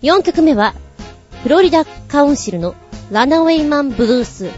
[0.03, 0.76] 4曲目は、
[1.41, 2.76] フロリダカウンシルの
[3.11, 4.52] ラナウェイマンブルース。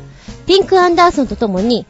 [0.46, 1.86] ピンク・アンダーソンと共に、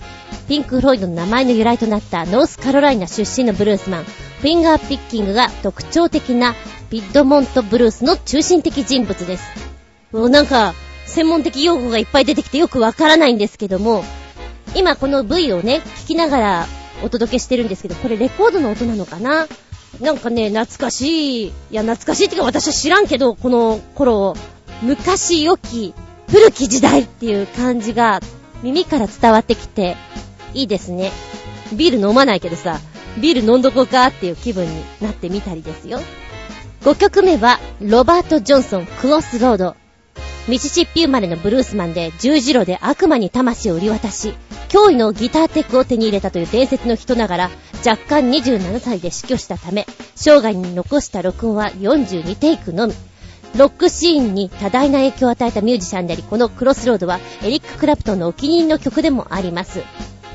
[0.48, 6.56] ピンク・フロイドの名前の由来となったノースカロライナ出身のブルースマン、フィンガーピッキングが特徴的な
[6.90, 9.44] ピッドモントブルースの中心的人物です。
[10.12, 10.74] もうなんか、
[11.06, 14.04] 専門的用語がいっぱい出てきてよくわからないんですけども、
[14.76, 16.66] 今この V をね、聞きながら
[17.04, 19.48] お届けしてるんですけど、これレコードの音なのかな？
[20.02, 24.36] なんかね、懐かしい、いや懐かしいっていうか私は知らんけど、この頃、
[24.82, 25.94] 昔良き、
[26.30, 28.20] 古き時代っていう感じが
[28.66, 29.96] 耳から伝わってきて、
[30.56, 31.12] いいですね。
[31.74, 32.80] ビール飲まないけどさ、
[33.22, 36.00] ビール飲んどこうかっていう気分になってみたりですよ。
[36.82, 39.76] 5曲目は、ロバート・ジョンソン、クロスロード。
[40.48, 44.34] ミシシッピ生まれのブルースマンで十字路で悪魔に魂を売り渡し、
[44.70, 47.50] 驚異のギターテックを手に入れたという伝説の人ながら、
[47.86, 49.86] 若干27歳で死去したため、
[50.16, 52.94] 生涯に残した録音は42テイクのみ。
[53.58, 59.80] ロックシーンに多大な影響を与えたミュージシャンであり、このクロスロードはエリック・クラプトンのお気に入りの曲でもあります。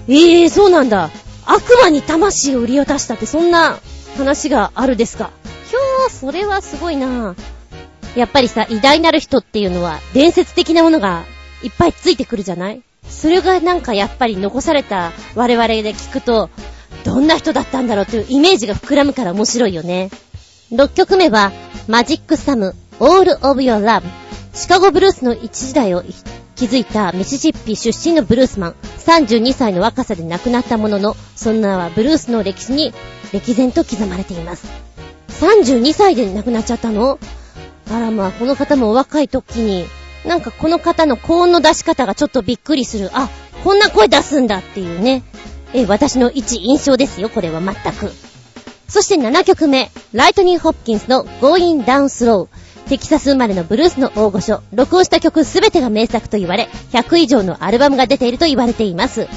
[0.08, 1.10] ええー、そうなんだ。
[1.44, 3.78] 悪魔に魂を売り渡したってそんな
[4.16, 5.30] 話があるですか？
[5.68, 8.18] ひょー、それはすごいなぁ。
[8.18, 11.24] やっぱりさ、偉大なる人っていうのは、伝説的なものが
[11.62, 12.82] いっぱいついてくるじゃない？
[13.08, 16.48] それがなんかやっぱり残された我々で聞くと、
[17.04, 20.10] どんな人だったんだろうというイメージが膨らむから面白いよね。
[20.72, 21.52] 6曲目は、
[21.88, 24.02] マジックサム、All of Your Love。
[24.52, 26.04] シカゴブルースの一時代を
[26.54, 28.74] 築いたミシシッピ出身のブルースマン。
[28.98, 32.92] 32歳の若さで亡くなったものの、そんなはブルースの歴史に
[33.32, 34.68] 歴然と刻まれています。
[35.40, 37.18] 32歳で亡くなっちゃったの？
[37.90, 39.86] あらまあ、この方もお若い時に、
[40.26, 43.08] なんかこの方の高音の出し方がちょっとびっくりする。
[43.14, 43.30] あ、
[43.64, 45.22] こんな声出すんだっていうね。
[45.72, 48.12] え、私の一印象ですよ、これは全く。
[48.88, 52.48] そして7曲目、ライトニー・ホッキンスの Going Down Slow。
[52.88, 54.62] テキサス生まれのブルースの大御所。
[54.72, 59.28] 録音した曲すべてが名作と言われ、100以上のアルバムが出ていると言われています。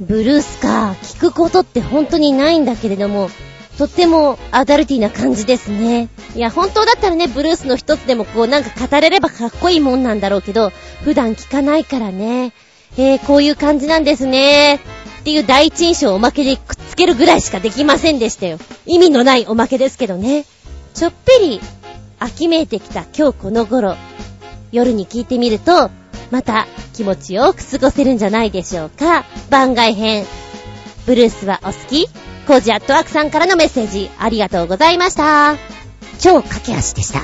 [0.00, 3.30] ブルースか、聞くことって本当にないんだけれども、
[3.78, 6.08] とってもアダルティな感じですね。
[6.34, 10.70] いや、本当だったらね、ブルースの一つでもこうなんか語れればかっこいいもんなんだろうけど、
[11.02, 12.52] 普段聞かないからね。
[12.96, 14.74] えー、こういう感じなんですね。
[14.74, 14.78] っ
[15.24, 18.58] ていう第一印象をおまけでくっつけるぐらいしかできませんでしたよ。
[18.86, 20.44] 意味のないおまけですけどね。
[20.94, 21.60] ちょっぴり、
[22.20, 23.96] 秋めいてきた今日この頃、
[24.72, 25.90] 夜に聞いてみると、
[26.30, 29.24] また気持ちよく過ごせるんじゃないでしょうか。
[29.48, 30.26] 番外編。
[31.06, 32.08] ブルースはお好き？
[32.46, 35.56] コージアットワークさんからのメッセージ、ありがとうございました。
[36.18, 37.20] 超駆け足でした。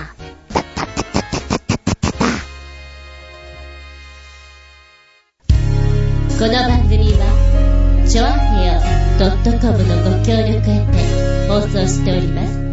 [6.39, 7.15] この番組
[8.09, 8.81] チョアヘオ
[9.61, 12.66] .com のご協力へて放送しております。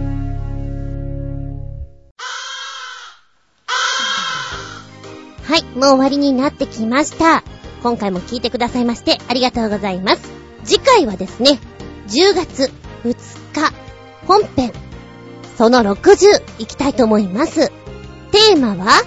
[5.45, 7.43] はい、もう終わりになってきました。
[7.81, 10.31] 今回も聞いてくださいましてありがとうございます。
[10.63, 11.59] 次回はですね、
[12.07, 12.71] 10月
[13.03, 13.13] 2
[13.53, 13.73] 日、
[14.25, 14.71] 本編、
[15.57, 17.69] その60いきたいと思います。
[18.31, 19.03] テーマは、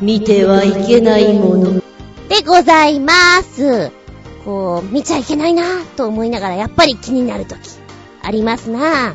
[0.00, 1.80] 見てはいけないもの。
[2.28, 3.12] でございま
[3.42, 3.90] す。
[4.44, 7.58] こう、見ちゃいけないなぁと思いながらやっぱり気になるとき、
[8.22, 9.14] ありますなぁ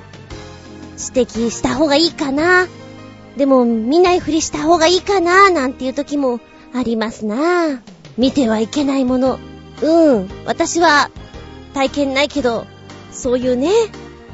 [1.16, 2.68] 指摘した方がいいかな
[3.38, 6.40] でも見ないふりした方がいいかななんていうときも
[6.74, 7.80] ありますなぁ
[8.18, 9.40] 見てはいけないもの。
[9.82, 11.10] うん、私は
[11.74, 12.66] 体験ないけど、
[13.12, 13.70] そういうね、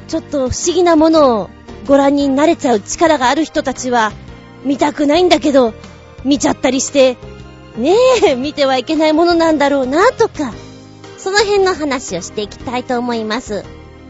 [0.08, 1.50] ちょっと不思議なものを
[1.88, 4.12] ご覧になれちゃう力がある人たちは
[4.64, 5.74] 見たくないんだけど、
[6.24, 7.18] 見ちゃったりして、
[7.78, 10.54] ねえ、見てはいけないものなんだろうな、とか、
[11.18, 13.64] その辺の話をしていきたいと思います。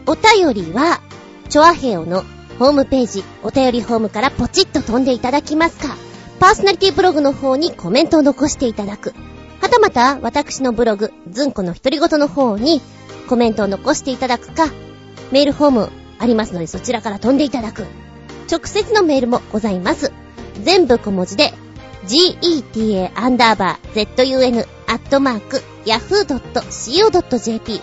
[0.06, 1.00] お便りは、
[1.48, 2.24] チョアヘオの
[2.62, 5.96] ホームページ、お便りホームからポチッと飛んでいただきますか、
[6.38, 9.12] パーソナリティブログの方にコメントを残していただく。
[9.60, 12.80] はたまた、私のブログ、ズンコの独り言の方に
[13.28, 14.68] コメントを残していただくか、
[15.32, 15.90] メールフォーム
[16.20, 17.84] ありますのでそちらから飛んでいただく。
[18.48, 20.12] 直接のメールもございます。
[20.62, 21.52] 全部小文字で、
[22.06, 27.80] geta アンダーバー zun アットマーク yahoo.co.jp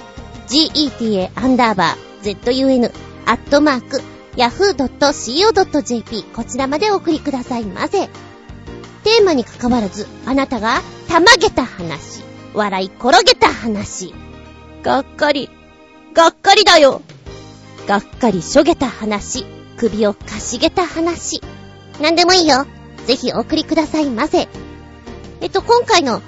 [0.48, 2.94] geta アンダーバー zun
[3.26, 4.02] アットマーク
[4.40, 8.08] yahoo.co.jp こちらまでお送りくださいませ。
[8.08, 14.14] テーマに関わらず、あなたがたまげた話、笑い転げた話、
[14.82, 15.50] がっかり、
[16.14, 17.02] がっかりだよ。
[17.86, 19.44] がっかりしょげた話、
[19.76, 21.42] 首をかしげた話。
[22.02, 22.66] なんでもいいよ。
[23.08, 24.48] ぜひお送りくださいませ。
[25.42, 26.22] えっと、今回の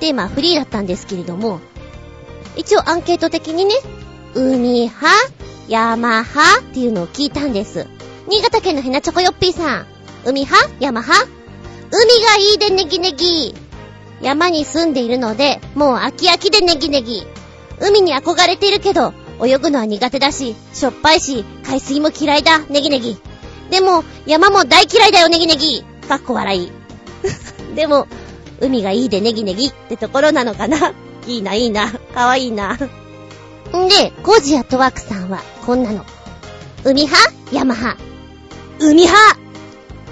[0.00, 1.60] テーマはフリーだったんですけれども、
[2.56, 3.74] 一応アンケート的にね、
[4.34, 5.06] 海派
[5.72, 7.86] 山派っていうのを聞いたんです。
[8.28, 9.86] 新潟県のヘナチョコヨッピーさん。
[10.26, 10.70] 海派？
[10.80, 11.30] 山派？
[11.90, 13.54] 海がいいでネギネギ。
[14.20, 17.26] 山に住んでいるので、もう飽き飽きでネギネギ。
[17.80, 23.16] 海に憧れているけど、泳ぐのは苦手だし、しょっぱいし、海水も嫌いだ、ネギネギ。
[23.70, 25.86] でも、山も大嫌いだよ、ネギネギ。
[26.06, 26.72] かっこ笑い。
[27.74, 28.08] でも、
[28.60, 30.92] 海がいいでネギネギってところなのかな。
[31.26, 31.90] いいな、いいな。
[32.14, 32.76] かわいいな。
[33.78, 36.04] んで、コジアトワクさんは、こんなの。
[36.84, 37.32] 海派？
[37.52, 38.02] 山派？
[38.80, 39.40] 海派？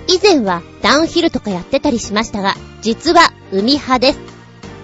[0.08, 4.20] 以前はダウンヒルとかやってたりしましたが、実は海派です。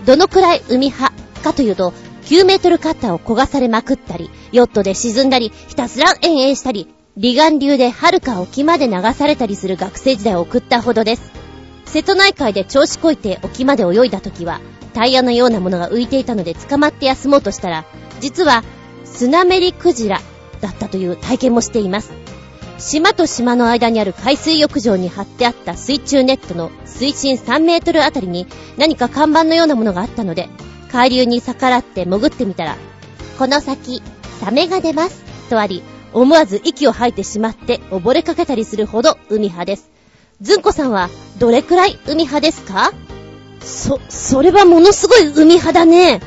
[0.05, 1.15] どのくらい海派？
[1.43, 1.93] かというと、
[2.25, 6.89] 9メートルカッターを焦がされまくったり、ヨットで沈んだり、ひたすら遠泳したり、
[7.21, 11.31] 離岸流で遥か沖まで流されたりする学生時代を送ったほどです。
[11.87, 14.61] 瀬戸内海で調子こいて沖まで泳いだ時は、
[14.93, 17.85] タイヤのようなものが浮いていたので捕まって休もうとしたら、
[18.21, 18.65] 実は、
[19.05, 20.21] スナメリクジラ
[20.61, 22.13] だったという体験もしています。
[22.79, 30.49] 島と島の間にある海水浴場に貼ってあった水中ネットの水深3メートルあたりに何か看板のようなものがあったので、
[30.93, 32.77] 海流に逆らって潜ってみたら、
[33.39, 34.03] この先、
[34.41, 35.25] サメが出ます。
[35.49, 35.83] とあり、
[36.13, 39.91] 思わず息を吐いてしまって溺れかけたりするほど海派です。
[40.41, 42.93] ずんこさんはどれくらい海派ですか？
[43.61, 46.21] そ、それはものすごい海派だね。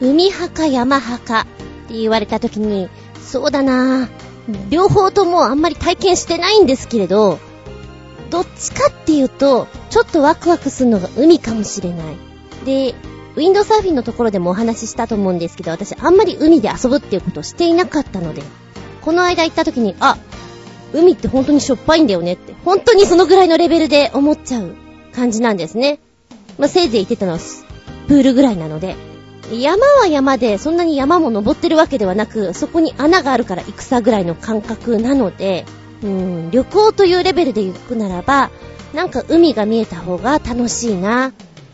[0.00, 2.88] 海派か山派かって言われた時に、
[3.22, 4.08] そうだな
[4.70, 7.38] 両方ともあんまり体験してないんですけれど、
[8.30, 12.16] どっちかっていうと、ちょっとワクワクするのが海かもしれない。
[12.64, 12.94] で、
[13.36, 18.42] ウィンドサーフィンのところでもお話ししたと思うんですけど、私あんまり海で遊ぶっていうことをしていなかったので、
[19.02, 20.18] この間行った時に、あ、
[20.92, 24.74] 海って本当にしょっぱいんだよねって、本当にそのぐらいのレベルで思っちゃう
[25.14, 26.00] 感じなんですね。
[26.58, 27.38] まあ、せいぜい行ってたのは、
[28.08, 28.96] プールぐらいなので、
[29.52, 35.64] 山は山で、そんなに山も登ってるわけではなく、そこに穴があるから行くさぐらいの感覚なので、
[36.02, 38.50] うん、旅行というレベルで行くならば、
[38.94, 41.32] なんか海が見えた方が楽しいな。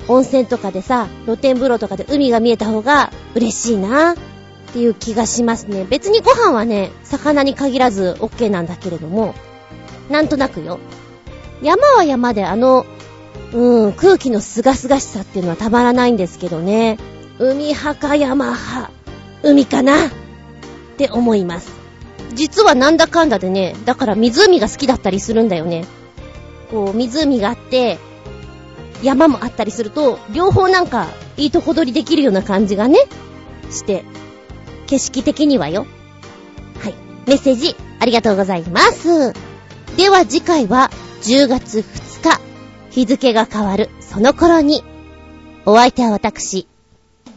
[0.08, 4.14] 温泉とかでさ、露天風呂とかで海が見えた方が嬉しいな。
[4.14, 4.16] っ
[4.72, 5.86] ていう気がしますね。
[5.88, 9.34] 別にご飯はね、魚に限らず OK なんだけれども、
[10.10, 10.78] なんとなくよ。
[11.62, 12.86] 山は山であの、
[13.52, 16.96] うん、空気のすがすがしさっていうのはたまらないんですけどね。
[17.38, 18.90] 海派か山派、
[19.42, 20.06] 海かな？
[20.06, 20.10] っ
[20.96, 21.72] て思います。
[22.34, 25.84] 実はなんだかんだでね、だから湖が好きだったりするんだよね。
[26.70, 27.98] こう、湖があって、
[29.02, 32.98] 山もあったりすると、両方なんか、いいとこ取りできるような感じがね、
[33.70, 34.04] して、
[34.86, 35.86] 景色的にはよ。
[36.80, 36.94] はい。
[37.26, 39.32] メッセージ、ありがとうございます。
[39.96, 40.90] では次回は、
[41.22, 42.40] 10月2日、
[42.90, 44.84] 日付が変わる、その頃に、
[45.66, 46.66] お相手は私、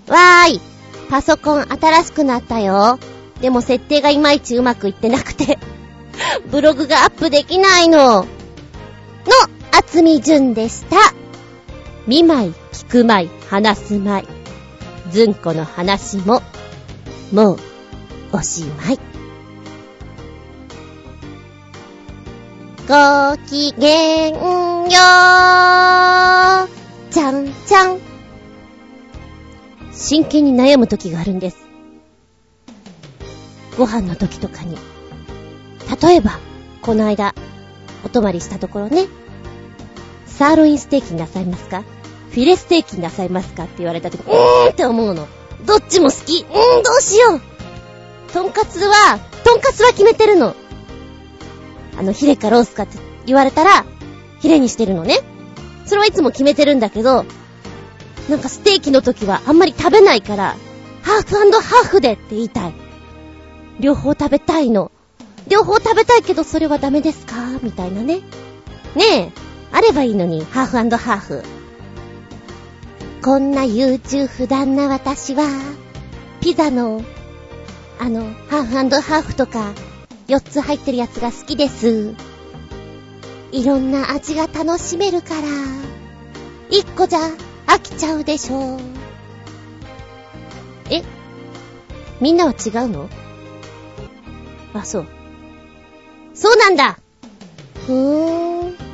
[0.07, 0.61] わーい、
[1.09, 2.99] パソコン新しくなったよ。
[3.41, 5.59] でも設定がいまいちうまくいってなくて、
[6.51, 7.99] ブログがアップできないの。
[7.99, 8.25] の、
[9.71, 10.97] 厚み順でした。
[12.07, 14.27] 見舞い、聞く舞い、話す舞い。
[15.11, 16.41] ずんこの話も、
[17.31, 17.59] もう、
[18.31, 18.99] おしまい。
[22.87, 24.45] ごきげんよー。
[27.09, 28.14] ちゃんちゃん。
[29.95, 31.57] 真剣に悩む時があるんです。
[33.77, 34.77] ご飯の時とかに。
[36.01, 36.37] 例えば、
[36.81, 37.33] この間、
[38.03, 39.07] お泊まりしたところね、
[40.25, 41.83] サーロインステーキになさいますか？
[42.31, 43.63] フィレステーキになさいますか？
[43.63, 45.27] って言われた時、うーんって思うの。
[45.65, 46.43] どっちも好き。
[46.43, 47.41] うーん、どうしよう。
[48.33, 50.55] とんかつは、とんかつは決めてるの。
[51.97, 53.85] あの、ヒレかロースかって言われたら、
[54.41, 55.19] ヒレにしてるのね。
[55.85, 57.25] それはいつも決めてるんだけど、
[58.29, 60.55] なんかステーキの時はあんまり食べないから、
[61.03, 62.73] ハーフハーフでって言いたい。
[63.79, 64.91] 両方食べたいの。
[65.47, 67.35] 両方食べたいけどそれはダメですか？
[67.61, 68.21] みたいなね。
[68.95, 69.31] ねえ、
[69.71, 71.43] あればいいのに、ハーフハーフ。
[73.21, 75.45] こんな優柔不断な私は、
[76.41, 77.03] ピザの、
[77.99, 79.73] あの、ハーフハーフとか、
[80.27, 82.13] 4つ入ってるやつが好きです。
[83.51, 85.41] いろんな味が楽しめるから、
[86.71, 87.19] 1個じゃ
[87.67, 88.79] 飽きちゃうでしょ。
[90.89, 91.03] え？
[92.21, 93.09] みんなは違うの？
[94.73, 95.07] あ、そう。
[96.33, 96.99] そうなんだ
[97.87, 98.84] ふーん。